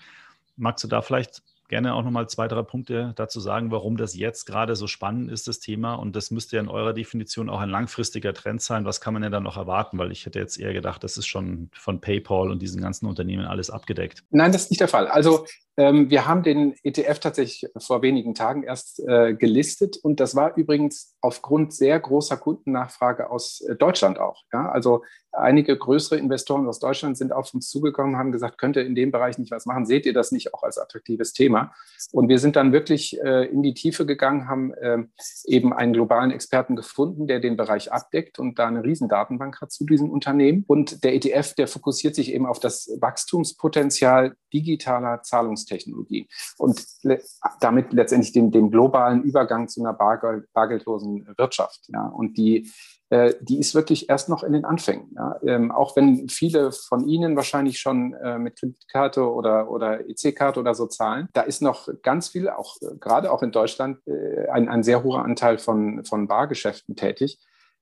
Magst 0.56 0.82
du 0.82 0.88
da 0.88 1.02
vielleicht 1.02 1.42
gerne 1.68 1.94
auch 1.94 2.04
nochmal 2.04 2.28
zwei, 2.28 2.48
drei 2.48 2.62
Punkte 2.62 3.12
dazu 3.16 3.40
sagen, 3.40 3.70
warum 3.70 3.96
das 3.96 4.14
jetzt 4.14 4.46
gerade 4.46 4.76
so 4.76 4.86
spannend 4.86 5.30
ist, 5.30 5.48
das 5.48 5.58
Thema. 5.58 5.94
Und 5.94 6.14
das 6.14 6.30
müsste 6.30 6.56
ja 6.56 6.62
in 6.62 6.68
eurer 6.68 6.92
Definition 6.92 7.50
auch 7.50 7.60
ein 7.60 7.68
langfristiger 7.68 8.32
Trend 8.32 8.62
sein. 8.62 8.84
Was 8.84 9.00
kann 9.00 9.12
man 9.12 9.22
denn 9.22 9.32
da 9.32 9.40
noch 9.40 9.56
erwarten? 9.56 9.98
Weil 9.98 10.12
ich 10.12 10.24
hätte 10.24 10.38
jetzt 10.38 10.58
eher 10.58 10.72
gedacht, 10.72 11.02
das 11.02 11.18
ist 11.18 11.26
schon 11.26 11.68
von 11.74 12.00
PayPal 12.00 12.50
und 12.50 12.62
diesen 12.62 12.80
ganzen 12.80 13.06
Unternehmen 13.06 13.46
alles 13.46 13.70
abgedeckt. 13.70 14.22
Nein, 14.30 14.52
das 14.52 14.62
ist 14.62 14.70
nicht 14.70 14.80
der 14.80 14.88
Fall. 14.88 15.08
Also 15.08 15.46
ähm, 15.76 16.10
wir 16.10 16.26
haben 16.26 16.42
den 16.42 16.74
ETF 16.82 17.18
tatsächlich 17.18 17.70
vor 17.78 18.02
wenigen 18.02 18.34
Tagen 18.34 18.62
erst 18.62 19.00
äh, 19.00 19.34
gelistet 19.34 19.96
und 19.96 20.20
das 20.20 20.34
war 20.34 20.56
übrigens 20.56 21.14
aufgrund 21.20 21.74
sehr 21.74 21.98
großer 22.00 22.36
Kundennachfrage 22.36 23.30
aus 23.30 23.60
äh, 23.60 23.76
Deutschland 23.76 24.18
auch. 24.18 24.44
Ja? 24.52 24.70
Also 24.70 25.02
einige 25.36 25.76
größere 25.76 26.18
Investoren 26.18 26.66
aus 26.66 26.78
Deutschland 26.78 27.18
sind 27.18 27.32
auf 27.32 27.52
uns 27.54 27.68
zugekommen, 27.68 28.16
haben 28.16 28.32
gesagt, 28.32 28.58
könnt 28.58 28.76
ihr 28.76 28.86
in 28.86 28.94
dem 28.94 29.10
Bereich 29.10 29.38
nicht 29.38 29.50
was 29.50 29.66
machen? 29.66 29.86
Seht 29.86 30.06
ihr 30.06 30.14
das 30.14 30.32
nicht 30.32 30.54
auch 30.54 30.62
als 30.62 30.78
attraktives 30.78 31.32
Thema? 31.32 31.74
Und 32.12 32.28
wir 32.28 32.38
sind 32.38 32.56
dann 32.56 32.72
wirklich 32.72 33.20
äh, 33.22 33.44
in 33.46 33.62
die 33.62 33.74
Tiefe 33.74 34.06
gegangen, 34.06 34.48
haben 34.48 34.72
ähm, 34.80 35.10
eben 35.44 35.72
einen 35.72 35.92
globalen 35.92 36.30
Experten 36.30 36.76
gefunden, 36.76 37.26
der 37.26 37.40
den 37.40 37.56
Bereich 37.56 37.92
abdeckt 37.92 38.38
und 38.38 38.58
da 38.58 38.66
eine 38.68 38.82
Riesendatenbank 38.82 39.60
hat 39.60 39.72
zu 39.72 39.84
diesem 39.84 40.10
Unternehmen. 40.10 40.64
Und 40.66 41.04
der 41.04 41.14
ETF, 41.14 41.54
der 41.54 41.68
fokussiert 41.68 42.14
sich 42.14 42.32
eben 42.32 42.46
auf 42.46 42.60
das 42.60 42.90
Wachstumspotenzial 43.00 44.36
digitaler 44.52 45.22
Zahlungs 45.22 45.65
Zahlungstechnologie 45.66 46.28
und 46.58 46.84
le 47.02 47.20
damit 47.60 47.92
letztendlich 47.92 48.32
dem, 48.32 48.50
dem, 48.50 48.70
globalen 48.70 49.22
Übergang 49.22 49.68
zu 49.68 49.80
einer 49.80 49.92
bargeld 49.92 50.52
bargeldlosen 50.52 51.28
Wirtschaft. 51.36 51.86
Ja. 51.88 52.06
Und 52.06 52.36
die, 52.36 52.70
äh, 53.10 53.34
die 53.40 53.58
ist 53.58 53.74
wirklich 53.74 54.08
erst 54.08 54.28
noch 54.28 54.42
in 54.42 54.52
den 54.52 54.64
Anfängen. 54.64 55.12
Ja. 55.14 55.38
Ähm, 55.42 55.70
auch 55.70 55.96
wenn 55.96 56.28
viele 56.28 56.72
von 56.72 57.06
Ihnen 57.06 57.36
wahrscheinlich 57.36 57.78
schon 57.78 58.14
äh, 58.14 58.38
mit 58.38 58.58
Kreditkarte 58.58 59.30
oder, 59.30 59.70
oder 59.70 60.08
EC-Karte 60.08 60.60
oder 60.60 60.74
so 60.74 60.86
zahlen, 60.86 61.28
da 61.32 61.42
ist 61.42 61.62
noch 61.62 61.88
ganz 62.02 62.28
viel, 62.28 62.48
auch 62.48 62.76
äh, 62.80 62.96
gerade 62.98 63.30
auch 63.30 63.42
in 63.42 63.52
Deutschland, 63.52 63.98
äh, 64.06 64.48
ein, 64.48 64.68
ein 64.68 64.82
sehr 64.82 65.02
hoher 65.02 65.24
Anteil 65.24 65.58
von, 65.58 66.04
von 66.04 66.26
Bargeschäften 66.26 66.96
tätig. 66.96 67.38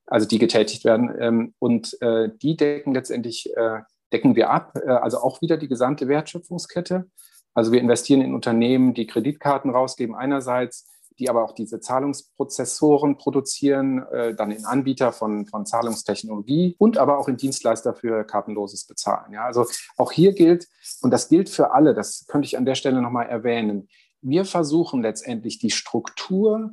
also 0.06 0.26
die 0.26 0.38
getätigt 0.38 0.84
werden. 0.84 1.14
Ähm, 1.18 1.54
und 1.58 2.00
äh, 2.02 2.28
die 2.42 2.56
decken 2.56 2.94
letztendlich, 2.94 3.54
äh, 3.56 3.80
decken 4.12 4.36
wir 4.36 4.50
ab, 4.50 4.78
also 4.86 5.18
auch 5.18 5.40
wieder 5.40 5.56
die 5.56 5.66
gesamte 5.66 6.06
Wertschöpfungskette. 6.06 7.06
Also 7.54 7.72
wir 7.72 7.80
investieren 7.80 8.20
in 8.20 8.34
Unternehmen, 8.34 8.94
die 8.94 9.06
Kreditkarten 9.06 9.70
rausgeben 9.70 10.14
einerseits, 10.14 10.90
die 11.18 11.30
aber 11.30 11.44
auch 11.44 11.52
diese 11.52 11.80
Zahlungsprozessoren 11.80 13.16
produzieren, 13.16 14.04
äh, 14.12 14.34
dann 14.34 14.50
in 14.50 14.64
Anbieter 14.64 15.12
von, 15.12 15.46
von 15.46 15.64
Zahlungstechnologie 15.64 16.74
und 16.78 16.98
aber 16.98 17.18
auch 17.18 17.28
in 17.28 17.36
Dienstleister 17.36 17.94
für 17.94 18.24
kartenloses 18.24 18.86
Bezahlen. 18.86 19.32
Ja, 19.32 19.44
also 19.44 19.66
auch 19.96 20.12
hier 20.12 20.32
gilt, 20.32 20.66
und 21.02 21.12
das 21.12 21.28
gilt 21.28 21.48
für 21.48 21.72
alle, 21.72 21.94
das 21.94 22.26
könnte 22.26 22.46
ich 22.46 22.58
an 22.58 22.64
der 22.64 22.74
Stelle 22.74 23.00
nochmal 23.00 23.26
erwähnen, 23.26 23.88
wir 24.22 24.44
versuchen 24.44 25.02
letztendlich 25.02 25.58
die 25.58 25.70
Struktur 25.70 26.72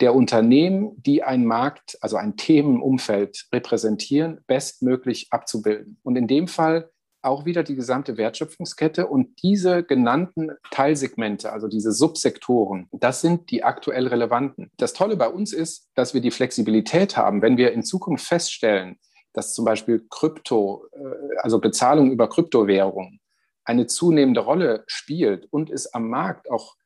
der 0.00 0.14
Unternehmen, 0.14 1.00
die 1.02 1.22
einen 1.22 1.44
Markt, 1.44 1.96
also 2.00 2.16
ein 2.16 2.36
Themenumfeld 2.36 3.46
repräsentieren, 3.52 4.40
bestmöglich 4.46 5.28
abzubilden. 5.30 5.98
Und 6.02 6.16
in 6.16 6.28
dem 6.28 6.48
Fall 6.48 6.90
auch 7.22 7.44
wieder 7.44 7.62
die 7.62 7.74
gesamte 7.74 8.16
Wertschöpfungskette 8.16 9.06
und 9.06 9.42
diese 9.42 9.82
genannten 9.82 10.52
Teilsegmente, 10.70 11.52
also 11.52 11.68
diese 11.68 11.92
Subsektoren, 11.92 12.88
das 12.92 13.20
sind 13.20 13.50
die 13.50 13.64
aktuell 13.64 14.06
relevanten. 14.06 14.70
Das 14.76 14.92
Tolle 14.92 15.16
bei 15.16 15.28
uns 15.28 15.52
ist, 15.52 15.88
dass 15.94 16.14
wir 16.14 16.20
die 16.20 16.30
Flexibilität 16.30 17.16
haben, 17.16 17.42
wenn 17.42 17.56
wir 17.56 17.72
in 17.72 17.82
Zukunft 17.82 18.26
feststellen, 18.26 18.98
dass 19.32 19.52
zum 19.52 19.64
Beispiel 19.64 20.06
Krypto, 20.08 20.86
äh, 20.92 21.36
also 21.38 21.60
Bezahlung 21.60 22.10
über 22.10 22.28
Kryptowährungen 22.28 23.20
eine 23.64 23.86
zunehmende 23.86 24.40
Rolle 24.40 24.84
spielt 24.86 25.46
und 25.52 25.70
es 25.70 25.92
am 25.92 26.08
Markt 26.08 26.50
auch 26.50 26.76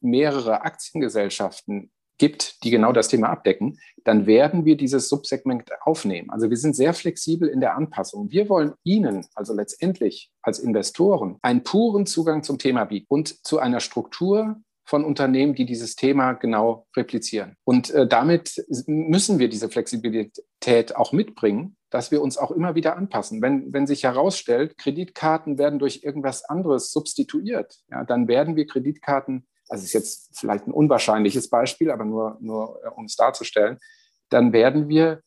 mehrere 0.00 0.62
Aktiengesellschaften 0.62 1.92
gibt, 2.22 2.62
die 2.62 2.70
genau 2.70 2.92
das 2.92 3.08
Thema 3.08 3.30
abdecken, 3.30 3.80
dann 4.04 4.26
werden 4.26 4.64
wir 4.64 4.76
dieses 4.76 5.08
Subsegment 5.08 5.68
aufnehmen. 5.80 6.30
Also 6.30 6.50
wir 6.50 6.56
sind 6.56 6.76
sehr 6.76 6.94
flexibel 6.94 7.48
in 7.48 7.58
der 7.60 7.74
Anpassung. 7.76 8.30
Wir 8.30 8.48
wollen 8.48 8.74
Ihnen, 8.84 9.26
also 9.34 9.52
letztendlich 9.52 10.30
als 10.40 10.60
Investoren, 10.60 11.38
einen 11.42 11.64
puren 11.64 12.06
Zugang 12.06 12.44
zum 12.44 12.58
Thema 12.58 12.84
bieten 12.84 13.06
und 13.08 13.44
zu 13.44 13.58
einer 13.58 13.80
Struktur 13.80 14.54
von 14.84 15.04
Unternehmen, 15.04 15.56
die 15.56 15.66
dieses 15.66 15.96
Thema 15.96 16.34
genau 16.34 16.86
replizieren. 16.96 17.56
Und 17.64 17.90
äh, 17.90 18.06
damit 18.06 18.64
müssen 18.86 19.40
wir 19.40 19.48
diese 19.48 19.68
Flexibilität 19.68 20.94
auch 20.94 21.10
mitbringen, 21.10 21.76
dass 21.90 22.12
wir 22.12 22.22
uns 22.22 22.38
auch 22.38 22.52
immer 22.52 22.76
wieder 22.76 22.96
anpassen. 22.96 23.42
Wenn, 23.42 23.72
wenn 23.72 23.88
sich 23.88 24.04
herausstellt, 24.04 24.78
Kreditkarten 24.78 25.58
werden 25.58 25.80
durch 25.80 26.04
irgendwas 26.04 26.44
anderes 26.44 26.92
substituiert, 26.92 27.80
ja, 27.90 28.04
dann 28.04 28.28
werden 28.28 28.54
wir 28.54 28.68
Kreditkarten 28.68 29.48
also 29.72 29.84
ist 29.84 29.94
jetzt 29.94 30.38
vielleicht 30.38 30.66
ein 30.66 30.72
unwahrscheinliches 30.72 31.48
Beispiel, 31.48 31.90
aber 31.90 32.04
nur, 32.04 32.36
nur 32.40 32.78
äh, 32.84 32.88
um 32.88 33.06
es 33.06 33.16
darzustellen, 33.16 33.78
dann 34.28 34.52
werden 34.52 34.88
wir 34.88 35.22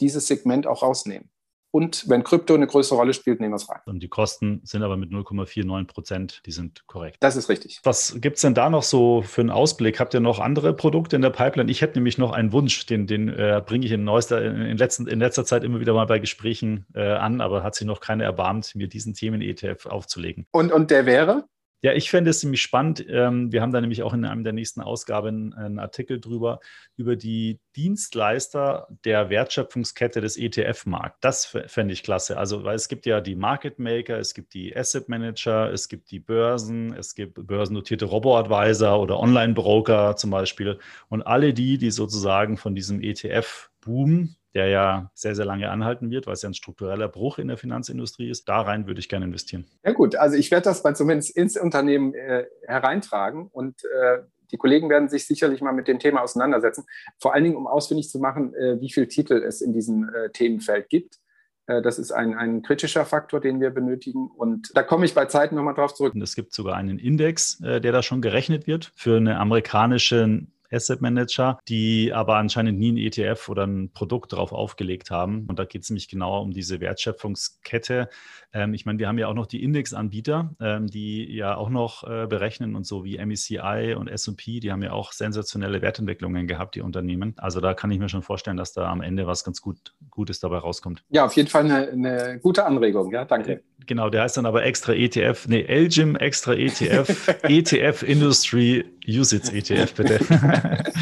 dieses 0.00 0.26
Segment 0.26 0.66
auch 0.66 0.82
rausnehmen. 0.82 1.30
Und 1.72 2.08
wenn 2.08 2.24
Krypto 2.24 2.54
eine 2.54 2.66
größere 2.66 2.98
Rolle 2.98 3.12
spielt, 3.14 3.38
nehmen 3.38 3.52
wir 3.52 3.56
es 3.56 3.68
rein. 3.68 3.78
Und 3.84 4.02
die 4.02 4.08
Kosten 4.08 4.60
sind 4.64 4.82
aber 4.82 4.96
mit 4.96 5.10
0,49 5.10 5.86
Prozent, 5.86 6.42
die 6.46 6.50
sind 6.50 6.84
korrekt. 6.88 7.18
Das 7.20 7.36
ist 7.36 7.48
richtig. 7.48 7.78
Was 7.84 8.16
gibt 8.20 8.36
es 8.36 8.42
denn 8.42 8.54
da 8.54 8.70
noch 8.70 8.82
so 8.82 9.22
für 9.22 9.42
einen 9.42 9.50
Ausblick? 9.50 10.00
Habt 10.00 10.14
ihr 10.14 10.20
noch 10.20 10.40
andere 10.40 10.72
Produkte 10.72 11.14
in 11.14 11.22
der 11.22 11.30
Pipeline? 11.30 11.70
Ich 11.70 11.80
hätte 11.80 11.98
nämlich 11.98 12.18
noch 12.18 12.32
einen 12.32 12.52
Wunsch, 12.52 12.86
den, 12.86 13.06
den 13.06 13.28
äh, 13.28 13.62
bringe 13.64 13.86
ich 13.86 13.92
in, 13.92 14.02
neuester, 14.02 14.42
in, 14.42 14.78
letzten, 14.78 15.06
in 15.06 15.20
letzter 15.20 15.44
Zeit 15.44 15.62
immer 15.62 15.78
wieder 15.78 15.92
mal 15.92 16.06
bei 16.06 16.18
Gesprächen 16.18 16.86
äh, 16.94 17.02
an, 17.02 17.40
aber 17.40 17.62
hat 17.62 17.76
sich 17.76 17.86
noch 17.86 18.00
keiner 18.00 18.24
erbarmt, 18.24 18.74
mir 18.74 18.88
diesen 18.88 19.14
Themen-ETF 19.14 19.86
aufzulegen. 19.86 20.46
Und, 20.50 20.72
und 20.72 20.90
der 20.90 21.06
wäre? 21.06 21.44
Ja, 21.82 21.94
ich 21.94 22.10
fände 22.10 22.28
es 22.28 22.40
ziemlich 22.40 22.60
spannend. 22.60 23.06
Ähm, 23.08 23.52
wir 23.52 23.62
haben 23.62 23.72
da 23.72 23.80
nämlich 23.80 24.02
auch 24.02 24.12
in 24.12 24.26
einem 24.26 24.44
der 24.44 24.52
nächsten 24.52 24.82
Ausgaben 24.82 25.54
einen 25.54 25.78
Artikel 25.78 26.20
drüber, 26.20 26.60
über 26.96 27.16
die 27.16 27.58
Dienstleister 27.74 28.86
der 29.06 29.30
Wertschöpfungskette 29.30 30.20
des 30.20 30.36
ETF-Markts. 30.36 31.20
Das 31.22 31.46
fände 31.46 31.94
ich 31.94 32.02
klasse. 32.02 32.36
Also, 32.36 32.64
weil 32.64 32.76
es 32.76 32.88
gibt 32.88 33.06
ja 33.06 33.22
die 33.22 33.34
Market 33.34 33.78
Maker, 33.78 34.18
es 34.18 34.34
gibt 34.34 34.52
die 34.52 34.76
Asset 34.76 35.08
Manager, 35.08 35.72
es 35.72 35.88
gibt 35.88 36.10
die 36.10 36.20
Börsen, 36.20 36.92
es 36.92 37.14
gibt 37.14 37.46
börsennotierte 37.46 38.04
Robo-Advisor 38.04 39.00
oder 39.00 39.18
Online-Broker 39.18 40.16
zum 40.16 40.30
Beispiel. 40.30 40.78
Und 41.08 41.22
alle 41.22 41.54
die, 41.54 41.78
die 41.78 41.90
sozusagen 41.90 42.58
von 42.58 42.74
diesem 42.74 43.00
ETF-Boom 43.00 44.36
der 44.54 44.68
ja 44.68 45.10
sehr, 45.14 45.34
sehr 45.34 45.44
lange 45.44 45.70
anhalten 45.70 46.10
wird, 46.10 46.26
weil 46.26 46.34
es 46.34 46.42
ja 46.42 46.48
ein 46.48 46.54
struktureller 46.54 47.08
Bruch 47.08 47.38
in 47.38 47.48
der 47.48 47.56
Finanzindustrie 47.56 48.30
ist. 48.30 48.48
Da 48.48 48.60
rein 48.62 48.86
würde 48.86 49.00
ich 49.00 49.08
gerne 49.08 49.26
investieren. 49.26 49.66
Ja 49.84 49.92
gut, 49.92 50.16
also 50.16 50.36
ich 50.36 50.50
werde 50.50 50.64
das 50.64 50.82
mal 50.82 50.96
zumindest 50.96 51.36
ins 51.36 51.56
Unternehmen 51.56 52.14
äh, 52.14 52.46
hereintragen 52.66 53.48
und 53.52 53.84
äh, 53.84 54.22
die 54.50 54.56
Kollegen 54.56 54.88
werden 54.88 55.08
sich 55.08 55.26
sicherlich 55.26 55.60
mal 55.60 55.72
mit 55.72 55.88
dem 55.88 55.98
Thema 55.98 56.22
auseinandersetzen, 56.22 56.84
vor 57.18 57.34
allen 57.34 57.44
Dingen, 57.44 57.56
um 57.56 57.66
ausfindig 57.66 58.08
zu 58.10 58.18
machen, 58.18 58.54
äh, 58.54 58.80
wie 58.80 58.90
viele 58.90 59.08
Titel 59.08 59.34
es 59.34 59.60
in 59.60 59.72
diesem 59.72 60.08
äh, 60.08 60.30
Themenfeld 60.30 60.88
gibt. 60.88 61.18
Äh, 61.66 61.82
das 61.82 61.98
ist 61.98 62.10
ein, 62.10 62.34
ein 62.34 62.62
kritischer 62.62 63.04
Faktor, 63.04 63.40
den 63.40 63.60
wir 63.60 63.70
benötigen. 63.70 64.28
Und 64.28 64.70
da 64.74 64.82
komme 64.82 65.04
ich 65.04 65.14
bei 65.14 65.26
Zeiten 65.26 65.54
nochmal 65.54 65.74
drauf 65.74 65.94
zurück. 65.94 66.14
Und 66.14 66.22
es 66.22 66.34
gibt 66.34 66.52
sogar 66.52 66.76
einen 66.76 66.98
Index, 66.98 67.58
der 67.58 67.80
da 67.80 68.02
schon 68.02 68.22
gerechnet 68.22 68.66
wird 68.66 68.92
für 68.94 69.16
eine 69.16 69.38
amerikanische 69.38 70.46
Asset 70.70 71.00
Manager, 71.00 71.58
die 71.68 72.12
aber 72.12 72.36
anscheinend 72.36 72.78
nie 72.78 72.92
ein 72.92 72.96
ETF 72.96 73.48
oder 73.48 73.66
ein 73.66 73.92
Produkt 73.92 74.32
drauf 74.32 74.52
aufgelegt 74.52 75.10
haben. 75.10 75.46
Und 75.46 75.58
da 75.58 75.64
geht 75.64 75.82
es 75.82 75.90
nämlich 75.90 76.08
genau 76.08 76.40
um 76.42 76.52
diese 76.52 76.80
Wertschöpfungskette. 76.80 78.08
Ähm, 78.52 78.74
ich 78.74 78.86
meine, 78.86 78.98
wir 78.98 79.08
haben 79.08 79.18
ja 79.18 79.28
auch 79.28 79.34
noch 79.34 79.46
die 79.46 79.62
Indexanbieter, 79.62 80.54
ähm, 80.60 80.86
die 80.86 81.34
ja 81.34 81.56
auch 81.56 81.70
noch 81.70 82.04
äh, 82.04 82.26
berechnen 82.26 82.76
und 82.76 82.84
so 82.84 83.04
wie 83.04 83.24
MECI 83.24 83.94
und 83.96 84.08
S&P, 84.08 84.60
die 84.60 84.72
haben 84.72 84.82
ja 84.82 84.92
auch 84.92 85.12
sensationelle 85.12 85.82
Wertentwicklungen 85.82 86.46
gehabt, 86.46 86.74
die 86.74 86.80
Unternehmen. 86.80 87.34
Also 87.38 87.60
da 87.60 87.74
kann 87.74 87.90
ich 87.90 87.98
mir 87.98 88.08
schon 88.08 88.22
vorstellen, 88.22 88.56
dass 88.56 88.72
da 88.72 88.90
am 88.90 89.00
Ende 89.00 89.26
was 89.26 89.44
ganz 89.44 89.60
gut, 89.60 89.94
Gutes 90.20 90.38
dabei 90.38 90.58
rauskommt. 90.58 91.02
Ja, 91.08 91.24
auf 91.24 91.34
jeden 91.34 91.48
Fall 91.48 91.64
eine, 91.64 91.88
eine 91.88 92.38
gute 92.42 92.66
Anregung. 92.66 93.10
Ja, 93.10 93.24
danke. 93.24 93.52
Äh, 93.52 93.60
genau, 93.86 94.10
der 94.10 94.20
heißt 94.20 94.36
dann 94.36 94.44
aber 94.44 94.66
extra 94.66 94.92
ETF, 94.92 95.48
nee, 95.48 95.62
LGIM 95.62 96.14
extra 96.14 96.52
ETF, 96.52 97.38
ETF 97.44 98.02
Industry 98.02 98.84
Usage 99.08 99.50
ETF, 99.50 99.94
bitte. 99.94 100.20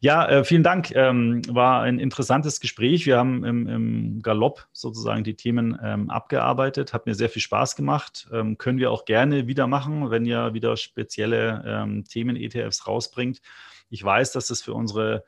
ja, 0.00 0.24
äh, 0.28 0.44
vielen 0.44 0.62
Dank. 0.62 0.94
Ähm, 0.94 1.42
war 1.48 1.82
ein 1.82 1.98
interessantes 1.98 2.60
Gespräch. 2.60 3.06
Wir 3.06 3.18
haben 3.18 3.44
im, 3.44 3.66
im 3.66 4.22
Galopp 4.22 4.68
sozusagen 4.70 5.24
die 5.24 5.34
Themen 5.34 5.76
ähm, 5.82 6.10
abgearbeitet. 6.10 6.92
Hat 6.92 7.06
mir 7.06 7.16
sehr 7.16 7.28
viel 7.28 7.42
Spaß 7.42 7.74
gemacht. 7.74 8.28
Ähm, 8.32 8.56
können 8.56 8.78
wir 8.78 8.92
auch 8.92 9.04
gerne 9.04 9.48
wieder 9.48 9.66
machen, 9.66 10.12
wenn 10.12 10.24
ihr 10.26 10.54
wieder 10.54 10.76
spezielle 10.76 11.64
ähm, 11.66 12.04
Themen-ETFs 12.04 12.86
rausbringt. 12.86 13.40
Ich 13.90 14.04
weiß, 14.04 14.30
dass 14.30 14.46
das 14.46 14.62
für 14.62 14.74
unsere 14.74 15.24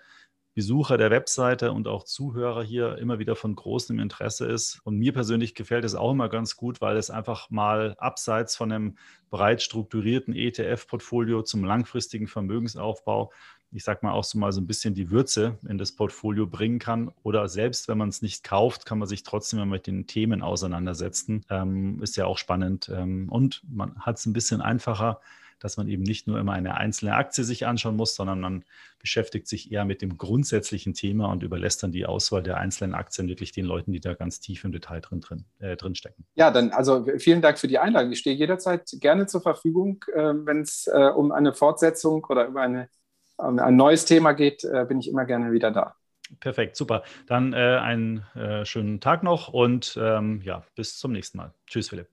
Besucher 0.56 0.96
der 0.96 1.10
Webseite 1.10 1.70
und 1.70 1.86
auch 1.86 2.02
Zuhörer 2.02 2.62
hier 2.62 2.96
immer 2.96 3.18
wieder 3.18 3.36
von 3.36 3.54
großem 3.54 4.00
Interesse 4.00 4.46
ist. 4.46 4.80
Und 4.84 4.96
mir 4.96 5.12
persönlich 5.12 5.54
gefällt 5.54 5.84
es 5.84 5.94
auch 5.94 6.12
immer 6.12 6.30
ganz 6.30 6.56
gut, 6.56 6.80
weil 6.80 6.96
es 6.96 7.10
einfach 7.10 7.50
mal 7.50 7.94
abseits 7.98 8.56
von 8.56 8.72
einem 8.72 8.96
breit 9.28 9.60
strukturierten 9.60 10.34
ETF-Portfolio 10.34 11.42
zum 11.42 11.62
langfristigen 11.62 12.26
Vermögensaufbau, 12.26 13.34
ich 13.70 13.84
sag 13.84 14.02
mal 14.02 14.12
auch 14.12 14.24
so 14.24 14.38
mal 14.38 14.50
so 14.50 14.62
ein 14.62 14.66
bisschen 14.66 14.94
die 14.94 15.10
Würze 15.10 15.58
in 15.68 15.76
das 15.76 15.92
Portfolio 15.92 16.46
bringen 16.46 16.78
kann. 16.78 17.12
Oder 17.22 17.50
selbst 17.50 17.86
wenn 17.86 17.98
man 17.98 18.08
es 18.08 18.22
nicht 18.22 18.42
kauft, 18.42 18.86
kann 18.86 18.98
man 18.98 19.08
sich 19.08 19.24
trotzdem 19.24 19.58
mal 19.58 19.66
mit 19.66 19.86
den 19.86 20.06
Themen 20.06 20.40
auseinandersetzen. 20.40 21.44
Ähm, 21.50 22.02
ist 22.02 22.16
ja 22.16 22.24
auch 22.24 22.38
spannend. 22.38 22.88
Ähm, 22.88 23.28
und 23.28 23.60
man 23.68 24.00
hat 24.00 24.16
es 24.16 24.24
ein 24.24 24.32
bisschen 24.32 24.62
einfacher 24.62 25.20
dass 25.58 25.76
man 25.76 25.88
eben 25.88 26.02
nicht 26.02 26.26
nur 26.26 26.38
immer 26.38 26.52
eine 26.52 26.76
einzelne 26.76 27.14
Aktie 27.14 27.44
sich 27.44 27.66
anschauen 27.66 27.96
muss, 27.96 28.14
sondern 28.14 28.40
man 28.40 28.64
beschäftigt 28.98 29.48
sich 29.48 29.72
eher 29.72 29.84
mit 29.84 30.02
dem 30.02 30.18
grundsätzlichen 30.18 30.94
Thema 30.94 31.30
und 31.30 31.42
überlässt 31.42 31.82
dann 31.82 31.92
die 31.92 32.06
Auswahl 32.06 32.42
der 32.42 32.58
einzelnen 32.58 32.94
Aktien 32.94 33.28
wirklich 33.28 33.52
den 33.52 33.64
Leuten, 33.64 33.92
die 33.92 34.00
da 34.00 34.14
ganz 34.14 34.40
tief 34.40 34.64
im 34.64 34.72
Detail 34.72 35.00
drin, 35.00 35.20
drin, 35.20 35.44
äh, 35.58 35.76
drin 35.76 35.94
stecken. 35.94 36.24
Ja, 36.34 36.50
dann 36.50 36.70
also 36.70 37.06
vielen 37.18 37.42
Dank 37.42 37.58
für 37.58 37.68
die 37.68 37.78
Einladung. 37.78 38.12
Ich 38.12 38.18
stehe 38.18 38.36
jederzeit 38.36 38.88
gerne 39.00 39.26
zur 39.26 39.42
Verfügung, 39.42 40.04
äh, 40.12 40.32
wenn 40.34 40.60
es 40.60 40.86
äh, 40.86 41.10
um 41.14 41.32
eine 41.32 41.52
Fortsetzung 41.52 42.24
oder 42.24 42.46
über 42.46 42.62
eine, 42.62 42.88
um 43.36 43.58
ein 43.58 43.76
neues 43.76 44.04
Thema 44.04 44.32
geht, 44.32 44.64
äh, 44.64 44.84
bin 44.86 44.98
ich 44.98 45.08
immer 45.08 45.24
gerne 45.24 45.52
wieder 45.52 45.70
da. 45.70 45.94
Perfekt, 46.40 46.76
super. 46.76 47.02
Dann 47.26 47.52
äh, 47.52 47.56
einen 47.56 48.24
äh, 48.34 48.64
schönen 48.64 49.00
Tag 49.00 49.22
noch 49.22 49.48
und 49.48 49.98
ähm, 50.00 50.40
ja, 50.42 50.64
bis 50.74 50.98
zum 50.98 51.12
nächsten 51.12 51.38
Mal. 51.38 51.54
Tschüss, 51.66 51.88
Philipp. 51.88 52.08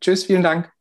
Tschüss, 0.00 0.24
vielen 0.24 0.42
Dank. 0.42 0.73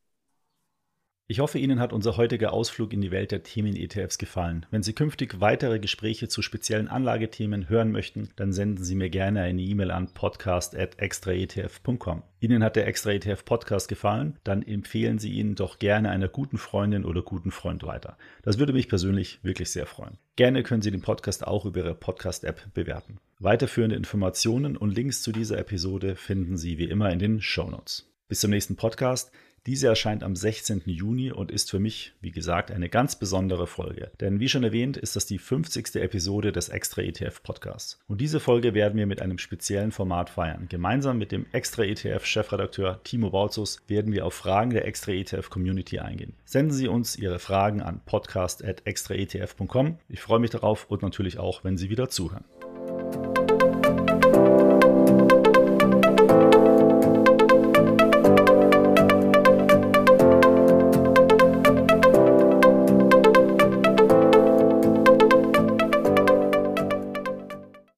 Ich 1.34 1.40
hoffe, 1.40 1.58
Ihnen 1.58 1.80
hat 1.80 1.94
unser 1.94 2.16
heutiger 2.16 2.54
Ausflug 2.54 2.94
in 2.94 3.02
die 3.02 3.10
Welt 3.10 3.32
der 3.32 3.42
Themen-ETFs 3.42 4.20
gefallen. 4.20 4.68
Wenn 4.70 4.84
Sie 4.84 4.94
künftig 4.94 5.42
weitere 5.42 5.80
Gespräche 5.80 6.28
zu 6.28 6.44
speziellen 6.44 6.88
Anlagethemen 6.88 7.70
hören 7.70 7.92
möchten, 7.92 8.30
dann 8.36 8.54
senden 8.54 8.84
Sie 8.84 8.94
mir 8.94 9.10
gerne 9.10 9.42
eine 9.42 9.64
E-Mail 9.64 9.90
an 9.90 10.14
podcast.extraetf.com. 10.14 12.22
Ihnen 12.40 12.64
hat 12.64 12.76
der 12.76 12.86
Extra 12.86 13.14
ETF 13.14 13.46
Podcast 13.46 13.88
gefallen? 13.88 14.38
Dann 14.44 14.62
empfehlen 14.62 15.18
Sie 15.18 15.32
ihn 15.32 15.56
doch 15.56 15.80
gerne 15.80 16.12
einer 16.12 16.28
guten 16.28 16.60
Freundin 16.60 17.04
oder 17.04 17.24
guten 17.24 17.50
Freund 17.50 17.82
weiter. 17.82 18.16
Das 18.44 18.60
würde 18.60 18.74
mich 18.74 18.88
persönlich 18.88 19.40
wirklich 19.42 19.72
sehr 19.72 19.88
freuen. 19.88 20.20
Gerne 20.36 20.62
können 20.62 20.84
Sie 20.84 20.92
den 20.92 21.02
Podcast 21.02 21.48
auch 21.48 21.66
über 21.66 21.80
Ihre 21.80 21.96
Podcast-App 21.96 22.76
bewerten. 22.76 23.18
Weiterführende 23.40 23.96
Informationen 23.96 24.78
und 24.78 24.94
Links 24.94 25.24
zu 25.24 25.32
dieser 25.32 25.58
Episode 25.58 26.16
finden 26.16 26.58
Sie 26.58 26.78
wie 26.78 26.92
immer 26.92 27.10
in 27.10 27.18
den 27.18 27.42
Show 27.42 27.72
Notes. 27.72 28.08
Bis 28.28 28.40
zum 28.40 28.52
nächsten 28.52 28.76
Podcast. 28.76 29.32
Diese 29.66 29.88
erscheint 29.88 30.24
am 30.24 30.36
16. 30.36 30.82
Juni 30.88 31.32
und 31.32 31.50
ist 31.50 31.72
für 31.72 31.80
mich, 31.80 32.12
wie 32.20 32.32
gesagt, 32.32 32.70
eine 32.70 32.90
ganz 32.90 33.16
besondere 33.16 33.66
Folge. 33.66 34.12
Denn 34.20 34.42
wie 34.42 34.50
schon 34.50 34.66
erwähnt, 34.66 34.98
ist 34.98 35.16
das 35.16 35.26
die 35.26 35.38
50. 35.38 35.96
Episode 35.96 36.52
des 36.52 36.68
Extra 36.68 37.02
ETF 37.02 37.42
Podcasts. 37.44 37.98
Und 38.08 38.20
diese 38.20 38.42
Folge 38.42 38.74
werden 38.74 38.98
wir 38.98 39.08
mit 39.08 39.22
einem 39.22 39.38
speziellen 39.38 39.94
Format 39.94 40.30
feiern. 40.30 40.68
Gemeinsam 40.68 41.18
mit 41.18 41.32
dem 41.32 41.46
Extra 41.54 41.84
ETF 41.84 42.26
Chefredakteur 42.26 43.00
Timo 43.06 43.30
Bautzus 43.30 43.82
werden 43.88 44.12
wir 44.12 44.26
auf 44.26 44.34
Fragen 44.34 44.72
der 44.72 44.86
Extra 44.86 45.14
ETF 45.14 45.50
Community 45.50 46.00
eingehen. 46.00 46.34
Senden 46.44 46.74
Sie 46.74 46.90
uns 46.90 47.16
Ihre 47.16 47.40
Fragen 47.40 47.82
an 47.82 48.02
podcast.extraetf.com. 48.06 49.98
Ich 50.10 50.20
freue 50.20 50.40
mich 50.40 50.50
darauf 50.50 50.92
und 50.92 51.04
natürlich 51.04 51.40
auch, 51.40 51.64
wenn 51.64 51.78
Sie 51.78 51.90
wieder 51.90 52.10
zuhören. 52.10 52.44